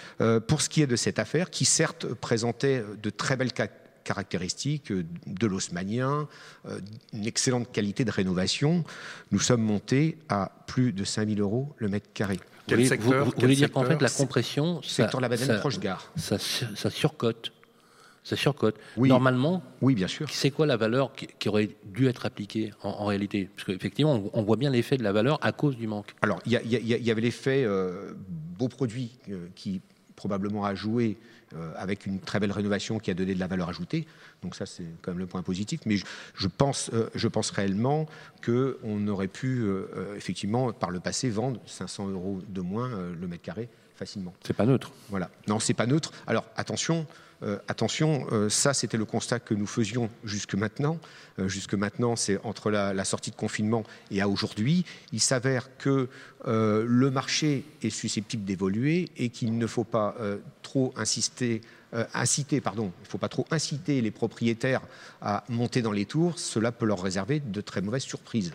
pour 0.46 0.60
ce 0.60 0.68
qui 0.68 0.82
est 0.82 0.86
de 0.86 0.96
cette 0.96 1.18
affaire, 1.18 1.50
qui 1.50 1.64
certes 1.64 2.06
présentait 2.14 2.84
de 3.02 3.10
très 3.10 3.36
belles 3.36 3.52
caractéristiques 3.52 3.83
euh, 4.90 5.02
de 5.26 5.46
l'osmanien, 5.46 6.28
euh, 6.66 6.80
une 7.12 7.26
excellente 7.26 7.70
qualité 7.72 8.04
de 8.04 8.10
rénovation. 8.10 8.84
Nous 9.30 9.40
sommes 9.40 9.62
montés 9.62 10.18
à 10.28 10.50
plus 10.66 10.92
de 10.92 11.04
5000 11.04 11.40
euros 11.40 11.74
le 11.78 11.88
mètre 11.88 12.12
carré. 12.12 12.40
Quel 12.66 12.80
vous, 12.80 12.86
secteur, 12.86 13.24
vous, 13.26 13.32
voulez 13.36 13.56
dire 13.56 13.70
qu'en 13.70 13.84
fait 13.84 14.00
la 14.00 14.08
compression, 14.08 14.82
secteur 14.82 15.20
la 15.20 15.28
Madeleine 15.28 15.58
proche 15.60 15.78
gare, 15.78 16.10
ça, 16.16 16.38
ça 16.38 16.90
surcote. 16.90 17.52
Ça 18.24 18.36
surcote. 18.36 18.76
Oui. 18.96 19.10
Normalement, 19.10 19.62
oui, 19.82 19.94
bien 19.94 20.08
sûr. 20.08 20.26
C'est 20.30 20.50
quoi 20.50 20.64
la 20.64 20.78
valeur 20.78 21.12
qui, 21.12 21.48
aurait 21.48 21.68
dû 21.84 22.08
être 22.08 22.24
appliquée 22.24 22.72
en, 22.82 23.04
réalité? 23.04 23.50
Parce 23.54 23.66
qu'effectivement, 23.66 24.30
on, 24.32 24.42
voit 24.42 24.56
bien 24.56 24.70
l'effet 24.70 24.96
de 24.96 25.02
la 25.02 25.12
valeur 25.12 25.38
à 25.42 25.52
cause 25.52 25.76
du 25.76 25.86
manque. 25.86 26.14
Alors, 26.22 26.40
il 26.46 26.52
y, 26.52 27.10
avait 27.10 27.20
l'effet 27.20 27.64
euh, 27.66 28.14
beau 28.58 28.68
produit 28.68 29.18
euh, 29.28 29.48
qui 29.54 29.82
probablement 30.16 30.64
a 30.64 30.74
joué 30.74 31.18
euh, 31.18 31.33
avec 31.76 32.06
une 32.06 32.20
très 32.20 32.40
belle 32.40 32.52
rénovation 32.52 32.98
qui 32.98 33.10
a 33.10 33.14
donné 33.14 33.34
de 33.34 33.40
la 33.40 33.46
valeur 33.46 33.68
ajoutée. 33.68 34.06
Donc 34.42 34.54
ça, 34.54 34.66
c'est 34.66 34.86
quand 35.02 35.12
même 35.12 35.18
le 35.18 35.26
point 35.26 35.42
positif. 35.42 35.80
Mais 35.86 35.96
je, 35.96 36.48
pense, 36.48 36.90
euh, 36.92 37.08
je 37.14 37.28
pense 37.28 37.50
réellement 37.50 38.06
qu'on 38.44 39.08
aurait 39.08 39.28
pu, 39.28 39.62
euh, 39.62 40.14
effectivement, 40.16 40.72
par 40.72 40.90
le 40.90 41.00
passé, 41.00 41.30
vendre 41.30 41.60
500 41.66 42.08
euros 42.08 42.40
de 42.48 42.60
moins 42.60 42.90
le 43.18 43.26
mètre 43.26 43.42
carré 43.42 43.68
facilement. 43.94 44.34
C'est 44.44 44.54
pas 44.54 44.66
neutre. 44.66 44.92
Voilà. 45.08 45.30
Non, 45.46 45.60
c'est 45.60 45.74
pas 45.74 45.86
neutre. 45.86 46.12
Alors 46.26 46.44
attention, 46.56 47.06
euh, 47.44 47.58
attention, 47.68 48.26
euh, 48.32 48.48
ça 48.48 48.72
c'était 48.72 48.96
le 48.96 49.04
constat 49.04 49.38
que 49.38 49.54
nous 49.54 49.66
faisions 49.66 50.08
jusque 50.24 50.54
maintenant. 50.54 50.98
Euh, 51.38 51.48
jusque 51.48 51.74
maintenant, 51.74 52.16
c'est 52.16 52.38
entre 52.44 52.70
la, 52.70 53.04
sortie 53.04 53.30
de 53.30 53.36
confinement 53.36 53.84
et 54.10 54.20
à 54.20 54.28
aujourd'hui. 54.28 54.84
Il 55.12 55.20
s'avère 55.20 55.76
que 55.76 56.08
le 56.46 57.10
marché 57.10 57.64
est 57.82 57.90
susceptible 57.90 58.44
d'évoluer 58.44 59.08
et 59.16 59.30
qu'il 59.30 59.56
ne 59.56 59.66
faut 59.66 59.84
pas 59.84 60.14
trop 60.62 60.92
insister 60.96 61.62
inciter, 62.12 62.60
pardon, 62.60 62.92
il 63.00 63.04
ne 63.04 63.08
faut 63.08 63.18
pas 63.18 63.28
trop 63.28 63.46
inciter 63.50 64.00
les 64.00 64.10
propriétaires 64.10 64.82
à 65.22 65.44
monter 65.48 65.80
dans 65.80 65.92
les 65.92 66.06
tours, 66.06 66.38
cela 66.38 66.72
peut 66.72 66.86
leur 66.86 67.00
réserver 67.00 67.40
de 67.40 67.60
très 67.60 67.80
mauvaises 67.80 68.02
surprises. 68.02 68.52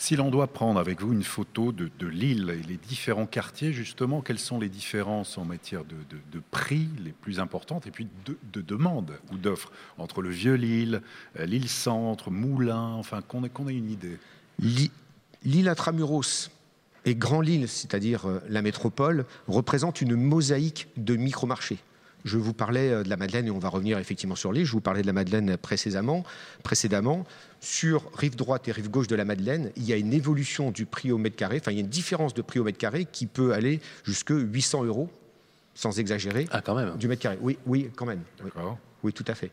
Si 0.00 0.14
l'on 0.14 0.30
doit 0.30 0.46
prendre 0.46 0.78
avec 0.78 1.00
vous 1.00 1.12
une 1.12 1.24
photo 1.24 1.72
de, 1.72 2.06
l'île 2.06 2.50
et 2.50 2.62
les 2.68 2.76
différents 2.76 3.26
quartiers, 3.26 3.72
justement, 3.72 4.20
quelles 4.20 4.38
sont 4.38 4.60
les 4.60 4.68
différences 4.68 5.36
en 5.38 5.44
matière 5.44 5.82
de, 5.84 6.40
prix 6.52 6.88
les 7.04 7.10
plus 7.10 7.40
importantes 7.40 7.88
et 7.88 7.90
puis 7.90 8.06
de, 8.24 8.60
demande 8.62 9.18
ou 9.32 9.36
d'offres 9.36 9.72
entre 9.98 10.22
le 10.22 10.30
Vieux-Lille, 10.30 11.02
euh, 11.38 11.46
l'île 11.46 11.68
Centre, 11.68 12.30
Moulins, 12.30 12.92
enfin 12.94 13.22
qu'on 13.22 13.42
ait, 13.44 13.74
une 13.74 13.90
idée? 13.90 14.18
L'île 14.60 15.68
Intramuros 15.68 16.50
et 17.04 17.16
Grand 17.16 17.40
Lille, 17.40 17.68
c'est-à-dire 17.68 18.26
euh, 18.26 18.40
la 18.48 18.62
métropole, 18.62 19.26
représente 19.48 20.00
une 20.00 20.14
mosaïque 20.14 20.88
de 20.96 21.16
micro-marchés. 21.16 21.78
Je 22.24 22.36
vous 22.36 22.52
parlais 22.52 22.90
euh, 22.90 23.02
de 23.02 23.08
la 23.08 23.16
Madeleine 23.16 23.46
et 23.46 23.50
on 23.50 23.58
va 23.58 23.68
revenir 23.68 23.98
effectivement 23.98 24.36
sur 24.36 24.52
l'île. 24.52 24.64
Je 24.64 24.72
vous 24.72 24.80
parlais 24.80 25.02
de 25.02 25.06
la 25.06 25.12
Madeleine 25.12 25.56
précédemment. 25.56 26.24
précédemment. 26.62 27.24
Sur 27.60 28.10
rive 28.14 28.36
droite 28.36 28.68
et 28.68 28.72
rive 28.72 28.90
gauche 28.90 29.08
de 29.08 29.16
la 29.16 29.24
Madeleine, 29.24 29.72
il 29.76 29.84
y 29.84 29.92
a 29.92 29.96
une 29.96 30.12
évolution 30.12 30.70
du 30.70 30.86
prix 30.86 31.10
au 31.10 31.18
mètre 31.18 31.36
carré, 31.36 31.58
enfin 31.60 31.72
il 31.72 31.74
y 31.74 31.78
a 31.78 31.80
une 31.80 31.88
différence 31.88 32.34
de 32.34 32.42
prix 32.42 32.60
au 32.60 32.64
mètre 32.64 32.78
carré 32.78 33.04
qui 33.04 33.26
peut 33.26 33.52
aller 33.52 33.80
jusque 34.04 34.30
800 34.30 34.84
euros, 34.84 35.10
sans 35.74 35.98
exagérer, 35.98 36.46
ah, 36.52 36.60
quand 36.60 36.76
même. 36.76 36.96
du 36.96 37.08
mètre 37.08 37.22
carré. 37.22 37.38
Oui, 37.40 37.58
oui, 37.66 37.90
quand 37.96 38.06
même. 38.06 38.22
Oui, 39.02 39.12
tout 39.12 39.24
à 39.26 39.34
fait. 39.34 39.50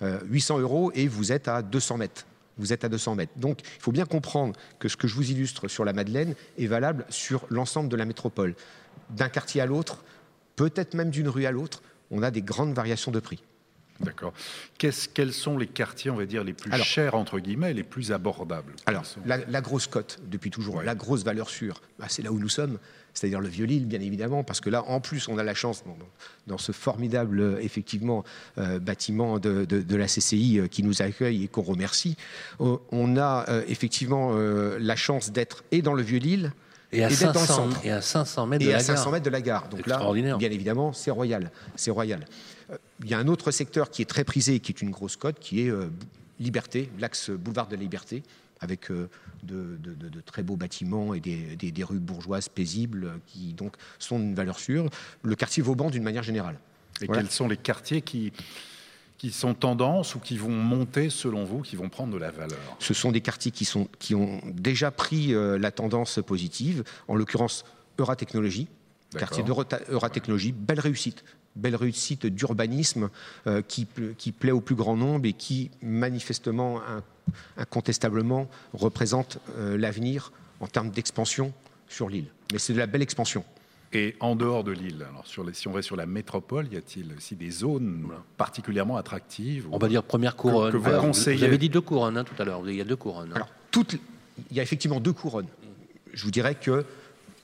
800 0.00 0.58
euh, 0.58 0.62
euros 0.62 0.92
et 0.94 1.08
vous 1.08 1.32
êtes 1.32 1.48
à 1.48 1.62
200 1.62 1.98
mètres 1.98 2.24
vous 2.58 2.72
êtes 2.72 2.84
à 2.84 2.88
200 2.88 3.14
mètres. 3.14 3.32
Donc 3.36 3.60
il 3.62 3.82
faut 3.82 3.92
bien 3.92 4.04
comprendre 4.04 4.54
que 4.78 4.88
ce 4.88 4.96
que 4.96 5.06
je 5.06 5.14
vous 5.14 5.30
illustre 5.30 5.68
sur 5.68 5.84
la 5.84 5.92
Madeleine 5.92 6.34
est 6.58 6.66
valable 6.66 7.06
sur 7.08 7.46
l'ensemble 7.50 7.88
de 7.88 7.96
la 7.96 8.04
métropole. 8.04 8.54
D'un 9.10 9.28
quartier 9.28 9.60
à 9.60 9.66
l'autre, 9.66 10.02
peut-être 10.56 10.94
même 10.94 11.10
d'une 11.10 11.28
rue 11.28 11.46
à 11.46 11.52
l'autre, 11.52 11.82
on 12.10 12.22
a 12.22 12.30
des 12.30 12.42
grandes 12.42 12.74
variations 12.74 13.10
de 13.10 13.20
prix. 13.20 13.42
D'accord. 14.00 14.32
quels 14.78 15.32
sont 15.32 15.58
les 15.58 15.66
quartiers, 15.66 16.10
on 16.10 16.16
va 16.16 16.26
dire, 16.26 16.44
les 16.44 16.52
plus 16.52 16.72
chers, 16.82 17.14
entre 17.14 17.40
guillemets, 17.40 17.72
les 17.72 17.82
plus 17.82 18.12
abordables 18.12 18.72
Alors, 18.86 19.02
la, 19.26 19.60
grosse 19.60 19.86
cote, 19.86 20.20
depuis 20.26 20.50
toujours, 20.50 20.82
la 20.82 20.94
grosse 20.94 21.24
valeur 21.24 21.50
sûre, 21.50 21.80
bah, 21.98 22.06
c'est 22.08 22.22
là 22.22 22.30
où 22.30 22.38
nous 22.38 22.48
sommes, 22.48 22.78
c'est-à-dire 23.12 23.40
le 23.40 23.48
Vieux-Lille, 23.48 23.86
bien 23.86 24.00
évidemment, 24.00 24.44
parce 24.44 24.60
que 24.60 24.70
là, 24.70 24.84
en 24.84 25.00
plus, 25.00 25.26
on 25.28 25.38
a 25.38 25.42
la 25.42 25.54
chance, 25.54 25.82
dans, 26.46 26.58
ce 26.58 26.70
formidable, 26.70 27.58
effectivement, 27.60 28.24
euh, 28.58 28.78
bâtiment 28.78 29.40
de, 29.40 29.96
la 29.96 30.06
CCI 30.06 30.60
euh, 30.60 30.68
qui 30.68 30.84
nous 30.84 31.02
accueille 31.02 31.44
et 31.44 31.48
qu'on 31.48 31.62
remercie, 31.62 32.16
euh, 32.60 32.76
on 32.92 33.16
a 33.16 33.46
effectivement 33.66 34.32
la 34.34 34.96
chance 34.96 35.32
d'être 35.32 35.64
et 35.72 35.82
dans 35.82 35.94
le 35.94 36.02
Vieux-Lille, 36.02 36.52
et 36.92 37.04
à, 37.04 37.10
500, 37.10 37.68
et 37.84 37.90
à 37.90 38.00
500 38.00 38.46
mètres 38.46 38.64
de 38.64 38.70
et 38.70 38.72
la 38.72 38.78
à 38.78 38.80
500 38.80 39.10
mètres 39.10 39.24
de 39.24 39.30
la 39.30 39.42
gare. 39.42 39.68
Donc 39.68 39.86
là, 39.86 40.00
bien 40.36 40.50
évidemment, 40.50 40.92
c'est 40.92 41.10
royal. 41.10 41.50
C'est 41.76 41.90
royal. 41.90 42.24
Euh, 42.70 42.76
il 43.04 43.10
y 43.10 43.14
a 43.14 43.18
un 43.18 43.28
autre 43.28 43.50
secteur 43.50 43.90
qui 43.90 44.02
est 44.02 44.06
très 44.06 44.24
prisé 44.24 44.54
et 44.54 44.60
qui 44.60 44.72
est 44.72 44.80
une 44.80 44.90
grosse 44.90 45.16
cote, 45.16 45.38
qui 45.38 45.62
est 45.62 45.70
euh, 45.70 45.90
Liberté, 46.40 46.88
l'axe 46.98 47.30
boulevard 47.30 47.66
de 47.66 47.74
la 47.74 47.82
Liberté, 47.82 48.22
avec 48.60 48.90
euh, 48.90 49.08
de, 49.42 49.78
très 50.24 50.42
beaux 50.42 50.56
bâtiments 50.56 51.12
et 51.14 51.20
des, 51.20 51.84
rues 51.84 51.98
bourgeoises 51.98 52.48
paisibles 52.48 53.20
qui 53.26 53.52
donc 53.52 53.74
sont 53.98 54.18
d'une 54.18 54.34
valeur 54.34 54.58
sûre. 54.58 54.88
Le 55.22 55.34
quartier 55.34 55.62
Vauban 55.62 55.90
d'une 55.90 56.02
manière 56.02 56.22
générale. 56.22 56.58
Et 57.00 57.06
quels 57.06 57.30
sont 57.30 57.48
les 57.48 57.56
quartiers 57.56 58.02
qui 58.02 58.32
qui 59.18 59.32
sont 59.32 59.52
tendances 59.52 60.14
ou 60.14 60.20
qui 60.20 60.38
vont 60.38 60.50
monter 60.50 61.10
selon 61.10 61.44
vous, 61.44 61.60
qui 61.60 61.76
vont 61.76 61.88
prendre 61.88 62.12
de 62.12 62.18
la 62.18 62.30
valeur? 62.30 62.58
Ce 62.78 62.94
sont 62.94 63.12
des 63.12 63.20
quartiers 63.20 63.50
qui, 63.50 63.64
sont, 63.64 63.88
qui 63.98 64.14
ont 64.14 64.40
déjà 64.46 64.90
pris 64.90 65.34
euh, 65.34 65.58
la 65.58 65.72
tendance 65.72 66.20
positive, 66.24 66.84
en 67.08 67.16
l'occurrence 67.16 67.64
Euratechnologie, 67.98 68.68
quartier 69.16 69.42
d'Euratechnologie, 69.42 70.52
belle 70.52 70.78
réussite, 70.78 71.24
belle 71.56 71.74
réussite 71.74 72.26
d'urbanisme 72.26 73.10
euh, 73.48 73.60
qui, 73.60 73.88
qui, 74.16 74.30
plaît 74.30 74.52
au 74.52 74.60
plus 74.60 74.76
grand 74.76 74.96
nombre 74.96 75.26
et 75.26 75.32
qui 75.32 75.72
manifestement, 75.82 76.80
incontestablement, 77.56 78.48
représente 78.72 79.38
euh, 79.56 79.76
l'avenir 79.76 80.32
en 80.60 80.68
termes 80.68 80.90
d'expansion 80.90 81.52
sur 81.88 82.08
l'île. 82.08 82.26
Mais 82.52 82.58
c'est 82.58 82.72
de 82.72 82.78
la 82.78 82.86
belle 82.86 83.02
expansion. 83.02 83.44
Et 83.92 84.16
en 84.20 84.36
dehors 84.36 84.64
de 84.64 84.72
l'île, 84.72 85.06
alors 85.08 85.26
sur 85.26 85.44
les, 85.44 85.54
si 85.54 85.66
on 85.66 85.72
va 85.72 85.80
sur 85.80 85.96
la 85.96 86.04
métropole, 86.04 86.70
y 86.70 86.76
a-t-il 86.76 87.14
aussi 87.16 87.36
des 87.36 87.50
zones 87.50 88.10
particulièrement 88.36 88.98
attractives 88.98 89.66
On 89.72 89.78
va 89.78 89.88
dire 89.88 90.02
première 90.02 90.36
couronne. 90.36 90.72
Que, 90.72 90.76
vous, 90.76 91.00
conseillez... 91.00 91.38
vous, 91.38 91.44
avez 91.44 91.56
dit 91.56 91.70
deux 91.70 91.80
couronnes 91.80 92.18
hein, 92.18 92.24
tout 92.24 92.40
à 92.40 92.44
l'heure. 92.44 92.60
Il 92.66 92.74
y 92.74 92.80
a 92.82 92.84
deux 92.84 92.96
couronnes. 92.96 93.30
Hein. 93.32 93.36
Alors, 93.36 93.48
il 94.50 94.56
y 94.56 94.60
a 94.60 94.62
effectivement 94.62 95.00
deux 95.00 95.14
couronnes. 95.14 95.48
Je 96.12 96.22
vous 96.24 96.30
dirais 96.30 96.54
que, 96.54 96.84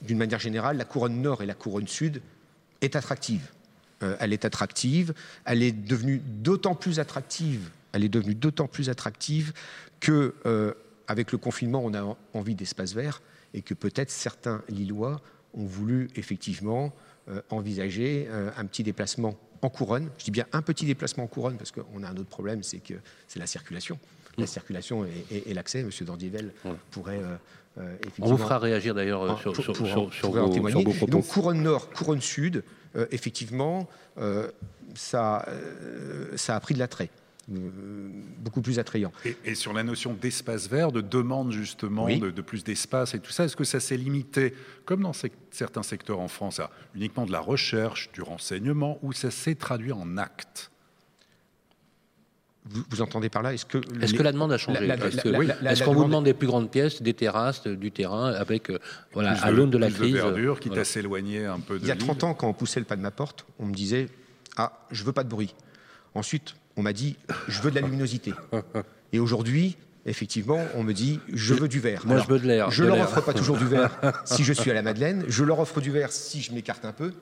d'une 0.02 0.18
manière 0.18 0.38
générale, 0.38 0.76
la 0.76 0.85
couronne 0.85 1.22
nord 1.22 1.42
et 1.42 1.46
la 1.46 1.54
couronne 1.54 1.88
sud 1.88 2.20
est 2.83 2.94
attractive. 2.94 3.50
Euh, 4.02 4.16
elle 4.20 4.33
est 4.33 4.44
attractive. 4.44 5.14
Elle 5.46 5.62
est 5.62 5.72
devenue 5.72 6.20
d'autant 6.24 6.74
plus 6.74 7.00
attractive. 7.00 7.70
Elle 7.92 8.04
est 8.04 8.09
devenue 8.11 8.35
d'autant 8.35 8.66
plus 8.66 8.90
attractive 8.90 9.52
que, 10.00 10.35
euh, 10.44 10.74
avec 11.09 11.33
le 11.33 11.38
confinement, 11.38 11.83
on 11.83 11.94
a 11.94 12.16
envie 12.35 12.54
d'espace 12.54 12.92
vert 12.92 13.22
et 13.54 13.62
que 13.62 13.72
peut-être 13.72 14.11
certains 14.11 14.62
Lillois 14.68 15.22
ont 15.56 15.64
voulu 15.64 16.08
effectivement 16.16 16.92
euh, 17.28 17.40
envisager 17.50 18.26
euh, 18.28 18.50
un 18.56 18.66
petit 18.66 18.82
déplacement 18.82 19.36
en 19.62 19.70
couronne. 19.70 20.10
Je 20.18 20.24
dis 20.24 20.30
bien 20.30 20.46
un 20.52 20.62
petit 20.62 20.84
déplacement 20.84 21.24
en 21.24 21.26
couronne 21.26 21.56
parce 21.56 21.70
qu'on 21.70 22.02
a 22.02 22.08
un 22.08 22.16
autre 22.16 22.28
problème, 22.28 22.62
c'est 22.62 22.78
que 22.78 22.94
c'est 23.28 23.38
la 23.38 23.46
circulation. 23.46 23.98
La 24.36 24.46
circulation 24.46 25.06
et, 25.30 25.54
l'accès, 25.54 25.84
Monsieur 25.84 26.04
Dandivel 26.04 26.52
pourrait 26.90 27.20
euh, 27.78 27.96
On 28.20 28.26
vous 28.26 28.36
fera 28.36 28.58
réagir 28.58 28.92
d'ailleurs 28.92 29.40
sur, 29.40 29.54
sur, 29.54 29.72
vos, 29.72 30.08
propos. 30.50 31.06
Donc 31.06 31.28
couronne 31.28 31.62
nord, 31.62 31.88
couronne 31.90 32.20
sud, 32.20 32.64
effectivement, 33.12 33.88
ça, 34.96 35.46
ça 36.34 36.56
a 36.56 36.60
pris 36.60 36.74
de 36.74 36.80
l'attrait. 36.80 37.10
Euh, 37.52 38.09
beaucoup 38.38 38.62
plus 38.62 38.78
attrayant. 38.78 39.12
Et, 39.44 39.54
sur 39.54 39.72
la 39.72 39.83
notion 39.83 40.14
d'espace 40.14 40.68
vert, 40.68 40.92
de 40.92 41.00
demande 41.00 41.52
justement 41.52 42.07
de, 42.07 42.30
plus 42.40 42.64
d'espace 42.64 43.14
et 43.14 43.20
tout 43.20 43.33
ça, 43.33 43.44
est-ce 43.44 43.57
que 43.57 43.64
ça 43.64 43.80
s'est 43.80 43.96
limité, 43.96 44.54
comme 44.85 45.02
dans 45.02 45.12
certains 45.50 45.83
secteurs 45.83 46.20
en 46.20 46.28
France, 46.28 46.61
à 46.61 46.70
uniquement 46.94 47.26
de 47.26 47.33
la 47.33 47.40
recherche, 47.40 48.11
du 48.12 48.22
renseignement, 48.22 48.98
ou 49.02 49.12
ça 49.12 49.30
s'est 49.30 49.57
traduit 49.57 49.92
en 49.92 50.16
actes? 50.16 50.70
Vous, 52.66 53.02
entendez 53.02 53.28
par 53.28 53.42
là 53.42 53.52
Est-ce 53.52 53.66
que, 53.66 53.76
est 53.76 54.16
que 54.16 54.22
la 54.22 54.33
demande 54.33 54.50
a 54.50 54.57
changé? 54.57 54.87
Est-ce 54.87 55.85
qu'on 55.85 55.92
vous 55.92 56.04
demande 56.04 56.24
des 56.24 56.33
plus 56.33 56.46
grandes 56.46 56.70
pièces, 56.70 57.02
des 57.02 57.12
terrasses, 57.12 57.66
du 57.66 57.90
terrain, 57.90 58.33
avec 58.33 58.70
euh, 58.70 58.78
voilà, 59.12 59.33
à 59.33 59.50
l'aune 59.50 59.68
de 59.68 59.76
la 59.76 59.88
plus 59.88 59.96
crise 59.96 60.12
de 60.12 60.18
verdure, 60.18 60.61
quitte 60.61 60.78
à 60.78 60.85
s'éloigner 60.85 61.44
un 61.44 61.61
peu 61.61 61.78
de 61.78 61.85
Il 61.85 61.88
y 61.88 61.90
a 61.90 61.96
30 61.96 62.24
ans, 62.24 62.33
quand 62.33 62.48
on 62.48 62.54
poussait 62.54 62.80
le 62.80 62.87
pas 62.87 62.96
de 62.96 63.02
ma 63.02 63.11
porte, 63.11 63.44
on 63.59 63.66
me 63.66 63.74
disait 63.74 64.09
Ah, 64.57 64.87
je 64.90 65.04
veux 65.04 65.12
pas 65.12 65.24
de 65.24 65.28
bruit. 65.28 65.54
Ensuite, 66.14 66.54
on 66.76 66.82
m'a 66.82 66.92
dit 66.92 67.16
je 67.48 67.60
veux 67.62 67.70
de 67.70 67.76
la 67.76 67.80
luminosité. 67.80 68.32
Et 69.12 69.18
aujourd'hui, 69.18 69.76
effectivement, 70.06 70.60
on 70.74 70.82
me 70.82 70.92
dit 70.92 71.20
je 71.32 71.54
veux 71.54 71.68
du 71.68 71.80
verre. 71.80 72.06
Moi, 72.06 72.18
je 72.18 72.28
veux 72.28 72.38
de 72.38 72.46
l'air. 72.46 72.70
Je 72.70 72.84
ne 72.84 72.88
leur 72.88 73.00
offre 73.00 73.20
pas 73.20 73.34
toujours 73.34 73.58
du 73.58 73.66
verre 73.66 74.22
si 74.24 74.44
je 74.44 74.52
suis 74.52 74.70
à 74.70 74.74
la 74.74 74.82
Madeleine. 74.82 75.24
Je 75.28 75.44
leur 75.44 75.60
offre 75.60 75.80
du 75.80 75.90
verre 75.90 76.12
si 76.12 76.42
je 76.42 76.52
m'écarte 76.52 76.84
un 76.84 76.92
peu. 76.92 77.12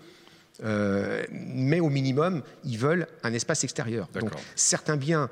Euh, 0.64 1.24
mais 1.30 1.80
au 1.80 1.88
minimum, 1.88 2.42
ils 2.64 2.78
veulent 2.78 3.06
un 3.22 3.32
espace 3.32 3.64
extérieur. 3.64 4.08
Donc 4.20 4.30
certains 4.54 4.96
biens, 4.96 5.30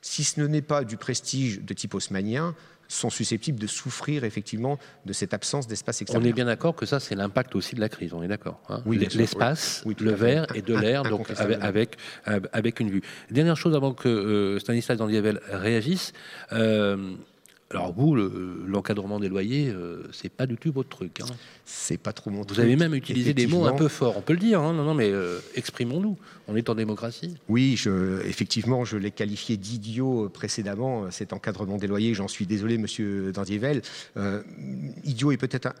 si 0.00 0.24
ce 0.24 0.40
n'est 0.40 0.62
pas 0.62 0.84
du 0.84 0.96
prestige 0.96 1.60
de 1.60 1.74
type 1.74 1.94
haussmannien, 1.94 2.54
sont 2.90 3.10
susceptibles 3.10 3.58
de 3.58 3.66
souffrir 3.66 4.24
effectivement 4.24 4.78
de 5.06 5.12
cette 5.12 5.34
absence 5.34 5.66
d'espace 5.66 6.02
extérieur. 6.02 6.24
On 6.24 6.28
est 6.28 6.32
bien 6.32 6.44
d'accord 6.44 6.74
que 6.74 6.86
ça, 6.86 7.00
c'est 7.00 7.14
l'impact 7.14 7.54
aussi 7.54 7.74
de 7.74 7.80
la 7.80 7.88
crise, 7.88 8.12
on 8.12 8.22
est 8.22 8.28
d'accord. 8.28 8.60
Hein 8.68 8.82
oui, 8.86 8.98
L'espace, 8.98 9.84
le 9.98 10.12
verre 10.12 10.46
et 10.54 10.62
de 10.62 10.76
l'air, 10.76 11.02
donc 11.10 11.28
avec, 11.60 11.96
avec, 12.24 12.80
une 12.80 12.90
vue. 12.90 13.02
Dernière 13.30 13.56
chose 13.56 13.74
avant 13.74 13.92
que 13.92 14.08
euh, 14.08 14.58
Stanislas 14.58 14.98
Dandievel 14.98 15.40
réagisse. 15.50 16.12
Euh, 16.52 17.14
alors 17.72 17.92
vous, 17.92 18.16
l'encadrement 18.16 19.20
des 19.20 19.28
loyers, 19.28 19.68
euh, 19.68 20.02
c'est 20.10 20.28
pas 20.28 20.46
du 20.46 20.56
tout 20.56 20.72
votre 20.72 20.88
truc. 20.88 21.20
Hein. 21.20 21.26
C'est 21.64 21.98
pas 21.98 22.12
trop 22.12 22.28
mon 22.30 22.42
truc. 22.42 22.56
Vous 22.56 22.64
avez 22.64 22.74
même 22.74 22.94
utilisé 22.94 23.32
des 23.32 23.46
mots 23.46 23.64
un 23.64 23.74
peu 23.74 23.86
forts, 23.86 24.16
on 24.16 24.22
peut 24.22 24.32
le 24.32 24.40
dire. 24.40 24.60
Hein. 24.60 24.72
non, 24.72 24.82
non, 24.82 24.94
mais 24.94 25.08
euh, 25.08 25.38
exprimons-nous. 25.54 26.18
On 26.48 26.56
est 26.56 26.68
en 26.68 26.74
démocratie. 26.74 27.36
Oui, 27.48 27.76
je, 27.76 28.26
effectivement, 28.26 28.84
je 28.84 28.96
l'ai 28.96 29.12
qualifié 29.12 29.56
d'idiot 29.56 30.24
euh, 30.24 30.28
précédemment. 30.28 31.12
Cet 31.12 31.32
encadrement 31.32 31.76
des 31.76 31.86
loyers, 31.86 32.12
j'en 32.12 32.26
suis 32.26 32.44
désolé, 32.44 32.76
Monsieur 32.76 33.30
Dandievel. 33.30 33.82
idiot 35.04 35.30
est 35.30 35.36
peut-être 35.36 35.72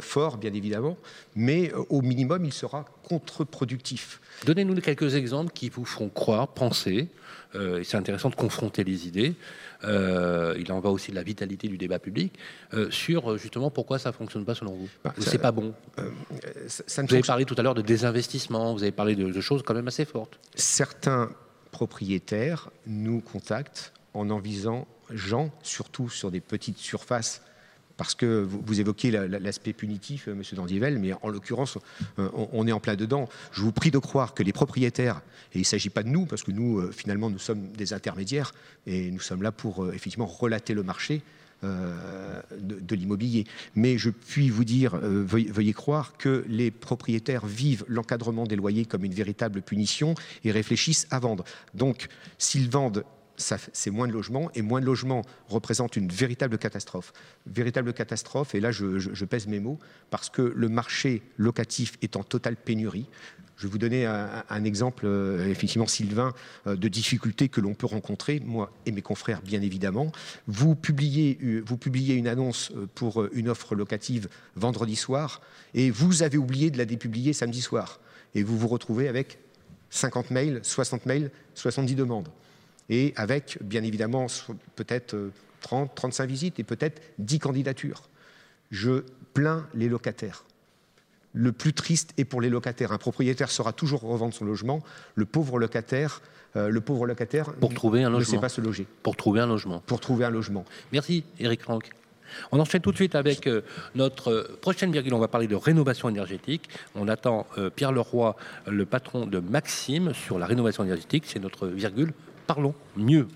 fort, 0.00 0.38
bien 0.38 0.54
évidemment, 0.54 0.96
mais 1.36 1.72
au 1.90 2.00
minimum, 2.00 2.46
il 2.46 2.54
sera 2.54 2.86
contre-productif. 3.02 4.22
Donnez-nous 4.46 4.76
quelques 4.76 5.14
exemples 5.14 5.52
qui 5.52 5.68
vous 5.68 5.84
feront 5.84 6.08
croire, 6.08 6.48
penser. 6.48 7.08
c'est 7.52 7.96
intéressant 7.96 8.30
de 8.30 8.34
confronter 8.34 8.82
les 8.82 9.06
idées 9.06 9.34
euh, 9.84 10.54
il 10.58 10.70
en 10.72 10.80
va 10.80 10.90
aussi 10.90 11.10
de 11.10 11.16
la 11.16 11.22
vitalité 11.22 11.68
du 11.68 11.78
débat 11.78 11.98
public, 11.98 12.34
euh, 12.72 12.90
sur 12.90 13.32
euh, 13.32 13.38
justement 13.38 13.70
pourquoi 13.70 13.98
ça 13.98 14.10
ne 14.10 14.14
fonctionne 14.14 14.44
pas 14.44 14.54
selon 14.54 14.72
vous. 14.74 14.88
Bah, 15.04 15.14
c'est 15.18 15.38
pas 15.38 15.52
bon. 15.52 15.74
Ça 16.66 17.02
vous 17.02 17.12
avez 17.12 17.22
parlé 17.22 17.44
tout 17.44 17.54
à 17.58 17.62
l'heure 17.62 17.74
de 17.74 17.82
désinvestissement, 17.82 18.72
vous 18.74 18.82
avez 18.82 18.92
parlé 18.92 19.14
de, 19.14 19.30
de 19.30 19.40
choses 19.40 19.62
quand 19.62 19.74
même 19.74 19.88
assez 19.88 20.04
fortes. 20.04 20.38
Certains 20.54 21.30
propriétaires 21.70 22.70
nous 22.86 23.20
contactent 23.20 23.92
en 24.14 24.30
envisageant, 24.30 25.50
surtout 25.62 26.08
sur 26.08 26.30
des 26.30 26.40
petites 26.40 26.78
surfaces, 26.78 27.42
parce 27.96 28.14
que 28.14 28.42
vous, 28.42 28.80
évoquez 28.80 29.10
l'aspect 29.10 29.72
punitif, 29.72 30.28
euh, 30.28 30.34
Monsieur 30.34 30.56
Dandivel, 30.56 30.98
mais 30.98 31.12
en 31.22 31.28
l'occurrence, 31.28 31.78
euh, 32.18 32.28
on, 32.52 32.66
est 32.66 32.72
en 32.72 32.80
plein 32.80 32.96
dedans. 32.96 33.28
Je 33.52 33.60
vous 33.62 33.72
prie 33.72 33.90
de 33.90 33.98
croire 33.98 34.34
que 34.34 34.42
les 34.42 34.52
propriétaires, 34.52 35.22
et 35.52 35.58
il 35.58 35.60
ne 35.60 35.64
s'agit 35.64 35.90
pas 35.90 36.02
de 36.02 36.08
nous, 36.08 36.26
parce 36.26 36.42
que 36.42 36.50
nous, 36.50 36.78
euh, 36.78 36.90
finalement, 36.90 37.30
nous 37.30 37.38
sommes 37.38 37.70
des 37.72 37.92
intermédiaires, 37.92 38.52
et 38.86 39.10
nous 39.10 39.20
sommes 39.20 39.42
là 39.42 39.52
pour 39.52 39.88
effectivement 39.92 40.26
relater 40.26 40.74
le 40.74 40.82
marché, 40.82 41.22
de, 41.62 42.94
l'immobilier. 42.94 43.46
Mais 43.74 43.96
je 43.96 44.10
puis 44.10 44.50
vous 44.50 44.66
dire, 44.66 44.96
veuillez, 44.96 45.72
croire 45.72 46.14
que 46.18 46.44
les 46.46 46.70
propriétaires 46.70 47.46
vivent 47.46 47.86
l'encadrement 47.88 48.44
des 48.44 48.54
loyers 48.54 48.84
comme 48.84 49.02
une 49.02 49.14
véritable 49.14 49.62
punition 49.62 50.14
et 50.44 50.50
réfléchissent 50.50 51.06
à 51.10 51.20
vendre. 51.20 51.42
Donc, 51.72 52.08
s'ils 52.36 52.68
vendent 52.68 53.02
c'est 53.36 53.90
moins 53.90 54.06
de 54.06 54.12
logements, 54.12 54.50
et 54.54 54.62
moins 54.62 54.80
de 54.80 54.86
logements 54.86 55.22
représente 55.48 55.96
une 55.96 56.08
véritable 56.08 56.58
catastrophe. 56.58 57.12
Véritable 57.46 57.92
catastrophe, 57.92 58.54
et 58.54 58.60
là 58.60 58.70
je, 58.70 59.24
pèse 59.24 59.46
mes 59.46 59.60
mots, 59.60 59.78
parce 60.10 60.30
que 60.30 60.42
le 60.42 60.68
marché 60.68 61.22
locatif 61.36 61.94
est 62.02 62.16
en 62.16 62.22
totale 62.22 62.56
pénurie. 62.56 63.06
Je 63.56 63.66
vais 63.66 63.72
vous 63.72 63.78
donner 63.78 64.04
un, 64.04 64.64
exemple, 64.64 65.06
euh, 65.06 65.48
effectivement, 65.48 65.86
Sylvain, 65.86 66.34
euh, 66.66 66.74
de 66.74 66.88
difficultés 66.88 67.48
que 67.48 67.60
l'on 67.60 67.74
peut 67.74 67.86
rencontrer, 67.86 68.40
moi 68.44 68.72
et 68.84 68.90
mes 68.90 69.00
confrères, 69.00 69.42
bien 69.42 69.62
évidemment. 69.62 70.10
Vous 70.48 70.74
publiez, 70.74 71.38
euh, 71.40 71.62
vous 71.64 71.76
publiez 71.76 72.16
une 72.16 72.26
annonce 72.26 72.72
pour 72.96 73.24
une 73.32 73.48
offre 73.48 73.76
locative 73.76 74.28
vendredi 74.56 74.96
soir, 74.96 75.40
et 75.72 75.92
vous 75.92 76.24
avez 76.24 76.36
oublié 76.36 76.72
de 76.72 76.78
la 76.78 76.84
dépublier 76.84 77.32
samedi 77.32 77.62
soir. 77.62 78.00
Et 78.34 78.42
vous 78.42 78.58
vous 78.58 78.68
retrouvez 78.68 79.06
avec 79.06 79.38
50 79.90 80.32
mails, 80.32 80.58
60 80.64 81.06
mails, 81.06 81.30
70 81.54 81.94
demandes 81.94 82.28
et 82.88 83.12
avec, 83.16 83.58
bien 83.62 83.82
évidemment, 83.82 84.26
peut-être 84.76 85.16
30, 85.60 85.90
euh, 85.90 85.94
35 85.94 86.26
visites 86.26 86.60
et 86.60 86.64
peut-être 86.64 87.00
10 87.18 87.38
candidatures. 87.38 88.08
Je 88.70 89.04
plains 89.32 89.66
les 89.74 89.88
locataires. 89.88 90.44
Le 91.32 91.50
plus 91.50 91.72
triste 91.72 92.12
est 92.16 92.24
pour 92.24 92.40
les 92.40 92.48
locataires. 92.48 92.92
Un 92.92 92.98
propriétaire 92.98 93.50
saura 93.50 93.72
toujours 93.72 94.00
revendre 94.00 94.34
son 94.34 94.44
logement. 94.44 94.82
Le 95.16 95.24
pauvre 95.24 95.58
locataire, 95.58 96.22
euh, 96.54 96.68
le 96.68 96.80
pauvre 96.80 97.06
locataire 97.06 97.52
pour 97.54 97.74
trouver 97.74 98.04
un 98.04 98.10
ne 98.10 98.22
sait 98.22 98.38
pas 98.38 98.48
se 98.48 98.60
loger. 98.60 98.86
Pour 99.02 99.16
trouver 99.16 99.40
un 99.40 99.46
logement. 99.46 99.82
Pour 99.86 100.00
trouver 100.00 100.24
un 100.24 100.30
logement. 100.30 100.64
Merci, 100.92 101.24
Eric 101.40 101.62
Franck. 101.62 101.90
On 102.52 102.60
enchaîne 102.60 102.80
tout 102.80 102.90
de 102.90 102.96
suite 102.96 103.16
avec 103.16 103.46
euh, 103.46 103.62
notre 103.94 104.56
prochaine 104.60 104.92
virgule. 104.92 105.14
On 105.14 105.18
va 105.18 105.28
parler 105.28 105.48
de 105.48 105.56
rénovation 105.56 106.08
énergétique. 106.08 106.68
On 106.94 107.08
attend 107.08 107.46
Pierre 107.74 107.92
Leroy, 107.92 108.36
le 108.66 108.86
patron 108.86 109.26
de 109.26 109.40
Maxime, 109.40 110.14
sur 110.14 110.38
la 110.38 110.46
rénovation 110.46 110.84
énergétique. 110.84 111.24
C'est 111.26 111.40
notre 111.40 111.66
virgule 111.66 112.12
Parlons 112.46 112.74
mieux. 112.96 113.26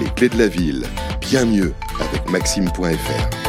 Les 0.00 0.10
clés 0.16 0.28
de 0.28 0.38
la 0.38 0.48
ville, 0.48 0.84
bien 1.20 1.44
mieux 1.44 1.74
avec 2.00 2.30
maxime.fr. 2.30 3.47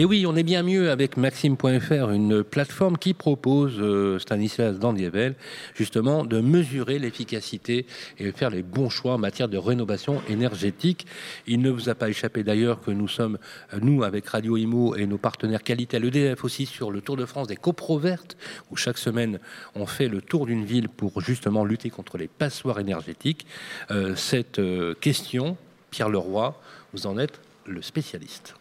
Et 0.00 0.04
oui, 0.04 0.26
on 0.28 0.36
est 0.36 0.44
bien 0.44 0.62
mieux 0.62 0.92
avec 0.92 1.16
Maxime.fr, 1.16 2.10
une 2.10 2.44
plateforme 2.44 2.96
qui 2.96 3.14
propose, 3.14 3.80
euh, 3.80 4.20
Stanislas 4.20 4.78
Dandievel, 4.78 5.34
justement, 5.74 6.24
de 6.24 6.40
mesurer 6.40 7.00
l'efficacité 7.00 7.84
et 8.20 8.30
faire 8.30 8.50
les 8.50 8.62
bons 8.62 8.90
choix 8.90 9.14
en 9.14 9.18
matière 9.18 9.48
de 9.48 9.58
rénovation 9.58 10.22
énergétique. 10.28 11.04
Il 11.48 11.62
ne 11.62 11.70
vous 11.70 11.88
a 11.88 11.96
pas 11.96 12.08
échappé 12.08 12.44
d'ailleurs 12.44 12.80
que 12.80 12.92
nous 12.92 13.08
sommes, 13.08 13.38
euh, 13.74 13.78
nous, 13.82 14.04
avec 14.04 14.28
Radio 14.28 14.56
Imo 14.56 14.94
et 14.94 15.04
nos 15.04 15.18
partenaires 15.18 15.64
qualité 15.64 15.96
à 15.96 15.98
l'EDF 15.98 16.44
aussi, 16.44 16.64
sur 16.64 16.92
le 16.92 17.00
Tour 17.00 17.16
de 17.16 17.26
France 17.26 17.48
des 17.48 17.56
copro 17.56 17.98
vertes, 17.98 18.36
où 18.70 18.76
chaque 18.76 18.98
semaine 18.98 19.40
on 19.74 19.86
fait 19.86 20.06
le 20.06 20.22
tour 20.22 20.46
d'une 20.46 20.64
ville 20.64 20.88
pour 20.88 21.20
justement 21.20 21.64
lutter 21.64 21.90
contre 21.90 22.18
les 22.18 22.28
passoires 22.28 22.78
énergétiques. 22.78 23.46
Euh, 23.90 24.14
cette 24.14 24.60
question, 25.00 25.56
Pierre 25.90 26.08
Leroy, 26.08 26.56
vous 26.92 27.08
en 27.08 27.18
êtes 27.18 27.40
le 27.66 27.82
spécialiste. 27.82 28.54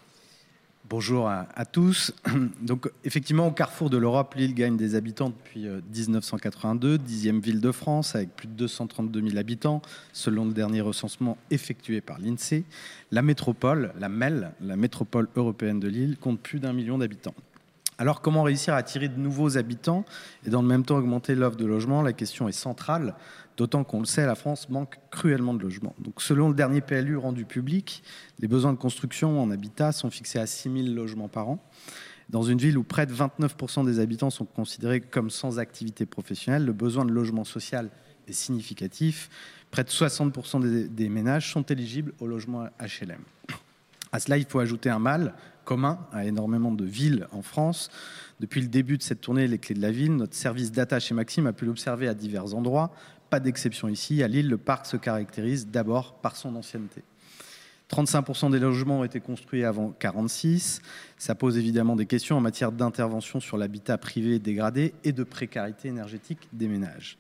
Bonjour 0.90 1.28
à, 1.28 1.66
tous. 1.66 2.14
Donc, 2.62 2.90
effectivement, 3.04 3.48
au 3.48 3.52
carrefour 3.52 3.90
de 3.90 3.98
l'Europe, 3.98 4.36
Lille 4.36 4.54
gagne 4.54 4.78
des 4.78 4.96
habitants 4.96 5.32
depuis 5.32 5.68
1982, 5.68 6.88
euh, 6.94 6.98
dixième 6.98 7.42
ville 7.42 7.60
de 7.60 7.74
France, 7.74 8.16
avec 8.16 8.34
plus 8.38 8.48
de 8.48 8.54
232 8.54 9.22
000 9.22 9.38
habitants, 9.38 9.82
selon 10.14 10.46
le 10.46 10.54
dernier 10.54 10.80
recensement 10.80 11.38
effectué 11.52 12.00
par 12.00 12.20
l'INSEE. 12.20 12.64
La 13.12 13.22
métropole, 13.22 13.92
la 14.00 14.08
MEL, 14.08 14.52
la 14.62 14.78
métropole 14.78 15.28
européenne 15.36 15.82
de 15.82 15.90
Lille, 15.90 16.16
compte 16.22 16.40
plus 16.40 16.62
d'un 16.62 16.72
million 16.72 16.98
d'habitants. 16.98 17.36
Alors, 18.00 18.22
comment 18.22 18.44
réussir 18.44 18.76
à 18.76 18.78
attirer 18.78 19.08
de 19.08 19.20
nouveaux 19.20 19.58
habitants 19.58 20.06
et 20.46 20.52
dans 20.52 20.62
le 20.62 20.68
même 20.68 20.86
temps 20.86 20.98
augmenter 20.98 21.34
l'offre 21.34 21.58
de 21.58 21.66
logement 21.66 22.02
La 22.02 22.14
question 22.14 22.48
est 22.48 22.54
centrale 22.54 23.16
D'autant 23.58 23.84
qu'on 23.84 24.00
le 24.00 24.06
sait, 24.06 24.28
la 24.28 24.36
France 24.36 24.70
manque 24.70 25.00
cruellement 25.10 25.56
de 25.56 25.64
logements. 25.64 25.96
Donc, 25.98 26.22
selon 26.22 26.50
le 26.50 26.54
dernier 26.54 26.80
PLU 26.82 27.18
rendu 27.18 27.44
public, 27.44 28.04
les 28.38 28.48
besoins 28.48 28.72
de 28.72 28.78
construction 28.78 29.42
en 29.42 29.50
habitat 29.50 29.92
sont 29.92 30.12
fixés 30.12 30.38
à 30.38 30.46
6 30.46 30.72
000 30.72 30.96
logements 30.96 31.28
par 31.28 31.50
an. 31.50 31.60
Dans 32.30 32.44
une 32.44 32.60
ville 32.60 32.78
où 32.78 32.84
près 32.84 33.08
de 33.08 33.14
29% 33.14 33.84
des 33.84 34.00
habitants 34.00 34.30
sont 34.30 34.46
considérés 34.46 35.02
comme 35.02 35.32
sans 35.32 35.58
activité 35.58 36.06
professionnelle, 36.06 36.66
le 36.66 36.74
besoin 36.74 37.04
de 37.04 37.12
logement 37.12 37.46
social 37.46 37.90
est 38.28 38.34
significatif. 38.34 39.30
Près 39.72 39.84
de 39.84 39.90
60% 39.90 40.62
des, 40.62 40.88
des, 40.88 41.10
ménages 41.10 41.52
sont 41.52 41.64
éligibles 41.64 42.14
au 42.20 42.28
logement 42.28 42.68
HLM. 42.80 43.22
À 44.12 44.20
cela, 44.20 44.38
il 44.38 44.46
faut 44.46 44.60
ajouter 44.60 44.92
un 44.92 45.00
mal 45.00 45.34
commun 45.68 46.00
à 46.14 46.26
énormément 46.26 46.72
de 46.72 46.86
villes 46.86 47.28
en 47.34 47.42
France. 47.42 47.90
Depuis 48.40 48.62
le 48.62 48.70
début 48.70 48.98
de 48.98 49.04
cette 49.04 49.20
tournée 49.20 49.48
Les 49.48 49.58
Clés 49.58 49.76
de 49.76 49.82
la 49.82 49.92
Ville, 49.92 50.16
notre 50.16 50.34
service 50.34 50.72
data 50.72 50.98
chez 51.00 51.14
Maxime 51.14 51.46
a 51.46 51.54
pu 51.54 51.66
l'observer 51.66 52.08
à 52.08 52.14
divers 52.14 52.56
endroits. 52.56 52.92
Pas 53.30 53.42
d'exception 53.42 53.90
ici. 53.90 54.24
À 54.24 54.30
Lille, 54.30 54.48
le 54.48 54.58
parc 54.58 54.86
se 54.86 54.96
caractérise 54.96 55.68
d'abord 55.68 56.14
par 56.14 56.38
son 56.38 56.56
ancienneté. 56.56 57.04
35% 57.92 58.50
des 58.50 58.60
logements 58.60 59.00
ont 59.00 59.04
été 59.04 59.20
construits 59.20 59.66
avant 59.66 59.94
46. 60.00 60.82
Ça 61.18 61.36
pose 61.36 61.58
évidemment 61.58 61.98
des 61.98 62.06
questions 62.06 62.38
en 62.38 62.42
matière 62.42 62.72
d'intervention 62.72 63.42
sur 63.42 63.58
l'habitat 63.58 63.98
privé 63.98 64.40
dégradé 64.40 64.94
et 65.04 65.12
de 65.12 65.24
précarité 65.24 65.90
énergétique 65.90 66.48
des 66.54 66.70
ménages. 66.70 67.18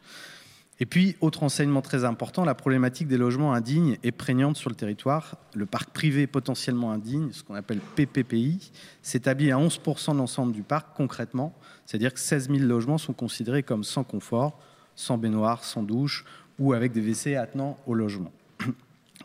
Et 0.79 0.85
puis, 0.85 1.15
autre 1.21 1.41
enseignement 1.41 1.81
très 1.81 2.03
important, 2.05 2.45
la 2.45 2.53
problématique 2.53 3.07
des 3.07 3.17
logements 3.17 3.53
indignes 3.53 3.97
est 4.03 4.11
prégnante 4.11 4.57
sur 4.57 4.69
le 4.69 4.75
territoire. 4.75 5.37
Le 5.55 5.65
parc 5.65 5.89
privé 5.89 6.27
potentiellement 6.27 6.91
indigne, 6.91 7.31
ce 7.31 7.41
qu'on 7.41 7.55
appelle 7.55 7.79
PPPI, 7.95 8.71
s'établit 9.01 9.51
à 9.51 9.57
11% 9.57 10.13
de 10.13 10.17
l'ensemble 10.17 10.53
du 10.53 10.61
parc 10.61 10.95
concrètement, 10.95 11.55
c'est-à-dire 11.85 12.13
que 12.13 12.19
16 12.19 12.49
000 12.49 12.59
logements 12.59 12.99
sont 12.99 13.13
considérés 13.13 13.63
comme 13.63 13.83
sans 13.83 14.03
confort, 14.03 14.59
sans 14.95 15.17
baignoire, 15.17 15.63
sans 15.63 15.81
douche 15.81 16.25
ou 16.59 16.73
avec 16.73 16.91
des 16.91 17.01
WC 17.01 17.35
attenant 17.35 17.77
au 17.87 17.95
logement. 17.95 18.31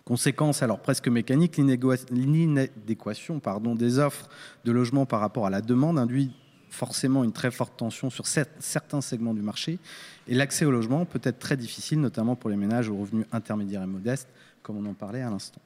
Conséquence 0.04 0.62
alors 0.62 0.80
presque 0.80 1.08
mécanique, 1.08 1.58
l'inadéquation 1.58 3.40
des 3.76 3.98
offres 3.98 4.28
de 4.64 4.72
logement 4.72 5.04
par 5.04 5.20
rapport 5.20 5.46
à 5.46 5.50
la 5.50 5.60
demande 5.60 5.98
induit 5.98 6.32
forcément 6.72 7.22
une 7.22 7.32
très 7.32 7.50
forte 7.50 7.76
tension 7.76 8.10
sur 8.10 8.26
certains 8.26 9.02
segments 9.02 9.34
du 9.34 9.42
marché 9.42 9.78
et 10.26 10.34
l'accès 10.34 10.64
au 10.64 10.70
logement 10.70 11.04
peut 11.04 11.20
être 11.22 11.38
très 11.38 11.56
difficile, 11.56 12.00
notamment 12.00 12.34
pour 12.34 12.48
les 12.50 12.56
ménages 12.56 12.88
aux 12.88 12.96
revenus 12.96 13.26
intermédiaires 13.30 13.82
et 13.82 13.86
modestes, 13.86 14.28
comme 14.62 14.78
on 14.78 14.90
en 14.90 14.94
parlait 14.94 15.20
à 15.20 15.30
l'instant. 15.30 15.60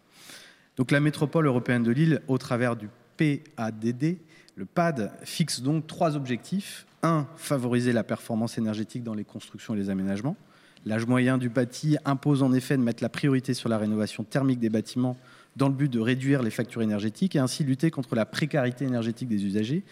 Donc 0.76 0.90
la 0.90 1.00
métropole 1.00 1.46
européenne 1.46 1.84
de 1.84 1.92
Lille, 1.92 2.20
au 2.26 2.38
travers 2.38 2.76
du 2.76 2.88
PADD, 3.16 4.18
Le 4.56 4.64
PAD 4.64 5.12
fixe 5.22 5.60
donc 5.60 5.86
trois 5.86 6.16
objectifs. 6.16 6.86
Un, 7.02 7.26
favoriser 7.36 7.92
la 7.92 8.02
performance 8.02 8.58
énergétique 8.58 9.04
dans 9.04 9.14
les 9.14 9.24
constructions 9.24 9.74
et 9.74 9.76
les 9.76 9.90
aménagements. 9.90 10.36
L'âge 10.84 11.06
moyen 11.06 11.38
du 11.38 11.48
bâti 11.48 11.96
impose 12.04 12.42
en 12.42 12.52
effet 12.52 12.76
de 12.76 12.82
mettre 12.82 13.02
la 13.02 13.08
priorité 13.08 13.54
sur 13.54 13.68
la 13.68 13.78
rénovation 13.78 14.24
thermique 14.24 14.58
des 14.58 14.70
bâtiments 14.70 15.16
dans 15.56 15.68
le 15.68 15.74
but 15.74 15.90
de 15.90 16.00
réduire 16.00 16.42
les 16.42 16.50
factures 16.50 16.82
énergétiques 16.82 17.36
et 17.36 17.38
ainsi 17.38 17.64
lutter 17.64 17.90
contre 17.90 18.14
la 18.14 18.26
précarité 18.26 18.84
énergétique 18.84 19.28
des 19.28 19.44
usagers. 19.44 19.84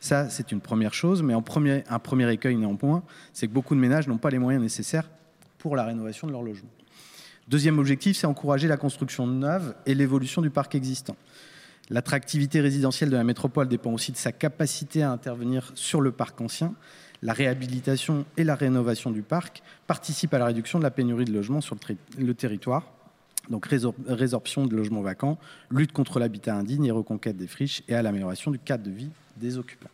Ça, 0.00 0.28
c'est 0.28 0.50
une 0.50 0.60
première 0.60 0.94
chose, 0.94 1.22
mais 1.22 1.32
un 1.32 1.42
premier 1.42 2.32
écueil 2.32 2.56
néanmoins, 2.56 3.04
c'est 3.32 3.46
que 3.46 3.52
beaucoup 3.52 3.74
de 3.74 3.80
ménages 3.80 4.08
n'ont 4.08 4.18
pas 4.18 4.30
les 4.30 4.38
moyens 4.38 4.62
nécessaires 4.62 5.08
pour 5.58 5.76
la 5.76 5.84
rénovation 5.84 6.26
de 6.26 6.32
leur 6.32 6.42
logement. 6.42 6.70
Deuxième 7.48 7.78
objectif, 7.78 8.16
c'est 8.16 8.26
encourager 8.26 8.68
la 8.68 8.76
construction 8.76 9.26
neuve 9.26 9.74
et 9.86 9.94
l'évolution 9.94 10.42
du 10.42 10.50
parc 10.50 10.74
existant. 10.74 11.16
L'attractivité 11.90 12.60
résidentielle 12.60 13.10
de 13.10 13.16
la 13.16 13.24
métropole 13.24 13.68
dépend 13.68 13.92
aussi 13.92 14.12
de 14.12 14.16
sa 14.16 14.32
capacité 14.32 15.02
à 15.02 15.10
intervenir 15.10 15.72
sur 15.74 16.00
le 16.00 16.12
parc 16.12 16.40
ancien. 16.40 16.74
La 17.20 17.32
réhabilitation 17.32 18.24
et 18.36 18.44
la 18.44 18.54
rénovation 18.54 19.10
du 19.10 19.22
parc 19.22 19.62
participent 19.86 20.34
à 20.34 20.38
la 20.38 20.46
réduction 20.46 20.78
de 20.78 20.84
la 20.84 20.90
pénurie 20.90 21.24
de 21.24 21.32
logements 21.32 21.60
sur 21.60 21.76
le, 22.18 22.34
territoire. 22.34 22.86
Donc 23.50 23.66
résorption 24.06 24.66
de 24.66 24.76
logements 24.76 25.02
vacants, 25.02 25.38
lutte 25.70 25.92
contre 25.92 26.18
l'habitat 26.18 26.54
indigne 26.54 26.84
et 26.84 26.90
reconquête 26.90 27.36
des 27.36 27.46
friches 27.48 27.82
et 27.88 27.94
à 27.94 28.02
l'amélioration 28.02 28.50
du 28.50 28.58
cadre 28.58 28.84
de 28.84 28.90
vie 28.90 29.10
des 29.36 29.58
occupants. 29.58 29.90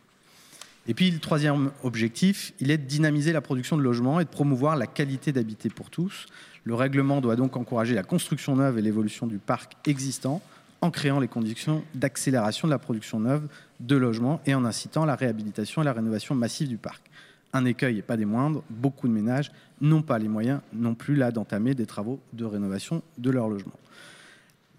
Et 0.87 0.93
puis 0.93 1.11
le 1.11 1.19
troisième 1.19 1.71
objectif, 1.83 2.53
il 2.59 2.71
est 2.71 2.77
de 2.77 2.85
dynamiser 2.85 3.31
la 3.31 3.41
production 3.41 3.77
de 3.77 3.81
logements 3.81 4.19
et 4.19 4.23
de 4.23 4.29
promouvoir 4.29 4.75
la 4.75 4.87
qualité 4.87 5.31
d'habiter 5.31 5.69
pour 5.69 5.89
tous. 5.89 6.25
Le 6.63 6.75
règlement 6.75 7.21
doit 7.21 7.35
donc 7.35 7.57
encourager 7.57 7.95
la 7.95 8.03
construction 8.03 8.55
neuve 8.55 8.77
et 8.77 8.81
l'évolution 8.81 9.27
du 9.27 9.37
parc 9.37 9.73
existant 9.87 10.41
en 10.81 10.91
créant 10.91 11.19
les 11.19 11.27
conditions 11.27 11.83
d'accélération 11.93 12.67
de 12.67 12.71
la 12.71 12.79
production 12.79 13.19
neuve 13.19 13.47
de 13.79 13.95
logements 13.95 14.41
et 14.45 14.55
en 14.55 14.65
incitant 14.65 15.05
la 15.05 15.15
réhabilitation 15.15 15.81
et 15.81 15.85
la 15.85 15.93
rénovation 15.93 16.35
massive 16.35 16.69
du 16.69 16.77
parc. 16.77 17.08
Un 17.53 17.65
écueil 17.65 17.97
et 17.97 18.01
pas 18.01 18.17
des 18.17 18.25
moindres, 18.25 18.63
beaucoup 18.69 19.07
de 19.07 19.13
ménages 19.13 19.51
n'ont 19.81 20.01
pas 20.01 20.19
les 20.19 20.27
moyens 20.27 20.61
non 20.73 20.93
plus 20.93 21.15
là 21.15 21.31
d'entamer 21.31 21.73
des 21.73 21.85
travaux 21.85 22.19
de 22.33 22.45
rénovation 22.45 23.01
de 23.17 23.29
leur 23.31 23.47
logement. 23.47 23.79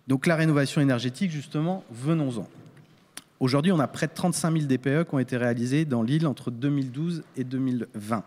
Donc 0.07 0.27
la 0.27 0.37
rénovation 0.37 0.81
énergétique, 0.81 1.31
justement, 1.31 1.85
venons-en. 1.91 2.49
Aujourd'hui, 3.39 3.73
on 3.73 3.79
a 3.79 3.87
près 3.87 4.07
de 4.07 4.13
35 4.13 4.53
000 4.53 4.67
DPE 4.67 5.09
qui 5.09 5.15
ont 5.15 5.19
été 5.19 5.37
réalisés 5.37 5.85
dans 5.85 6.03
l'île 6.03 6.27
entre 6.27 6.51
2012 6.51 7.23
et 7.37 7.45
2020. 7.45 8.25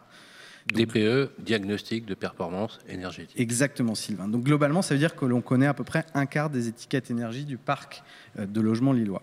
DPE, 0.67 1.31
diagnostic 1.39 2.05
de 2.05 2.13
performance 2.13 2.79
énergétique. 2.87 3.39
Exactement, 3.39 3.95
Sylvain. 3.95 4.27
Donc 4.27 4.43
globalement, 4.43 4.81
ça 4.81 4.93
veut 4.93 4.99
dire 4.99 5.15
que 5.15 5.25
l'on 5.25 5.41
connaît 5.41 5.67
à 5.67 5.73
peu 5.73 5.83
près 5.83 6.05
un 6.13 6.25
quart 6.25 6.49
des 6.49 6.67
étiquettes 6.67 7.11
énergie 7.11 7.45
du 7.45 7.57
parc 7.57 8.03
euh, 8.39 8.45
de 8.45 8.61
logements 8.61 8.93
lillois. 8.93 9.21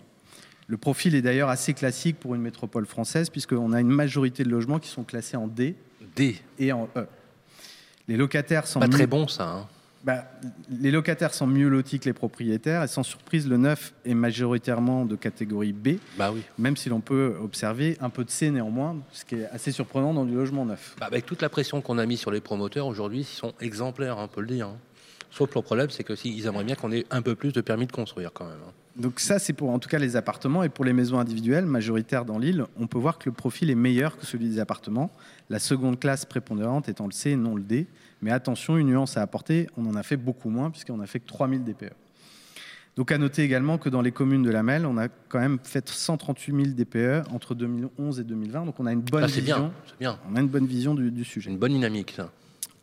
Le 0.71 0.77
profil 0.77 1.15
est 1.15 1.21
d'ailleurs 1.21 1.49
assez 1.49 1.73
classique 1.73 2.17
pour 2.17 2.33
une 2.33 2.41
métropole 2.41 2.85
française, 2.85 3.29
puisqu'on 3.29 3.73
a 3.73 3.81
une 3.81 3.89
majorité 3.89 4.45
de 4.45 4.49
logements 4.49 4.79
qui 4.79 4.87
sont 4.87 5.03
classés 5.03 5.35
en 5.35 5.47
D, 5.47 5.75
D. 6.15 6.37
et 6.59 6.71
en 6.71 6.87
E. 6.95 7.07
Les 8.07 8.15
locataires 8.15 8.65
sont 8.65 8.79
pas 8.79 8.87
très 8.87 9.05
bon 9.05 9.27
ça. 9.27 9.49
Hein. 9.49 9.67
Bah, 10.05 10.23
les 10.69 10.89
locataires 10.89 11.33
sont 11.33 11.45
mieux 11.45 11.67
lotis 11.67 11.99
que 11.99 12.05
les 12.05 12.13
propriétaires 12.13 12.83
et 12.83 12.87
sans 12.87 13.03
surprise, 13.03 13.49
le 13.49 13.57
neuf 13.57 13.93
est 14.05 14.13
majoritairement 14.13 15.05
de 15.05 15.17
catégorie 15.17 15.73
B, 15.73 15.97
bah 16.17 16.31
oui. 16.33 16.41
même 16.57 16.77
si 16.77 16.87
l'on 16.87 17.01
peut 17.01 17.35
observer 17.43 17.97
un 17.99 18.09
peu 18.09 18.23
de 18.23 18.29
C 18.29 18.49
néanmoins, 18.49 18.95
ce 19.11 19.25
qui 19.25 19.35
est 19.35 19.47
assez 19.47 19.73
surprenant 19.73 20.13
dans 20.13 20.23
du 20.23 20.35
logement 20.35 20.63
neuf. 20.63 20.95
Bah, 21.01 21.07
avec 21.07 21.25
toute 21.25 21.41
la 21.41 21.49
pression 21.49 21.81
qu'on 21.81 21.97
a 21.97 22.05
mise 22.05 22.21
sur 22.21 22.31
les 22.31 22.39
promoteurs, 22.39 22.87
aujourd'hui, 22.87 23.19
ils 23.19 23.25
sont 23.25 23.53
exemplaires, 23.59 24.19
on 24.19 24.29
peut 24.29 24.39
le 24.39 24.47
dire. 24.47 24.67
Hein. 24.67 24.77
Sauf 25.31 25.53
le 25.53 25.61
problème, 25.61 25.89
c'est 25.89 26.05
qu'ils 26.05 26.45
aimeraient 26.45 26.63
bien 26.63 26.75
qu'on 26.75 26.93
ait 26.93 27.05
un 27.11 27.21
peu 27.21 27.35
plus 27.35 27.51
de 27.51 27.59
permis 27.59 27.87
de 27.87 27.91
construire 27.91 28.31
quand 28.31 28.45
même. 28.45 28.55
Donc 28.95 29.19
ça, 29.19 29.39
c'est 29.39 29.53
pour 29.53 29.69
en 29.69 29.79
tout 29.79 29.87
cas 29.87 29.99
les 29.99 30.15
appartements 30.15 30.63
et 30.63 30.69
pour 30.69 30.83
les 30.83 30.93
maisons 30.93 31.19
individuelles 31.19 31.65
majoritaires 31.65 32.25
dans 32.25 32.37
l'île, 32.37 32.65
on 32.77 32.87
peut 32.87 32.97
voir 32.97 33.17
que 33.17 33.29
le 33.29 33.33
profil 33.33 33.69
est 33.69 33.75
meilleur 33.75 34.17
que 34.17 34.25
celui 34.25 34.49
des 34.49 34.59
appartements. 34.59 35.11
La 35.49 35.59
seconde 35.59 35.99
classe 35.99 36.25
prépondérante 36.25 36.89
étant 36.89 37.05
le 37.05 37.11
C 37.11 37.31
et 37.31 37.35
non 37.35 37.55
le 37.55 37.63
D. 37.63 37.87
Mais 38.21 38.31
attention, 38.31 38.77
une 38.77 38.87
nuance 38.87 39.17
à 39.17 39.21
apporter, 39.21 39.67
on 39.77 39.85
en 39.85 39.95
a 39.95 40.03
fait 40.03 40.17
beaucoup 40.17 40.49
moins 40.49 40.71
puisqu'on 40.71 40.99
a 40.99 41.07
fait 41.07 41.19
que 41.19 41.27
3000 41.27 41.63
DPE. 41.63 41.93
Donc 42.97 43.11
à 43.11 43.17
noter 43.17 43.43
également 43.43 43.77
que 43.77 43.87
dans 43.87 44.01
les 44.01 44.11
communes 44.11 44.43
de 44.43 44.49
la 44.49 44.63
Melle, 44.63 44.85
on 44.85 44.97
a 44.97 45.07
quand 45.07 45.39
même 45.39 45.59
fait 45.63 45.87
138 45.87 46.75
000 46.75 46.75
DPE 46.75 47.31
entre 47.33 47.55
2011 47.55 48.19
et 48.19 48.23
2020. 48.23 48.65
Donc 48.65 48.79
on 48.79 48.85
a 48.85 48.91
une 48.91 49.01
bonne 49.01 49.25
vision. 49.25 49.71
Bien, 49.99 50.19
On 50.29 50.35
a 50.35 50.41
une 50.41 50.49
bonne 50.49 50.65
vision 50.65 50.93
du, 50.93 51.23
sujet. 51.23 51.49
Une 51.49 51.57
bonne 51.57 51.71
dynamique, 51.71 52.13
ça. 52.15 52.31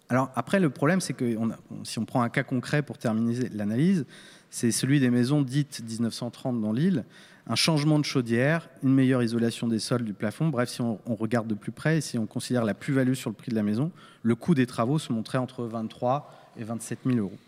Alors 0.09 0.31
après, 0.35 0.59
le 0.59 0.71
problème, 0.71 1.03
c'est 1.03 1.12
que 1.12 1.37
si 1.85 1.99
on 1.99 2.07
prend 2.07 2.23
un 2.23 2.31
cas 2.31 2.42
concret 2.42 2.81
pour 2.81 2.97
terminer 2.97 3.51
l'analyse, 3.51 4.07
c'est 4.50 4.70
celui 4.70 5.00
des 5.00 5.11
maisons 5.11 5.42
dites 5.42 5.82
1930 5.87 6.61
dans 6.61 6.72
l'île 6.72 7.04
un 7.48 7.54
changement 7.54 7.98
de 7.98 8.04
chaudière, 8.04 8.68
une 8.82 8.94
meilleure 8.94 9.22
isolation 9.22 9.68
des 9.68 9.78
sols, 9.78 10.04
du 10.04 10.12
plafond. 10.12 10.48
Bref, 10.48 10.68
si 10.68 10.82
on, 10.82 10.98
regarde 11.06 11.46
de 11.46 11.54
plus 11.54 11.72
près 11.72 11.98
et 11.98 12.00
si 12.00 12.18
on 12.18 12.26
considère 12.26 12.64
la 12.64 12.74
plus-value 12.74 13.14
sur 13.14 13.30
le 13.30 13.37
prix 13.37 13.50
de 13.50 13.56
la 13.56 13.62
maison, 13.62 13.90
le 14.22 14.34
coût 14.34 14.54
des 14.54 14.66
travaux 14.66 14.98
se 14.98 15.12
montrait 15.12 15.38
entre 15.38 15.64
23 15.64 16.52
et 16.58 16.64
27 16.64 17.00
000 17.06 17.18
euros. 17.18 17.38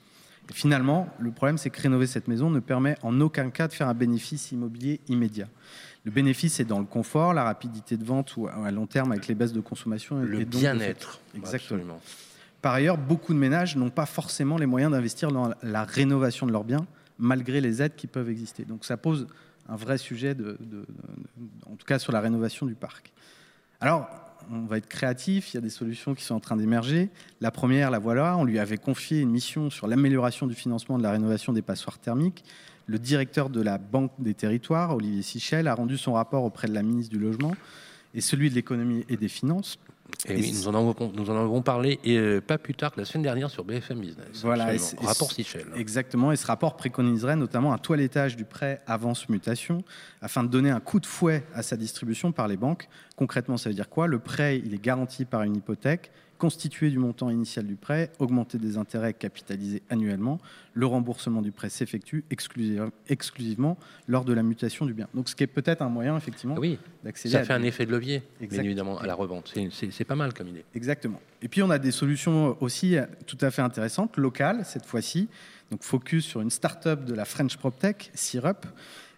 Et 0.48 0.54
finalement, 0.54 1.08
le 1.18 1.30
problème, 1.30 1.58
c'est 1.58 1.68
que 1.68 1.80
rénover 1.80 2.06
cette 2.06 2.28
maison 2.28 2.48
ne 2.48 2.60
permet 2.60 2.96
en 3.02 3.20
aucun 3.20 3.50
cas 3.50 3.68
de 3.68 3.74
faire 3.74 3.88
un 3.88 3.94
bénéfice 3.94 4.52
immobilier 4.52 5.00
immédiat. 5.08 5.48
Le 6.04 6.10
bénéfice 6.10 6.60
est 6.60 6.64
dans 6.64 6.78
le 6.78 6.86
confort, 6.86 7.34
la 7.34 7.44
rapidité 7.44 7.98
de 7.98 8.04
vente 8.04 8.38
ou 8.38 8.48
à 8.48 8.70
long 8.70 8.86
terme 8.86 9.12
avec 9.12 9.28
les 9.28 9.34
baisses 9.34 9.52
de 9.52 9.60
consommation. 9.60 10.16
Le 10.16 10.44
bien-être. 10.44 11.20
Exactement. 11.36 12.00
Par 12.62 12.74
ailleurs, 12.74 12.98
beaucoup 12.98 13.32
de 13.32 13.38
ménages 13.38 13.76
n'ont 13.76 13.90
pas 13.90 14.06
forcément 14.06 14.58
les 14.58 14.66
moyens 14.66 14.92
d'investir 14.92 15.30
dans 15.30 15.52
la 15.62 15.84
rénovation 15.84 16.46
de 16.46 16.52
leurs 16.52 16.64
biens, 16.64 16.86
malgré 17.18 17.60
les 17.60 17.82
aides 17.82 17.96
qui 17.96 18.06
peuvent 18.06 18.28
exister. 18.28 18.64
Donc 18.64 18.84
ça 18.84 18.96
pose 18.96 19.26
un 19.68 19.76
vrai 19.76 19.98
sujet, 19.98 20.36
en 21.70 21.76
tout 21.76 21.86
cas 21.86 21.98
sur 21.98 22.12
la 22.12 22.20
rénovation 22.20 22.66
du 22.66 22.74
parc. 22.74 23.12
Alors, 23.80 24.08
on 24.50 24.64
va 24.64 24.78
être 24.78 24.88
créatif, 24.88 25.52
il 25.52 25.56
y 25.56 25.58
a 25.58 25.60
des 25.60 25.70
solutions 25.70 26.14
qui 26.14 26.24
sont 26.24 26.34
en 26.34 26.40
train 26.40 26.56
d'émerger. 26.56 27.08
La 27.40 27.50
première, 27.50 27.90
la 27.90 27.98
voilà, 27.98 28.36
on 28.36 28.44
lui 28.44 28.58
avait 28.58 28.78
confié 28.78 29.20
une 29.20 29.30
mission 29.30 29.70
sur 29.70 29.86
l'amélioration 29.86 30.46
du 30.46 30.54
financement 30.54 30.98
de 30.98 31.02
la 31.02 31.12
rénovation 31.12 31.52
des 31.52 31.62
passoires 31.62 31.98
thermiques. 31.98 32.44
Le 32.86 32.98
directeur 32.98 33.50
de 33.50 33.60
la 33.60 33.78
Banque 33.78 34.12
des 34.18 34.34
territoires, 34.34 34.96
Olivier 34.96 35.22
Sichel, 35.22 35.68
a 35.68 35.74
rendu 35.74 35.96
son 35.96 36.14
rapport 36.14 36.44
auprès 36.44 36.68
de 36.68 36.74
la 36.74 36.82
ministre 36.82 37.12
du 37.12 37.20
Logement 37.20 37.54
et 38.14 38.20
celui 38.20 38.50
de 38.50 38.54
l'économie 38.54 39.04
et 39.08 39.16
des 39.16 39.28
finances. 39.28 39.78
Et, 40.26 40.36
oui, 40.36 40.52
nous 40.52 40.68
en, 40.68 40.74
avons, 40.74 41.12
nous 41.14 41.30
en 41.30 41.36
avons 41.36 41.62
parlé 41.62 41.98
et 42.04 42.16
euh, 42.16 42.40
pas 42.40 42.58
plus 42.58 42.74
tard 42.74 42.92
que 42.92 43.00
la 43.00 43.06
semaine 43.06 43.22
dernière 43.22 43.50
sur 43.50 43.64
BFM 43.64 44.00
Business. 44.00 44.26
Voilà, 44.42 44.72
rapport 45.02 45.32
Sichel. 45.32 45.66
Exactement, 45.76 46.32
et 46.32 46.36
ce 46.36 46.46
rapport 46.46 46.76
préconiserait 46.76 47.36
notamment 47.36 47.72
un 47.72 47.78
toilettage 47.78 48.36
du 48.36 48.44
prêt 48.44 48.82
avance 48.86 49.28
mutation 49.28 49.82
afin 50.20 50.42
de 50.42 50.48
donner 50.48 50.70
un 50.70 50.80
coup 50.80 51.00
de 51.00 51.06
fouet 51.06 51.44
à 51.54 51.62
sa 51.62 51.76
distribution 51.76 52.32
par 52.32 52.48
les 52.48 52.56
banques. 52.56 52.88
Concrètement, 53.16 53.56
ça 53.56 53.68
veut 53.68 53.74
dire 53.74 53.88
quoi? 53.88 54.06
Le 54.06 54.18
prêt, 54.18 54.62
il 54.64 54.74
est 54.74 54.82
garanti 54.82 55.24
par 55.24 55.42
une 55.42 55.56
hypothèque 55.56 56.10
constitué 56.40 56.88
du 56.88 56.98
montant 56.98 57.28
initial 57.28 57.66
du 57.66 57.76
prêt, 57.76 58.10
augmenter 58.18 58.56
des 58.56 58.78
intérêts 58.78 59.12
capitalisés 59.12 59.82
annuellement. 59.90 60.40
Le 60.72 60.86
remboursement 60.86 61.42
du 61.42 61.52
prêt 61.52 61.68
s'effectue 61.68 62.24
exclusivement 62.30 63.76
lors 64.08 64.24
de 64.24 64.32
la 64.32 64.42
mutation 64.42 64.86
du 64.86 64.94
bien. 64.94 65.06
Donc, 65.12 65.28
ce 65.28 65.36
qui 65.36 65.44
est 65.44 65.46
peut-être 65.46 65.82
un 65.82 65.90
moyen, 65.90 66.16
effectivement, 66.16 66.56
oui, 66.58 66.78
d'accéder 67.04 67.34
Ça 67.34 67.44
fait 67.44 67.52
un 67.52 67.62
effet 67.62 67.84
de 67.84 67.92
levier, 67.92 68.22
évidemment, 68.40 68.98
à 68.98 69.06
la 69.06 69.14
revente. 69.14 69.54
C'est 69.70 70.04
pas 70.04 70.16
mal 70.16 70.32
comme 70.32 70.48
idée. 70.48 70.64
Exactement. 70.74 71.20
Et 71.42 71.48
puis, 71.48 71.62
on 71.62 71.68
a 71.68 71.78
des 71.78 71.92
solutions 71.92 72.56
aussi 72.60 72.96
tout 73.26 73.38
à 73.42 73.50
fait 73.50 73.62
intéressantes, 73.62 74.16
locales, 74.16 74.64
cette 74.64 74.86
fois-ci. 74.86 75.28
Donc, 75.70 75.82
focus 75.82 76.24
sur 76.24 76.40
une 76.40 76.50
start-up 76.50 77.04
de 77.04 77.12
la 77.12 77.26
French 77.26 77.58
PropTech, 77.58 78.10
Syrup. 78.14 78.66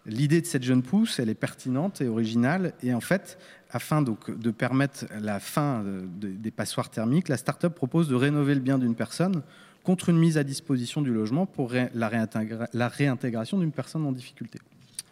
L'idée 0.04 0.40
de 0.40 0.46
cette 0.46 0.64
jeune 0.64 0.82
pousse, 0.82 1.20
elle 1.20 1.28
est 1.28 1.34
pertinente 1.34 2.00
et 2.00 2.08
originale. 2.08 2.72
Et 2.82 2.92
en 2.92 3.00
fait, 3.00 3.38
afin 3.72 4.02
donc 4.02 4.30
de 4.30 4.50
permettre 4.50 5.06
la 5.20 5.40
fin 5.40 5.84
des 6.14 6.50
passoires 6.50 6.90
thermiques, 6.90 7.28
la 7.28 7.36
start-up 7.36 7.74
propose 7.74 8.08
de 8.08 8.14
rénover 8.14 8.54
le 8.54 8.60
bien 8.60 8.78
d'une 8.78 8.94
personne 8.94 9.42
contre 9.82 10.10
une 10.10 10.18
mise 10.18 10.38
à 10.38 10.44
disposition 10.44 11.02
du 11.02 11.12
logement 11.12 11.46
pour 11.46 11.72
la, 11.94 12.88
réintégration 12.88 13.58
d'une 13.58 13.72
personne 13.72 14.06
en 14.06 14.12
difficulté 14.12 14.58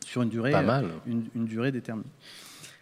sur 0.07 0.23
une 0.23 0.29
durée, 0.29 0.53
une 1.07 1.46
durée 1.46 1.73
déterminée. 1.73 2.09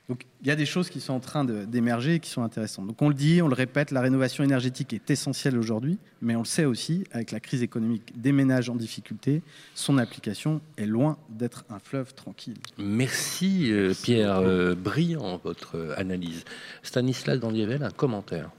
Donc 0.09 0.25
il 0.41 0.49
y 0.49 0.51
a 0.51 0.57
des 0.57 0.65
choses 0.65 0.89
qui 0.89 1.01
sont 1.01 1.13
en 1.13 1.21
train 1.21 1.45
d'émerger 1.45 2.15
et 2.15 2.21
qui 2.21 2.31
sont 2.31 2.43
intéressantes. 2.43 2.87
Donc 2.87 3.03
on 3.03 3.09
le 3.09 3.15
dit, 3.15 3.43
on 3.43 3.49
le 3.49 3.55
répète, 3.55 3.91
la 3.91 4.01
rénovation 4.01 4.43
énergétique 4.43 4.95
est 4.95 5.11
essentielle 5.11 5.59
aujourd'hui, 5.59 5.99
mais 6.23 6.35
on 6.35 6.41
le 6.41 6.47
sait 6.47 6.65
aussi, 6.65 7.05
avec 7.13 7.31
la 7.31 7.41
crise 7.41 7.63
économique 7.63 8.19
des 8.19 8.33
ménages 8.33 8.71
en 8.71 8.75
difficulté, 8.75 9.43
son 9.75 9.99
application 9.99 10.63
est 10.79 10.87
loin 10.87 11.19
d'être 11.29 11.67
un 11.69 11.79
fleuve 11.79 12.15
tranquille. 12.15 12.57
Merci 12.79 13.71
euh, 13.71 13.93
Pierre, 14.03 14.39
euh, 14.39 14.75
brillant 14.75 15.39
votre 15.45 15.77
euh, 15.77 15.95
analyse. 15.99 16.45
Stanislas 16.83 17.39
Dandievel, 17.39 17.83
un 17.83 17.91
commentaire. 17.91 18.51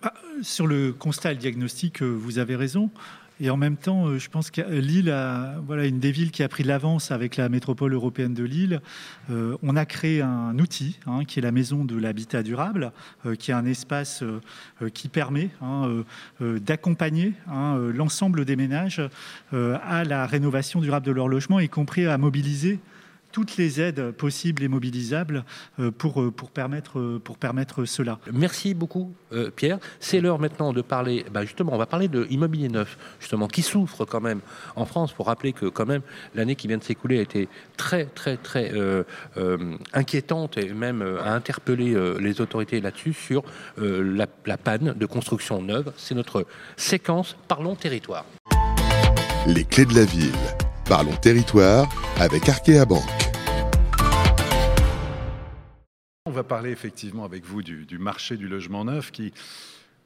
Ah, 0.00 0.14
sur 0.40 0.66
le 0.66 0.92
constat 0.92 1.32
et 1.32 1.34
le 1.34 1.40
diagnostic, 1.40 2.00
vous 2.00 2.38
avez 2.38 2.56
raison. 2.56 2.88
Et 3.40 3.50
en 3.50 3.56
même 3.56 3.76
temps, 3.76 4.06
euh, 4.06 4.18
je 4.18 4.28
pense 4.28 4.50
que 4.50 4.62
Lille, 4.62 5.14
voilà, 5.64 5.86
une 5.86 6.00
des 6.00 6.10
villes 6.10 6.32
qui 6.32 6.42
a 6.42 6.48
pris 6.48 6.64
l'avance 6.64 7.12
avec 7.12 7.36
la 7.36 7.48
métropole 7.48 7.92
européenne 7.92 8.34
de 8.34 8.42
Lille. 8.42 8.80
Euh, 9.30 9.56
on 9.62 9.76
a 9.76 9.86
créé 9.86 10.22
un 10.22 10.58
outil 10.58 10.98
hein, 11.06 11.24
qui 11.24 11.38
est 11.38 11.42
la 11.42 11.52
maison 11.52 11.84
de 11.84 11.96
l'habitat 11.96 12.42
durable, 12.42 12.92
euh, 13.26 13.36
qui 13.36 13.52
est 13.52 13.54
un 13.54 13.66
espace 13.66 14.24
qui 14.94 15.08
permet 15.08 15.50
hein, 15.60 16.04
d'accompagner 16.40 17.34
hein, 17.48 17.78
l'ensemble 17.94 18.44
des 18.44 18.56
ménages 18.56 19.02
à 19.52 20.04
la 20.04 20.26
rénovation 20.26 20.80
durable 20.80 21.06
de 21.06 21.12
leur 21.12 21.28
logement, 21.28 21.60
y 21.60 21.68
compris 21.68 22.06
à 22.06 22.18
mobiliser 22.18 22.80
toutes 23.32 23.56
les 23.56 23.80
aides 23.80 24.10
possibles 24.12 24.62
et 24.62 24.68
mobilisables 24.68 25.44
euh, 25.78 25.90
pour, 25.90 26.20
euh, 26.20 26.30
pour, 26.30 26.50
permettre, 26.50 26.98
euh, 26.98 27.20
pour 27.22 27.38
permettre 27.38 27.84
cela. 27.84 28.18
Merci 28.32 28.74
beaucoup, 28.74 29.14
Pierre. 29.56 29.78
C'est 30.00 30.20
l'heure 30.20 30.38
maintenant 30.38 30.72
de 30.72 30.80
parler, 30.80 31.24
bah, 31.32 31.44
justement, 31.44 31.74
on 31.74 31.78
va 31.78 31.86
parler 31.86 32.08
de 32.08 32.26
immobilier 32.30 32.68
neuf, 32.68 32.96
justement, 33.20 33.46
qui 33.46 33.62
souffre 33.62 34.04
quand 34.04 34.20
même 34.20 34.40
en 34.76 34.86
France, 34.86 35.12
pour 35.12 35.26
rappeler 35.26 35.52
que 35.52 35.66
quand 35.66 35.86
même 35.86 36.02
l'année 36.34 36.56
qui 36.56 36.66
vient 36.66 36.78
de 36.78 36.82
s'écouler 36.82 37.18
a 37.18 37.22
été 37.22 37.48
très, 37.76 38.06
très, 38.06 38.36
très 38.36 38.72
inquiétante 39.92 40.56
et 40.56 40.72
même 40.72 41.02
a 41.02 41.32
interpellé 41.32 41.96
les 42.18 42.40
autorités 42.40 42.80
là-dessus 42.80 43.12
sur 43.12 43.42
la, 43.76 44.26
la 44.46 44.56
panne 44.56 44.94
de 44.96 45.06
construction 45.06 45.60
neuve. 45.62 45.92
C'est 45.96 46.14
notre 46.14 46.46
séquence 46.76 47.36
Parlons 47.48 47.74
territoire. 47.74 48.24
Les 49.46 49.64
clés 49.64 49.86
de 49.86 49.94
la 49.94 50.04
ville. 50.04 50.32
Parlons 50.88 51.16
territoire 51.16 51.86
avec 52.18 52.48
Arkea 52.48 52.86
Banque. 52.86 53.02
On 56.24 56.30
va 56.30 56.42
parler 56.42 56.70
effectivement 56.70 57.26
avec 57.26 57.44
vous 57.44 57.62
du, 57.62 57.98
marché 57.98 58.38
du 58.38 58.48
logement 58.48 58.86
neuf 58.86 59.10
qui, 59.10 59.34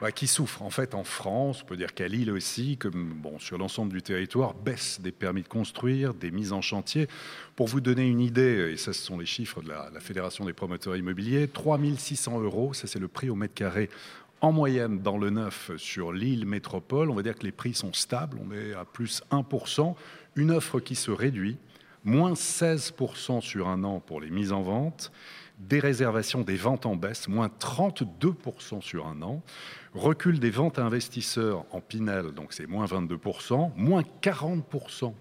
bah, 0.01 0.11
qui 0.11 0.27
souffre 0.27 0.61
en 0.61 0.71
fait 0.71 0.97
en 0.97 1.05
France, 1.05 1.61
on 1.63 1.67
peut 1.67 1.77
dire 1.77 1.95
qu'à 1.95 2.09
Lille 2.09 2.33
aussi, 2.33 2.79
comme 2.79 3.13
bon, 3.15 3.39
sur 3.39 3.59
l'ensemble 3.59 3.93
du 3.93 4.03
territoire, 4.03 4.55
baisse 4.55 5.01
des 5.01 5.13
permis 5.13 5.43
de 5.43 5.49
construire, 5.49 6.15
des 6.15 6.33
mises 6.33 6.53
en 6.53 6.63
chantier. 6.63 7.07
Pour 7.55 7.69
vous 7.69 7.81
donner 7.81 8.09
une 8.09 8.21
idée, 8.21 8.73
et 8.73 8.77
ça 8.77 8.93
ce 8.93 9.05
sont 9.05 9.19
les 9.19 9.27
chiffres 9.27 9.63
de 9.63 9.69
la, 9.69 9.89
Fédération 10.01 10.45
des 10.47 10.53
promoteurs 10.53 10.97
immobiliers, 10.97 11.47
3600 11.47 12.41
euros, 12.41 12.75
ça 12.75 12.89
c'est 12.89 12.99
le 12.99 13.07
prix 13.07 13.31
au 13.31 13.37
mètre 13.37 13.55
carré 13.55 13.89
en 14.41 14.51
moyenne 14.51 14.99
dans 14.99 15.19
le 15.19 15.31
neuf 15.31 15.71
sur 15.77 16.13
l'île 16.13 16.47
métropole. 16.47 17.09
On 17.11 17.15
va 17.15 17.23
dire 17.23 17.37
que 17.37 17.45
les 17.45 17.53
prix 17.53 17.75
sont 17.75 17.93
stables, 17.93 18.37
on 18.45 18.53
est 18.53 18.75
à 18.75 18.85
plus 18.85 19.23
1% 19.31 19.95
une 20.37 20.51
offre 20.51 20.81
qui 20.81 20.95
se 20.95 21.11
réduit, 21.11 21.57
moins 22.05 22.33
16% 22.33 23.41
sur 23.41 23.69
un 23.69 23.85
an 23.85 24.01
pour 24.01 24.21
les 24.21 24.31
mises 24.31 24.53
en 24.53 24.63
vente, 24.63 25.13
des 25.59 25.79
réservations 25.79 26.43
des 26.43 26.57
ventes 26.57 26.87
en 26.87 26.97
baisse, 26.97 27.29
moins 27.29 27.49
32% 27.61 28.81
sur 28.81 29.07
un 29.07 29.23
an, 29.23 29.43
recul 29.95 30.41
des 30.41 30.51
ventes 30.51 30.79
à 30.79 30.85
investisseurs 30.85 31.65
en 31.71 31.81
Pinel, 31.81 32.33
donc 32.33 32.53
c'est 32.53 32.67
moins 32.67 32.87
22%, 32.87 33.71
moins 33.77 34.03
40% 34.23 35.13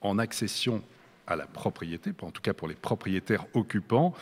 en 0.00 0.18
accession 0.18 0.82
à 1.26 1.36
la 1.36 1.46
propriété, 1.46 2.12
en 2.22 2.30
tout 2.30 2.42
cas 2.42 2.54
pour 2.54 2.68
les 2.68 2.74
propriétaires 2.74 3.46
occupants, 3.54 4.14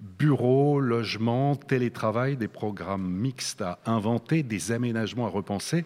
bureaux, 0.00 0.80
logements, 0.80 1.56
télétravail, 1.56 2.36
des 2.36 2.48
programmes 2.48 3.08
mixtes 3.08 3.62
à 3.62 3.78
inventer, 3.86 4.42
des 4.42 4.72
aménagements 4.72 5.26
à 5.26 5.30
repenser. 5.30 5.84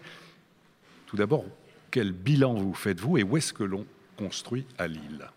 Tout 1.05 1.17
d'abord, 1.17 1.45
quel 1.97 2.11
bilan 2.11 2.53
vous 2.53 2.75
faites-vous 2.75 3.17
et 3.17 3.23
où 3.23 3.37
est-ce 3.37 3.53
que 3.53 3.63
l'on 3.63 3.83
construit 4.17 4.67
à 4.77 4.85
Lille 4.87 5.31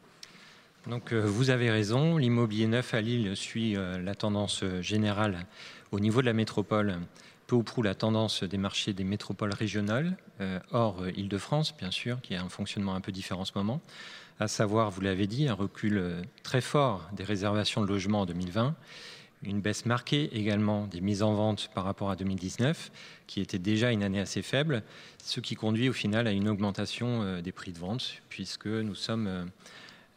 donc, 0.87 1.13
euh, 1.13 1.21
vous 1.25 1.49
avez 1.49 1.71
raison, 1.71 2.19
l'immobilier 2.19 2.67
neuf 2.67 2.93
à 2.93 3.01
Lille 3.01 3.35
suit 3.35 3.77
euh, 3.77 3.99
la 3.99 4.15
tendance 4.15 4.63
générale 4.83 5.47
au 5.91 6.01
niveau 6.01 6.21
de 6.21 6.27
la 6.27 6.35
métropole, 6.35 6.99
peu 7.47 7.57
ou 7.57 7.63
prou 7.63 7.81
la 7.81 7.95
tendance 7.95 8.45
des 8.45 8.59
marchés 8.59 8.93
des 8.93 9.05
métropoles 9.05 9.55
régionales, 9.55 10.19
euh, 10.43 10.59
hors 10.71 11.09
Île-de-France, 11.09 11.75
bien 11.79 11.91
sûr, 11.91 12.21
qui 12.21 12.35
a 12.35 12.43
un 12.43 12.51
fonctionnement 12.51 12.95
un 12.95 13.01
peu 13.01 13.13
différent 13.13 13.41
en 13.41 13.47
ce 13.47 13.53
moment, 13.55 13.81
à 14.39 14.47
savoir, 14.47 14.91
vous 14.91 15.01
l'avez 15.01 15.27
dit, 15.27 15.49
un 15.49 15.55
recul 15.55 16.23
très 16.43 16.61
fort 16.61 17.09
des 17.15 17.25
réservations 17.25 17.81
de 17.81 17.87
logements 17.87 18.21
en 18.21 18.27
2020 18.27 18.75
une 19.43 19.61
baisse 19.61 19.87
marquée 19.87 20.29
également 20.37 20.87
des 20.87 21.01
mises 21.01 21.23
en 21.23 21.35
vente 21.35 21.71
par 21.75 21.85
rapport 21.85 22.11
à 22.11 22.17
2019, 22.17 22.91
qui 23.27 23.41
était 23.41 23.59
déjà 23.59 23.91
une 23.91 24.03
année 24.03 24.21
assez 24.21 24.43
faible, 24.43 24.83
ce 25.25 25.41
qui 25.41 25.55
conduit 25.55 25.89
au 25.89 25.93
final 25.93 26.27
à 26.27 26.33
une 26.33 26.49
augmentation 26.49 27.23
euh, 27.23 27.41
des 27.41 27.53
prix 27.53 27.73
de 27.73 27.79
vente, 27.79 28.21
puisque 28.29 28.67
nous 28.67 28.95
sommes, 28.95 29.27
euh, 29.27 29.45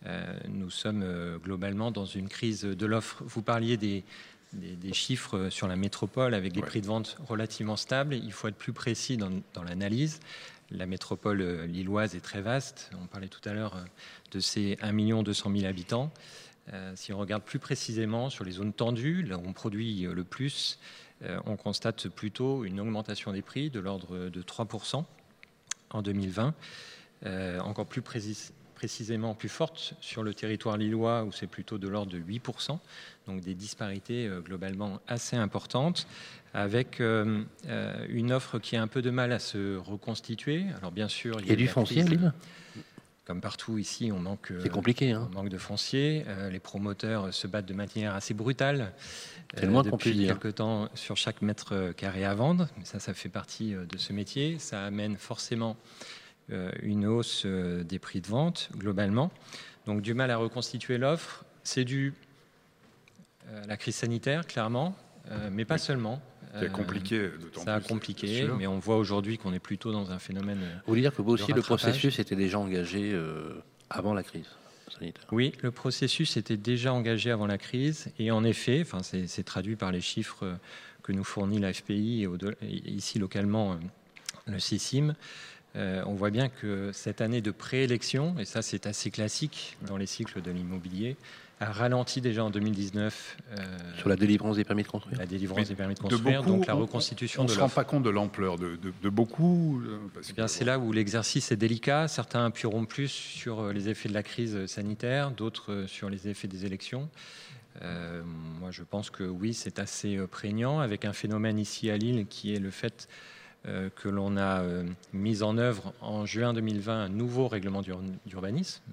euh, 0.07 0.39
nous 0.49 0.69
sommes 0.69 1.05
globalement 1.41 1.91
dans 1.91 2.05
une 2.05 2.27
crise 2.27 2.63
de 2.63 2.85
l'offre. 2.85 3.23
Vous 3.25 3.41
parliez 3.41 3.77
des, 3.77 4.03
des, 4.51 4.93
chiffres 4.93 5.49
sur 5.49 5.67
la 5.67 5.77
métropole 5.77 6.33
avec 6.33 6.51
des 6.51 6.61
prix 6.61 6.81
de 6.81 6.87
vente 6.87 7.17
relativement 7.25 7.77
stables. 7.77 8.15
Il 8.15 8.33
faut 8.33 8.49
être 8.49 8.57
plus 8.57 8.73
précis 8.73 9.15
dans, 9.15 9.31
dans 9.53 9.63
l'analyse. 9.63 10.19
La 10.69 10.85
métropole 10.85 11.65
lilloise 11.65 12.15
est 12.15 12.19
très 12.19 12.41
vaste. 12.41 12.91
On 13.01 13.07
parlait 13.07 13.29
tout 13.29 13.47
à 13.47 13.53
l'heure 13.53 13.77
de 14.31 14.39
ces 14.39 14.77
1 14.81 15.23
200 15.23 15.51
000 15.55 15.65
habitants. 15.65 16.11
Euh, 16.71 16.93
si 16.95 17.11
on 17.11 17.17
regarde 17.17 17.43
plus 17.43 17.59
précisément 17.59 18.29
sur 18.29 18.45
les 18.45 18.51
zones 18.51 18.73
tendues, 18.73 19.23
là 19.23 19.37
où 19.37 19.43
on 19.45 19.53
produit 19.53 20.01
le 20.03 20.23
plus, 20.23 20.79
euh, 21.23 21.39
on 21.45 21.57
constate 21.57 22.07
plutôt 22.07 22.63
une 22.63 22.79
augmentation 22.79 23.33
des 23.33 23.41
prix 23.41 23.69
de 23.69 23.79
l'ordre 23.79 24.29
de 24.29 24.41
3% 24.41 25.03
en 25.89 26.01
2020. 26.01 26.53
Euh, 27.25 27.59
encore 27.59 27.85
plus 27.85 28.01
précisément, 28.01 29.33
plus 29.33 29.49
forte 29.49 29.93
sur 30.01 30.23
le 30.23 30.33
territoire 30.33 30.77
lillois, 30.77 31.23
où 31.23 31.31
c'est 31.31 31.47
plutôt 31.47 31.77
de 31.77 31.87
l'ordre 31.87 32.11
de 32.11 32.19
8%. 32.19 32.79
Donc 33.27 33.41
des 33.41 33.55
disparités 33.55 34.29
globalement 34.43 34.99
assez 35.07 35.37
importantes, 35.37 36.05
avec 36.53 36.99
une 36.99 38.31
offre 38.33 38.59
qui 38.59 38.75
a 38.75 38.81
un 38.81 38.87
peu 38.87 39.01
de 39.01 39.09
mal 39.09 39.31
à 39.31 39.39
se 39.39 39.77
reconstituer. 39.77 40.65
Alors 40.77 40.91
bien 40.91 41.07
sûr, 41.07 41.39
il 41.39 41.47
y 41.47 41.51
a, 41.53 41.55
du 41.55 41.67
foncier, 41.67 42.03
Lille? 42.03 42.33
Comme 43.25 43.39
partout 43.39 43.77
ici, 43.77 44.11
on 44.11 44.19
manque, 44.19 44.51
C'est 44.61 44.69
compliqué, 44.69 45.11
hein. 45.11 45.29
manque 45.33 45.47
de 45.47 45.57
foncier. 45.57 46.25
Euh, 46.27 46.49
les 46.49 46.59
promoteurs 46.59 47.33
se 47.33 47.47
battent 47.47 47.65
de 47.65 47.73
manière 47.73 48.15
assez 48.15 48.33
brutale. 48.33 48.91
Euh, 49.61 49.83
depuis 49.83 50.25
quelque 50.25 50.49
temps 50.49 50.89
sur 50.93 51.15
chaque 51.15 51.41
mètre 51.41 51.93
carré 51.95 52.25
à 52.25 52.33
vendre. 52.33 52.67
Ça, 52.83 52.99
ça 52.99 53.13
fait 53.13 53.29
partie 53.29 53.75
euh, 53.75 53.85
de 53.85 53.97
ce 53.97 54.11
métier. 54.11 54.59
Ça 54.59 54.83
amène 54.83 55.17
forcément 55.17 55.77
une 56.81 57.07
hausse 57.07 57.45
des 57.45 57.99
prix 57.99 58.19
de 58.19 58.27
vente 58.27 58.69
globalement. 58.75 59.31
Donc 59.85 60.01
du 60.01 60.13
mal 60.13 60.29
à 60.29 60.35
reconstituer 60.35 60.97
l'offre. 60.97 61.45
C'est 61.63 61.85
dû 61.85 62.13
à 63.47 63.65
la 63.65 63.77
crise 63.77 63.95
sanitaire, 63.95 64.45
clairement, 64.45 64.93
mais 65.53 65.63
pas 65.63 65.77
seulement. 65.77 66.21
C'est 66.59 66.71
compliqué, 66.71 67.29
Ça 67.63 67.75
a 67.75 67.81
compliqué, 67.81 68.47
mais 68.57 68.67
on 68.67 68.79
voit 68.79 68.97
aujourd'hui 68.97 69.37
qu'on 69.37 69.53
est 69.53 69.59
plutôt 69.59 69.91
dans 69.91 70.11
un 70.11 70.19
phénomène. 70.19 70.59
Vous 70.85 70.91
voulez 70.91 71.01
dire 71.01 71.13
que 71.13 71.21
vous 71.21 71.31
aussi, 71.31 71.51
le 71.51 71.61
processus 71.61 72.19
était 72.19 72.35
déjà 72.35 72.59
engagé 72.59 73.11
euh, 73.13 73.53
avant 73.89 74.13
la 74.13 74.23
crise 74.23 74.47
sanitaire? 74.89 75.25
Oui, 75.31 75.53
le 75.61 75.71
processus 75.71 76.37
était 76.37 76.57
déjà 76.57 76.93
engagé 76.93 77.31
avant 77.31 77.47
la 77.47 77.57
crise, 77.57 78.07
et 78.19 78.31
en 78.31 78.43
effet, 78.43 78.81
enfin, 78.81 79.01
c'est 79.01 79.43
traduit 79.43 79.75
par 79.75 79.91
les 79.91 80.01
chiffres 80.01 80.57
que 81.03 81.11
nous 81.11 81.23
fournit 81.23 81.59
la 81.59 81.73
FPI 81.73 82.23
et 82.23 82.89
ici 82.89 83.19
localement 83.19 83.73
euh, 83.73 83.75
le 84.47 84.59
CICIM. 84.59 85.15
Euh, 85.75 86.03
on 86.05 86.13
voit 86.13 86.29
bien 86.29 86.49
que 86.49 86.91
cette 86.93 87.21
année 87.21 87.41
de 87.41 87.51
préélection, 87.51 88.35
et 88.39 88.45
ça 88.45 88.61
c'est 88.61 88.85
assez 88.85 89.09
classique 89.11 89.77
dans 89.87 89.97
les 89.97 90.05
cycles 90.05 90.41
de 90.41 90.51
l'immobilier, 90.51 91.17
a 91.59 91.71
ralenti 91.71 92.21
déjà 92.21 92.43
en 92.43 92.49
2019. 92.49 93.37
Euh, 93.51 93.65
Sur 93.97 94.09
la 94.09 94.15
délivrance 94.15 94.57
des 94.57 94.63
permis 94.63 94.83
de 94.83 94.87
construire 94.87 95.17
La 95.17 95.25
délivrance 95.25 95.67
des 95.67 95.75
permis 95.75 95.95
de 95.95 95.99
construire, 95.99 96.43
donc 96.43 96.65
la 96.67 96.73
reconstitution 96.73 97.41
on, 97.41 97.45
on 97.45 97.47
ne 97.47 97.53
se 97.53 97.59
rend 97.59 97.69
pas 97.69 97.83
compte 97.83 98.03
de 98.03 98.09
l'ampleur 98.09 98.57
de, 98.57 98.77
beaucoup. 99.09 99.81
Euh, 99.85 99.99
eh 100.29 100.33
bien, 100.33 100.47
c'est 100.47 100.65
là 100.65 100.79
où 100.79 100.91
l'exercice 100.91 101.51
est 101.51 101.55
délicat. 101.55 102.07
Certains 102.07 102.45
appuieront 102.45 102.85
plus 102.85 103.09
sur 103.09 103.61
euh, 103.61 103.73
les 103.73 103.89
effets 103.89 104.09
de 104.09 104.13
la 104.13 104.23
crise 104.23 104.65
sanitaire, 104.65 105.31
d'autres 105.31 105.85
sur 105.87 106.09
les 106.09 106.27
effets 106.27 106.47
des 106.47 106.65
élections. 106.65 107.09
moi, 107.81 108.71
je 108.71 108.83
pense 108.83 109.09
que 109.09 109.23
oui, 109.23 109.53
c'est 109.53 109.79
assez 109.79 110.17
prégnant, 110.27 110.79
avec 110.79 111.05
un 111.05 111.13
phénomène 111.13 111.59
ici 111.59 111.89
à 111.89 111.97
Lille 111.97 112.25
qui 112.27 112.53
est 112.53 112.59
le 112.59 112.71
fait 112.71 113.07
que 113.95 114.09
l'on 114.09 114.35
a 114.35 114.61
mis 115.13 115.41
en 115.41 115.57
œuvre 115.57 115.93
en 116.01 116.25
juin 116.25 116.53
2020 116.53 117.05
un 117.05 117.09
nouveau 117.09 117.47
règlement 117.47 117.81
d'urbanisme, 118.25 118.83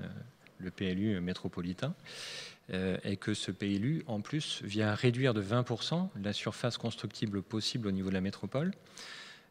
le 0.61 0.71
PLU 0.71 1.21
métropolitain. 1.21 1.95
Euh, 2.73 2.97
et 3.03 3.17
que 3.17 3.35
ce 3.35 3.51
PLU, 3.51 4.05
en 4.07 4.21
plus, 4.21 4.63
vient 4.63 4.95
réduire 4.95 5.35
de 5.35 5.43
20% 5.43 6.09
la 6.23 6.33
surface 6.33 6.77
constructible 6.77 7.43
possible 7.43 7.89
au 7.89 7.91
niveau 7.91 8.11
de 8.11 8.15
la 8.15 8.21
métropole. 8.21 8.73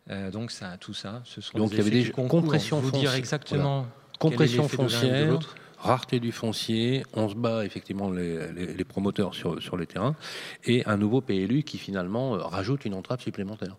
Euh, 0.10 0.32
donc 0.32 0.52
ça, 0.52 0.78
tout 0.78 0.94
ça, 0.94 1.22
ce 1.26 1.42
sont 1.42 1.58
donc 1.58 1.70
des 1.72 1.76
il 1.76 1.80
y 1.80 1.82
avait 1.82 2.04
des 2.04 2.12
compressions 2.12 2.82
foncières. 2.82 3.02
dire 3.02 3.14
exactement 3.16 3.88
compression 4.20 4.68
foncière, 4.68 5.40
rareté 5.78 6.20
du 6.20 6.32
foncier, 6.32 7.04
on 7.14 7.30
se 7.30 7.36
bat 7.36 7.66
effectivement 7.66 8.10
les, 8.10 8.84
promoteurs 8.86 9.34
sur, 9.36 9.62
sur 9.62 9.78
les 9.78 9.86
terrains, 9.86 10.16
et 10.66 10.86
un 10.86 10.98
nouveau 10.98 11.22
PLU 11.22 11.64
qui 11.64 11.78
finalement 11.78 12.36
euh, 12.36 12.40
rajoute 12.40 12.86
une 12.86 12.94
entrave 12.94 13.22
supplémentaire 13.22 13.76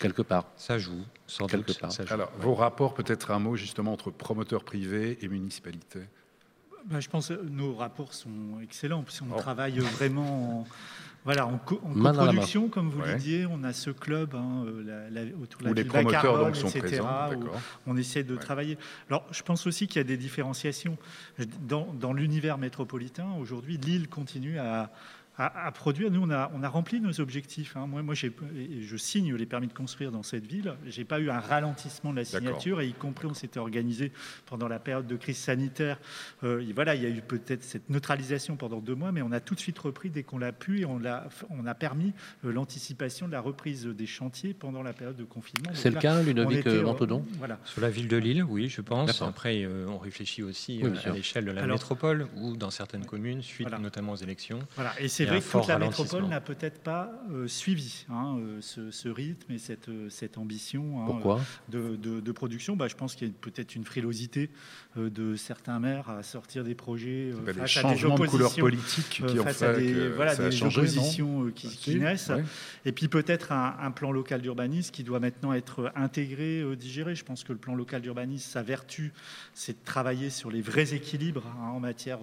quelque 0.00 0.22
part. 0.22 0.46
Ça 0.56 0.78
joue, 0.78 1.04
sans 1.26 1.46
quelque 1.46 1.78
part. 1.78 1.92
Alors, 2.08 2.32
vos 2.38 2.54
rapports, 2.54 2.94
peut-être 2.94 3.32
un 3.32 3.38
mot 3.38 3.54
justement 3.54 3.92
entre 3.92 4.10
promoteurs 4.10 4.64
privés 4.64 5.18
et 5.20 5.28
municipalités? 5.28 6.00
Bah, 6.86 7.00
je 7.00 7.08
pense 7.08 7.28
que 7.28 7.40
nos 7.48 7.74
rapports 7.74 8.14
sont 8.14 8.60
excellents, 8.62 9.02
parce 9.02 9.20
qu'on 9.20 9.36
travaille 9.36 9.78
vraiment 9.78 10.60
en, 10.60 10.66
voilà, 11.24 11.46
en, 11.46 11.58
coproduction, 11.58 12.68
comme 12.68 12.88
vous 12.88 13.02
le 13.02 13.14
disiez. 13.14 13.46
On 13.46 13.62
a 13.62 13.72
ce 13.72 13.90
club 13.90 14.34
hein, 14.34 14.64
euh, 14.66 15.30
autour 15.42 15.60
de 15.60 15.66
la 15.66 15.72
les 15.74 15.84
promoteurs 15.84 16.38
donc, 16.38 16.56
sont 16.56 16.68
etc., 16.68 17.02
présents, 17.02 17.30
on 17.86 17.96
essaie 17.96 18.22
de 18.22 18.36
travailler. 18.36 18.78
Alors, 19.08 19.26
je 19.30 19.42
pense 19.42 19.66
aussi 19.66 19.86
qu'il 19.86 19.98
y 19.98 20.00
a 20.00 20.04
des 20.04 20.16
différenciations. 20.16 20.96
Dans, 21.60 21.92
dans 21.92 22.14
l'univers 22.14 22.56
métropolitain, 22.56 23.26
aujourd'hui, 23.38 23.76
Lille 23.76 24.08
continue 24.08 24.58
à, 24.58 24.90
à, 25.38 25.70
produire. 25.72 26.10
Nous, 26.10 26.22
on 26.22 26.30
a, 26.30 26.50
on 26.54 26.62
a 26.62 26.68
rempli 26.68 27.00
nos 27.00 27.20
objectifs. 27.20 27.76
Hein. 27.76 27.86
Moi, 27.86 28.02
moi 28.02 28.14
je 28.14 28.96
signe 28.96 29.34
les 29.34 29.46
permis 29.46 29.68
de 29.68 29.72
construire 29.72 30.12
dans 30.12 30.22
cette 30.22 30.46
ville. 30.46 30.74
Je 30.86 30.98
n'ai 30.98 31.04
pas 31.04 31.18
eu 31.18 31.30
un 31.30 31.40
ralentissement 31.40 32.10
de 32.12 32.16
la 32.16 32.24
signature, 32.24 32.80
et 32.80 32.88
y 32.88 32.92
compris, 32.92 33.26
on 33.26 33.34
s'était 33.34 33.58
organisé 33.58 34.12
pendant 34.46 34.68
la 34.68 34.78
période 34.78 35.06
de 35.06 35.16
crise 35.16 35.38
sanitaire. 35.38 35.98
Euh, 36.44 36.64
voilà, 36.74 36.94
il 36.94 37.02
y 37.02 37.06
a 37.06 37.08
eu 37.08 37.22
peut-être 37.22 37.64
cette 37.64 37.88
neutralisation 37.88 38.56
pendant 38.56 38.80
deux 38.80 38.94
mois, 38.94 39.12
mais 39.12 39.22
on 39.22 39.32
a 39.32 39.40
tout 39.40 39.54
de 39.54 39.60
suite 39.60 39.78
repris 39.78 40.10
dès 40.10 40.22
qu'on 40.22 40.38
l'a 40.38 40.52
pu, 40.52 40.80
et 40.80 40.84
on 40.84 41.04
a, 41.04 41.24
on 41.50 41.66
a 41.66 41.74
permis 41.74 42.12
euh, 42.44 42.52
l'anticipation 42.52 43.26
de 43.26 43.32
la 43.32 43.40
reprise 43.40 43.86
des 43.86 44.06
chantiers 44.06 44.54
pendant 44.54 44.82
la 44.82 44.92
période 44.92 45.16
de 45.16 45.24
confinement. 45.24 45.70
C'est 45.74 45.90
le 45.90 46.00
cas, 46.00 46.22
Ludovic 46.22 46.66
euh, 46.66 46.82
Montodon 46.82 47.24
voilà. 47.38 47.58
Sur 47.64 47.80
la 47.80 47.90
ville 47.90 48.08
de 48.08 48.16
Lille, 48.16 48.44
oui, 48.44 48.68
je 48.68 48.80
pense. 48.80 49.22
Après, 49.22 49.66
on 49.66 49.98
réfléchit 49.98 50.42
aussi 50.42 50.82
à 51.04 51.10
l'échelle 51.10 51.46
de 51.46 51.52
la 51.52 51.66
métropole, 51.66 52.28
ou 52.36 52.56
dans 52.56 52.70
certaines 52.70 53.06
communes, 53.06 53.42
suite 53.42 53.70
notamment 53.80 54.12
aux 54.12 54.16
élections. 54.16 54.58
Voilà, 54.74 54.92
et 55.00 55.08
c'est 55.20 55.30
vrai 55.30 55.40
que 55.40 55.50
toute 55.50 55.68
la 55.68 55.78
métropole 55.78 56.26
n'a 56.26 56.40
peut-être 56.40 56.80
pas 56.80 57.12
euh, 57.30 57.46
suivi 57.46 58.06
hein, 58.10 58.38
euh, 58.38 58.60
ce, 58.60 59.08
rythme 59.08 59.52
et 59.52 59.58
cette, 59.58 59.88
euh, 59.88 60.08
cette 60.08 60.38
ambition 60.38 61.04
hein, 61.04 61.38
de, 61.68 61.96
de, 61.96 62.32
production. 62.32 62.76
Bah, 62.76 62.88
je 62.88 62.94
pense 62.94 63.14
qu'il 63.14 63.28
y 63.28 63.30
a 63.30 63.34
peut-être 63.40 63.74
une 63.74 63.84
frilosité 63.84 64.50
de 64.96 65.36
certains 65.36 65.78
maires 65.78 66.08
à 66.08 66.22
sortir 66.22 66.64
des 66.64 66.74
projets 66.74 67.32
bah, 67.44 67.52
face 67.52 67.76
à 67.78 67.94
des 67.94 68.04
oppositions, 68.04 68.14
de 68.16 68.26
couleur 68.30 68.54
politique 68.54 69.22
qui 69.26 69.36
face 69.36 69.62
à 69.62 69.74
des, 69.74 70.08
voilà, 70.08 70.34
des 70.36 70.62
oppositions 70.62 71.50
qui, 71.54 71.96
naissent. 71.96 72.32
Et 72.84 72.92
puis 72.92 73.08
peut-être 73.08 73.52
un, 73.52 73.90
plan 73.90 74.12
local 74.12 74.40
d'urbanisme 74.40 74.92
qui 74.92 75.02
doit 75.02 75.20
maintenant 75.20 75.52
être 75.52 75.92
intégré, 75.96 76.64
digéré. 76.76 77.14
Je 77.14 77.24
pense 77.24 77.44
que 77.44 77.52
le 77.52 77.58
plan 77.58 77.74
local 77.74 78.00
d'urbanisme, 78.00 78.50
sa 78.50 78.62
vertu, 78.62 79.12
c'est 79.52 79.72
de 79.72 79.84
travailler 79.84 80.30
sur 80.30 80.50
les 80.50 80.62
vrais 80.62 80.94
équilibres 80.94 81.46
hein, 81.46 81.70
en 81.70 81.80
matière 81.80 82.20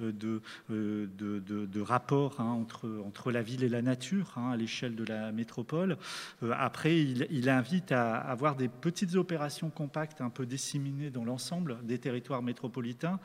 de, 0.00 0.10
de, 0.10 0.40
de, 0.70 1.66
de 1.66 1.80
rapport 2.22 2.40
entre, 2.40 3.02
entre 3.04 3.32
la 3.32 3.42
ville 3.42 3.64
et 3.64 3.68
la 3.68 3.82
nature 3.82 4.32
hein, 4.36 4.50
à 4.50 4.56
l'échelle 4.56 4.94
de 4.94 5.04
la 5.04 5.32
métropole. 5.32 5.96
Euh, 6.42 6.52
après, 6.56 7.00
il, 7.00 7.48
invite 7.48 7.92
à 7.92 8.16
avoir 8.16 8.56
des 8.56 8.68
petites 8.68 9.14
opérations 9.14 9.70
compactes 9.70 10.20
un 10.20 10.30
peu 10.30 10.46
disséminées 10.46 11.10
dans 11.10 11.24
l'ensemble 11.24 11.78
des 11.84 11.98
territoires 11.98 12.42
métropolitains. 12.42 13.18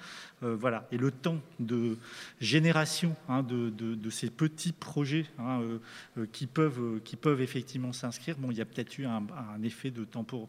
Euh, 0.44 0.56
voilà. 0.56 0.88
Et 0.92 0.98
le 0.98 1.12
temps 1.12 1.40
de 1.60 1.98
génération 2.40 3.16
hein, 3.30 3.44
de, 3.44 3.70
de, 3.70 4.10
ces 4.10 4.30
petits 4.30 4.74
projets 4.74 5.26
hein, 5.40 5.62
euh, 6.18 6.26
qui, 6.32 6.48
peuvent, 6.48 7.00
qui 7.04 7.16
peuvent 7.16 7.42
effectivement 7.42 7.94
s'inscrire, 7.94 8.38
bon, 8.38 8.52
il 8.52 8.58
y 8.58 8.62
a 8.62 8.66
peut-être 8.66 8.98
eu 8.98 9.06
un, 9.06 9.24
un 9.56 9.62
effet 9.64 9.92
de 9.92 10.04
tempo, 10.04 10.48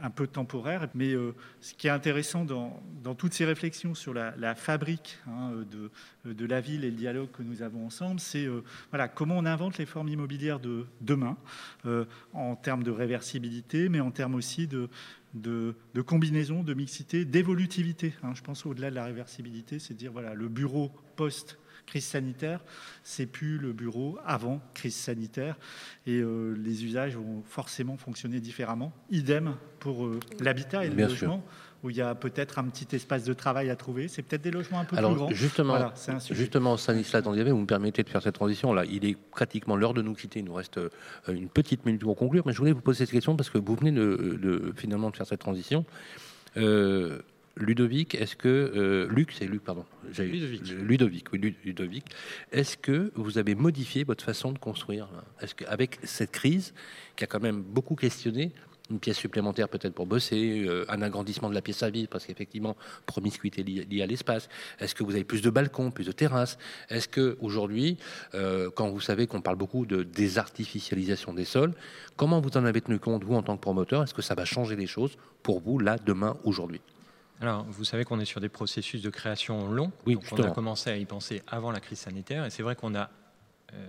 un 0.00 0.10
peu 0.10 0.26
temporaire. 0.26 0.88
Mais 0.94 1.12
euh, 1.12 1.34
ce 1.60 1.74
qui 1.74 1.86
est 1.86 1.90
intéressant 1.90 2.44
dans, 2.44 3.14
toutes 3.14 3.34
ces 3.34 3.44
réflexions 3.44 3.94
sur 3.94 4.14
la, 4.14 4.54
fabrique 4.54 5.18
hein, 5.26 5.52
de, 5.70 6.32
de, 6.32 6.46
la 6.46 6.60
ville 6.60 6.84
et 6.84 6.90
le 6.90 6.96
dialogue 6.96 7.30
que 7.30 7.42
nous 7.42 7.62
avons 7.62 7.86
ensemble, 7.86 8.20
c'est 8.20 8.46
euh, 8.46 8.62
voilà, 8.90 9.08
comment 9.08 9.36
on 9.38 9.46
invente 9.46 9.78
les 9.78 9.86
formes 9.86 10.08
immobilières 10.08 10.60
de 10.60 10.86
demain, 11.00 11.36
euh, 11.86 12.04
en 12.32 12.56
termes 12.56 12.82
de 12.82 12.90
réversibilité, 12.90 13.88
mais 13.88 14.00
en 14.00 14.10
termes 14.10 14.34
aussi 14.34 14.66
de, 14.66 14.88
de, 15.34 15.74
combinaison, 16.02 16.62
de 16.62 16.74
mixité, 16.74 17.24
d'évolutivité. 17.24 18.14
Hein. 18.22 18.32
Je 18.34 18.42
pense 18.42 18.66
au-delà 18.66 18.90
de 18.90 18.94
la 18.94 19.04
réversibilité, 19.04 19.78
c'est 19.78 19.94
dire 19.94 20.12
voilà, 20.12 20.34
le 20.34 20.48
bureau 20.48 20.90
post 21.16 21.58
crise 21.86 22.04
sanitaire, 22.04 22.60
c'est 23.02 23.26
plus 23.26 23.58
le 23.58 23.72
bureau 23.72 24.18
avant 24.24 24.60
crise 24.74 24.94
sanitaire 24.94 25.56
et 26.06 26.18
euh, 26.18 26.54
les 26.56 26.84
usages 26.84 27.16
vont 27.16 27.42
forcément 27.44 27.96
fonctionner 27.96 28.40
différemment. 28.40 28.92
Idem 29.10 29.54
pour 29.78 30.06
euh, 30.06 30.20
l'habitat 30.40 30.84
et 30.84 30.90
le 30.90 30.96
logement. 30.96 31.42
Où 31.82 31.90
il 31.90 31.96
y 31.96 32.00
a 32.00 32.14
peut-être 32.14 32.58
un 32.58 32.64
petit 32.64 32.96
espace 32.96 33.24
de 33.24 33.34
travail 33.34 33.68
à 33.68 33.76
trouver. 33.76 34.08
C'est 34.08 34.22
peut-être 34.22 34.40
des 34.40 34.50
logements 34.50 34.80
un 34.80 34.86
peu 34.86 34.96
plus 34.96 35.14
grands. 35.14 35.28
Justement, 35.28 35.76
voilà, 35.76 35.92
justement 36.30 36.78
Stanislas 36.78 37.22
Dandiavé, 37.22 37.50
vous 37.50 37.58
me 37.58 37.66
permettez 37.66 38.02
de 38.02 38.08
faire 38.08 38.22
cette 38.22 38.36
transition. 38.36 38.72
Là, 38.72 38.86
il 38.86 39.04
est 39.04 39.18
pratiquement 39.32 39.76
l'heure 39.76 39.92
de 39.92 40.00
nous 40.00 40.14
quitter. 40.14 40.38
Il 40.38 40.46
nous 40.46 40.54
reste 40.54 40.78
euh, 40.78 40.88
une 41.28 41.50
petite 41.50 41.84
minute 41.84 42.00
pour 42.00 42.16
conclure. 42.16 42.42
Mais 42.46 42.54
je 42.54 42.58
voulais 42.58 42.72
vous 42.72 42.80
poser 42.80 43.00
cette 43.00 43.10
question 43.10 43.36
parce 43.36 43.50
que 43.50 43.58
vous 43.58 43.74
venez 43.74 43.92
de, 43.92 44.72
finalement 44.76 45.10
de 45.10 45.16
faire 45.16 45.26
cette 45.26 45.40
transition. 45.40 45.84
Ludovic, 47.56 48.14
est-ce 48.14 48.36
que 48.36 48.48
euh, 48.48 49.08
Luc, 49.08 49.32
c'est 49.32 49.46
Luc, 49.46 49.62
pardon, 49.62 49.84
Ludovic. 50.18 50.68
Ludovic, 50.70 51.32
oui, 51.32 51.54
Ludovic. 51.64 52.04
Est-ce 52.50 52.76
que 52.76 53.12
vous 53.14 53.38
avez 53.38 53.54
modifié 53.54 54.04
votre 54.04 54.24
façon 54.24 54.52
de 54.52 54.58
construire? 54.58 55.08
Est-ce 55.40 55.54
qu'avec 55.54 55.98
cette 56.02 56.32
crise 56.32 56.74
qui 57.16 57.24
a 57.24 57.26
quand 57.26 57.40
même 57.40 57.62
beaucoup 57.62 57.94
questionné 57.94 58.52
une 58.90 58.98
pièce 59.00 59.16
supplémentaire 59.16 59.68
peut-être 59.68 59.94
pour 59.94 60.06
bosser, 60.06 60.64
euh, 60.66 60.84
un 60.88 61.00
agrandissement 61.00 61.48
de 61.48 61.54
la 61.54 61.62
pièce 61.62 61.82
à 61.82 61.90
vide, 61.90 62.08
parce 62.08 62.26
qu'effectivement, 62.26 62.76
promiscuité 63.06 63.62
liée 63.62 64.02
à 64.02 64.06
l'espace? 64.06 64.48
Est-ce 64.78 64.94
que 64.94 65.02
vous 65.02 65.12
avez 65.12 65.24
plus 65.24 65.40
de 65.40 65.50
balcons, 65.50 65.90
plus 65.90 66.04
de 66.04 66.12
terrasses? 66.12 66.58
Est-ce 66.90 67.08
que 67.08 67.38
aujourd'hui, 67.40 67.96
euh, 68.34 68.70
quand 68.74 68.90
vous 68.90 69.00
savez 69.00 69.26
qu'on 69.26 69.40
parle 69.40 69.56
beaucoup 69.56 69.86
de 69.86 70.02
désartificialisation 70.02 71.32
des 71.32 71.44
sols, 71.46 71.72
comment 72.16 72.40
vous 72.40 72.56
en 72.56 72.64
avez 72.64 72.80
tenu 72.80 72.98
compte, 72.98 73.24
vous, 73.24 73.34
en 73.34 73.42
tant 73.42 73.56
que 73.56 73.62
promoteur? 73.62 74.02
Est-ce 74.02 74.14
que 74.14 74.22
ça 74.22 74.34
va 74.34 74.44
changer 74.44 74.76
les 74.76 74.86
choses 74.86 75.16
pour 75.42 75.60
vous, 75.60 75.78
là, 75.78 75.96
demain, 76.04 76.36
aujourd'hui? 76.44 76.80
Alors, 77.44 77.66
vous 77.68 77.84
savez 77.84 78.04
qu'on 78.04 78.20
est 78.20 78.24
sur 78.24 78.40
des 78.40 78.48
processus 78.48 79.02
de 79.02 79.10
création 79.10 79.68
longs. 79.68 79.92
Oui, 80.06 80.16
on 80.32 80.42
a 80.42 80.50
commencé 80.50 80.88
à 80.88 80.96
y 80.96 81.04
penser 81.04 81.42
avant 81.46 81.72
la 81.72 81.80
crise 81.80 81.98
sanitaire. 81.98 82.46
Et 82.46 82.50
c'est 82.50 82.62
vrai 82.62 82.74
qu'on 82.74 82.94
a 82.94 83.10
euh, 83.74 83.86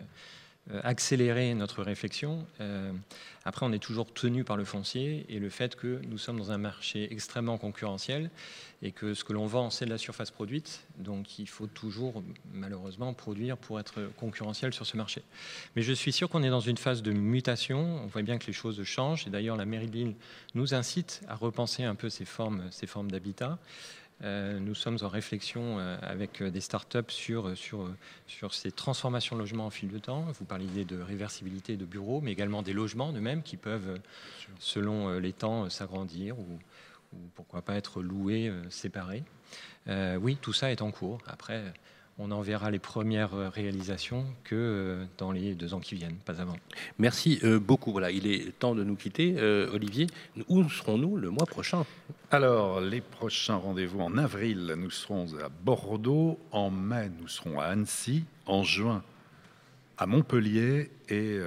accélérer 0.83 1.53
notre 1.53 1.83
réflexion. 1.83 2.45
Euh, 2.59 2.91
après, 3.43 3.65
on 3.65 3.71
est 3.71 3.79
toujours 3.79 4.11
tenu 4.11 4.43
par 4.43 4.57
le 4.57 4.65
foncier 4.65 5.25
et 5.29 5.37
le 5.37 5.49
fait 5.49 5.75
que 5.75 6.01
nous 6.07 6.17
sommes 6.17 6.37
dans 6.37 6.51
un 6.51 6.57
marché 6.57 7.07
extrêmement 7.11 7.59
concurrentiel 7.59 8.31
et 8.81 8.91
que 8.91 9.13
ce 9.13 9.23
que 9.23 9.33
l'on 9.33 9.45
vend, 9.45 9.69
c'est 9.69 9.85
de 9.85 9.91
la 9.91 9.99
surface 9.99 10.31
produite. 10.31 10.83
Donc, 10.97 11.37
il 11.37 11.47
faut 11.47 11.67
toujours, 11.67 12.23
malheureusement, 12.53 13.13
produire 13.13 13.57
pour 13.57 13.79
être 13.79 14.09
concurrentiel 14.17 14.73
sur 14.73 14.87
ce 14.87 14.97
marché. 14.97 15.21
Mais 15.75 15.83
je 15.83 15.93
suis 15.93 16.11
sûr 16.11 16.29
qu'on 16.29 16.41
est 16.41 16.49
dans 16.49 16.59
une 16.59 16.77
phase 16.77 17.03
de 17.03 17.11
mutation. 17.11 18.01
On 18.03 18.07
voit 18.07 18.23
bien 18.23 18.39
que 18.39 18.47
les 18.47 18.53
choses 18.53 18.81
changent. 18.83 19.27
Et 19.27 19.29
d'ailleurs, 19.29 19.57
la 19.57 19.65
mairie 19.65 19.87
de 19.87 19.95
Lille 19.95 20.15
nous 20.55 20.73
incite 20.73 21.21
à 21.27 21.35
repenser 21.35 21.83
un 21.83 21.95
peu 21.95 22.09
formes, 22.09 22.63
ces 22.71 22.87
formes 22.87 23.11
d'habitat. 23.11 23.59
Euh, 24.23 24.59
nous 24.59 24.75
sommes 24.75 24.97
en 25.01 25.09
réflexion 25.09 25.77
euh, 25.77 25.97
avec 26.01 26.41
euh, 26.41 26.49
des 26.49 26.61
startups 26.61 26.99
sur, 27.09 27.55
sur, 27.57 27.89
sur 28.27 28.53
ces 28.53 28.71
transformations 28.71 29.35
de 29.35 29.41
logements 29.41 29.65
en 29.65 29.69
fil 29.69 29.89
de 29.89 29.99
temps. 29.99 30.25
Vous 30.39 30.45
parliez 30.45 30.85
de 30.85 30.99
réversibilité 30.99 31.75
de 31.75 31.85
bureaux, 31.85 32.21
mais 32.21 32.31
également 32.31 32.61
des 32.61 32.73
logements 32.73 33.11
eux-mêmes 33.11 33.43
qui 33.43 33.57
peuvent, 33.57 33.99
selon 34.59 35.19
les 35.19 35.33
temps, 35.33 35.69
s'agrandir 35.69 36.39
ou, 36.39 36.59
ou, 37.13 37.17
pourquoi 37.35 37.61
pas 37.61 37.75
être 37.75 38.01
loués 38.01 38.51
séparés. 38.69 39.23
oui, 39.87 40.37
tout 40.41 40.53
ça 40.53 40.71
est 40.71 40.81
en 40.81 40.91
cours. 40.91 41.19
Après, 41.27 41.73
on 42.17 42.31
en 42.31 42.41
verra 42.41 42.71
les 42.71 42.79
premières 42.79 43.33
euh, 43.33 43.49
réalisations 43.49 44.25
que 44.43 44.55
euh, 44.55 45.05
dans 45.17 45.31
les 45.31 45.53
deux 45.53 45.73
ans 45.73 45.79
qui 45.79 45.95
viennent, 45.95 46.15
pas 46.15 46.39
avant. 46.39 46.55
Merci 46.97 47.39
euh, 47.43 47.59
beaucoup. 47.59 47.91
Voilà, 47.91 48.11
il 48.11 48.27
est 48.27 48.57
temps 48.57 48.75
de 48.75 48.83
nous 48.83 48.95
quitter. 48.95 49.35
Olivier, 49.73 50.07
où 50.47 50.67
serons-nous 50.69 51.17
le 51.17 51.29
mois 51.29 51.45
prochain? 51.45 51.85
Alors, 52.31 52.81
les 52.81 53.01
prochains 53.01 53.55
rendez-vous 53.55 53.99
en 53.99 54.17
avril, 54.17 54.73
nous 54.77 54.91
serons 54.91 55.27
à 55.43 55.49
Bordeaux. 55.49 56.39
En 56.51 56.69
mai, 56.69 57.09
nous 57.19 57.27
serons 57.27 57.59
à 57.59 57.65
Annecy. 57.65 58.23
En 58.45 58.63
juin, 58.63 59.03
à 59.97 60.05
Montpellier. 60.05 60.91
Et 61.09 61.39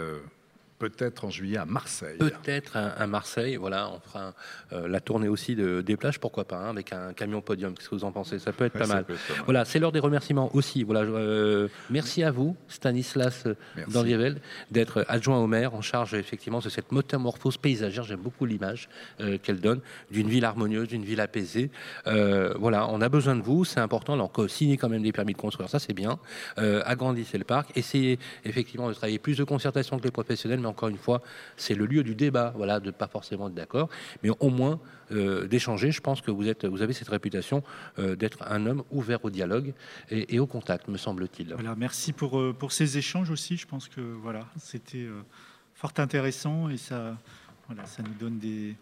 Peut-être 0.78 1.24
en 1.24 1.30
juillet 1.30 1.56
à 1.56 1.64
Marseille. 1.64 2.18
Peut-être 2.18 2.76
à, 2.76 3.06
Marseille. 3.08 3.56
Voilà, 3.56 3.90
on 3.90 3.98
fera 3.98 4.32
euh, 4.72 4.86
la 4.86 5.00
tournée 5.00 5.26
aussi 5.26 5.56
de, 5.56 5.80
des 5.80 5.96
plages, 5.96 6.20
pourquoi 6.20 6.44
pas, 6.44 6.58
hein, 6.58 6.70
avec 6.70 6.92
un 6.92 7.12
camion 7.14 7.40
podium. 7.40 7.74
Qu'est-ce 7.74 7.88
que 7.88 7.96
vous 7.96 8.04
en 8.04 8.12
pensez? 8.12 8.38
Ça 8.38 8.52
peut 8.52 8.66
être, 8.66 8.78
pas, 8.78 8.86
mal. 8.86 9.04
Voilà, 9.44 9.64
c'est 9.64 9.80
l'heure 9.80 9.90
des 9.90 9.98
remerciements 9.98 10.54
aussi. 10.54 10.84
Voilà, 10.84 11.00
euh, 11.00 11.66
merci 11.90 12.22
à 12.22 12.30
vous, 12.30 12.56
Stanislas 12.68 13.48
Dandievel, 13.88 14.40
d'être 14.70 15.04
adjoint 15.08 15.38
au 15.38 15.48
maire 15.48 15.74
en 15.74 15.82
charge 15.82 16.14
effectivement 16.14 16.60
de 16.60 16.68
cette 16.68 16.92
métamorphose 16.92 17.56
paysagère. 17.56 18.04
J'aime 18.04 18.20
beaucoup 18.20 18.46
l'image 18.46 18.88
euh, 19.20 19.36
qu'elle 19.36 19.60
donne 19.60 19.80
d'une 20.12 20.28
ville 20.28 20.44
harmonieuse, 20.44 20.86
d'une 20.86 21.04
ville 21.04 21.20
apaisée. 21.20 21.70
voilà, 22.04 22.88
on 22.88 23.00
a 23.00 23.08
besoin 23.08 23.34
de 23.34 23.42
vous, 23.42 23.64
c'est 23.64 23.80
important. 23.80 24.12
Alors, 24.12 24.30
signer 24.48 24.76
quand 24.76 24.88
même 24.88 25.02
des 25.02 25.12
permis 25.12 25.32
de 25.32 25.38
construire, 25.38 25.68
ça 25.68 25.80
c'est 25.80 25.92
bien. 25.92 26.20
agrandissez 26.56 27.38
le 27.38 27.44
parc, 27.44 27.76
essayez 27.76 28.20
effectivement 28.44 28.88
de 28.88 28.94
travailler 28.94 29.18
plus 29.18 29.36
de 29.36 29.44
concertation 29.44 29.94
avec 29.94 30.04
les 30.04 30.10
professionnels 30.12 30.60
encore 30.68 30.88
une 30.88 30.98
fois, 30.98 31.22
c'est 31.56 31.74
le 31.74 31.86
lieu 31.86 32.02
du 32.02 32.14
débat, 32.14 32.52
voilà, 32.56 32.80
de 32.80 32.90
pas 32.90 33.08
forcément 33.08 33.48
être 33.48 33.54
d'accord, 33.54 33.88
mais 34.22 34.30
au 34.40 34.50
moins 34.50 34.80
euh, 35.10 35.46
d'échanger. 35.46 35.90
Je 35.90 36.00
pense 36.00 36.20
que 36.20 36.30
vous, 36.30 36.48
êtes, 36.48 36.64
vous 36.64 36.82
avez 36.82 36.92
cette 36.92 37.08
réputation 37.08 37.62
euh, 37.98 38.16
d'être 38.16 38.42
un 38.42 38.66
homme 38.66 38.84
ouvert 38.90 39.24
au 39.24 39.30
dialogue 39.30 39.74
et, 40.10 40.38
au 40.38 40.46
contact, 40.46 40.88
me 40.88 40.96
semble-t-il. 40.96 41.54
Voilà, 41.54 41.74
merci 41.76 42.12
pour, 42.12 42.38
euh, 42.38 42.54
pour 42.56 42.72
ces 42.72 42.98
échanges 42.98 43.30
aussi. 43.30 43.56
Je 43.56 43.66
pense 43.66 43.88
que 43.88 44.00
voilà, 44.00 44.46
c'était 44.58 45.06
fort 45.74 45.92
intéressant 45.98 46.68
et 46.68 46.76
ça, 46.76 47.16
voilà, 47.66 47.86
ça 47.86 48.02
nous 48.02 48.14
donne 48.14 48.38
des, 48.38 48.76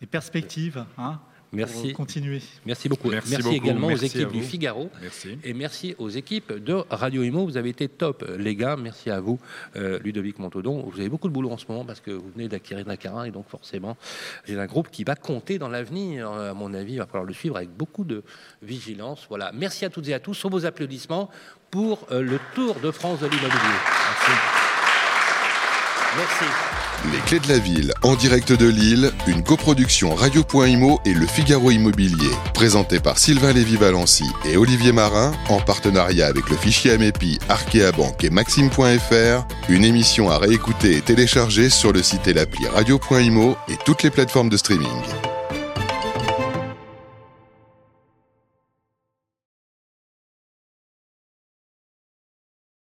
des 0.00 0.06
perspectives. 0.06 0.84
Hein 0.98 1.20
Merci. 1.52 1.92
continuer. 1.92 2.40
Merci 2.64 2.88
beaucoup. 2.88 3.10
Merci 3.10 3.30
Merci, 3.30 3.42
beaucoup. 3.42 3.54
également 3.56 3.88
Merci 3.88 4.04
aux 4.04 4.08
équipes 4.08 4.32
du. 4.32 4.42
Figaro. 4.42 4.90
Merci. 5.02 5.38
Et 5.44 5.52
merci 5.52 5.94
aux 5.98 6.08
équipes 6.08 6.52
de 6.52 6.82
Radio 6.88 7.22
Imo. 7.22 7.44
Vous 7.44 7.56
avez 7.58 7.68
été 7.70 7.88
top, 7.88 8.24
les 8.38 8.56
gars. 8.56 8.76
Merci 8.76 9.10
à 9.10 9.20
vous, 9.20 9.38
euh, 9.76 9.98
Ludovic 10.02 10.38
Montodon. 10.38 10.82
Vous 10.90 10.98
avez 10.98 11.10
beaucoup 11.10 11.28
de 11.28 11.32
boulot 11.34 11.50
en 11.50 11.58
ce 11.58 11.66
moment 11.68 11.84
parce 11.84 12.00
que 12.00 12.10
vous 12.10 12.30
venez 12.34 12.48
d'acquérir 12.48 12.86
Nakarin 12.86 13.24
et 13.24 13.30
donc 13.30 13.48
forcément, 13.48 13.96
c'est 14.46 14.58
un 14.58 14.66
groupe 14.66 14.90
qui 14.90 15.04
va 15.04 15.14
compter 15.14 15.58
dans 15.58 15.68
l'avenir. 15.68 16.30
Euh, 16.30 16.50
À 16.50 16.54
mon 16.54 16.72
avis, 16.74 16.94
il 16.94 16.98
va 16.98 17.06
falloir 17.06 17.24
le 17.24 17.34
suivre 17.34 17.56
avec 17.56 17.70
beaucoup 17.70 18.04
de 18.04 18.22
vigilance. 18.62 19.26
Voilà. 19.28 19.52
Merci 19.52 19.84
à 19.84 19.90
toutes 19.90 20.08
et 20.08 20.14
à 20.14 20.20
tous. 20.20 20.34
Sur 20.34 20.48
vos 20.50 20.64
applaudissements 20.64 21.28
pour 21.70 22.06
euh, 22.10 22.22
le 22.22 22.38
Tour 22.54 22.76
de 22.80 22.90
France 22.90 23.20
de 23.20 23.26
l'immobilier. 23.26 23.78
Merci. 26.16 26.81
Les 27.10 27.18
clés 27.26 27.40
de 27.40 27.48
la 27.48 27.58
ville 27.58 27.92
en 28.02 28.14
direct 28.14 28.52
de 28.52 28.68
Lille, 28.68 29.10
une 29.26 29.42
coproduction 29.42 30.14
Radio.imo 30.14 31.00
et 31.04 31.14
le 31.14 31.26
Figaro 31.26 31.72
Immobilier, 31.72 32.30
présentée 32.54 33.00
par 33.00 33.18
Sylvain 33.18 33.52
Lévy-Valency 33.52 34.30
et 34.44 34.56
Olivier 34.56 34.92
Marin, 34.92 35.32
en 35.48 35.58
partenariat 35.58 36.26
avec 36.26 36.48
le 36.48 36.56
fichier 36.56 36.92
Amepi, 36.92 37.40
Arkea 37.48 37.90
et 38.22 38.30
Maxime.fr, 38.30 39.46
une 39.68 39.84
émission 39.84 40.30
à 40.30 40.38
réécouter 40.38 40.96
et 40.96 41.00
télécharger 41.00 41.70
sur 41.70 41.92
le 41.92 42.02
site 42.02 42.28
et 42.28 42.34
l'appli 42.34 42.66
Radio.imo 42.68 43.56
et 43.68 43.76
toutes 43.84 44.04
les 44.04 44.10
plateformes 44.10 44.48
de 44.48 44.56
streaming. 44.56 44.88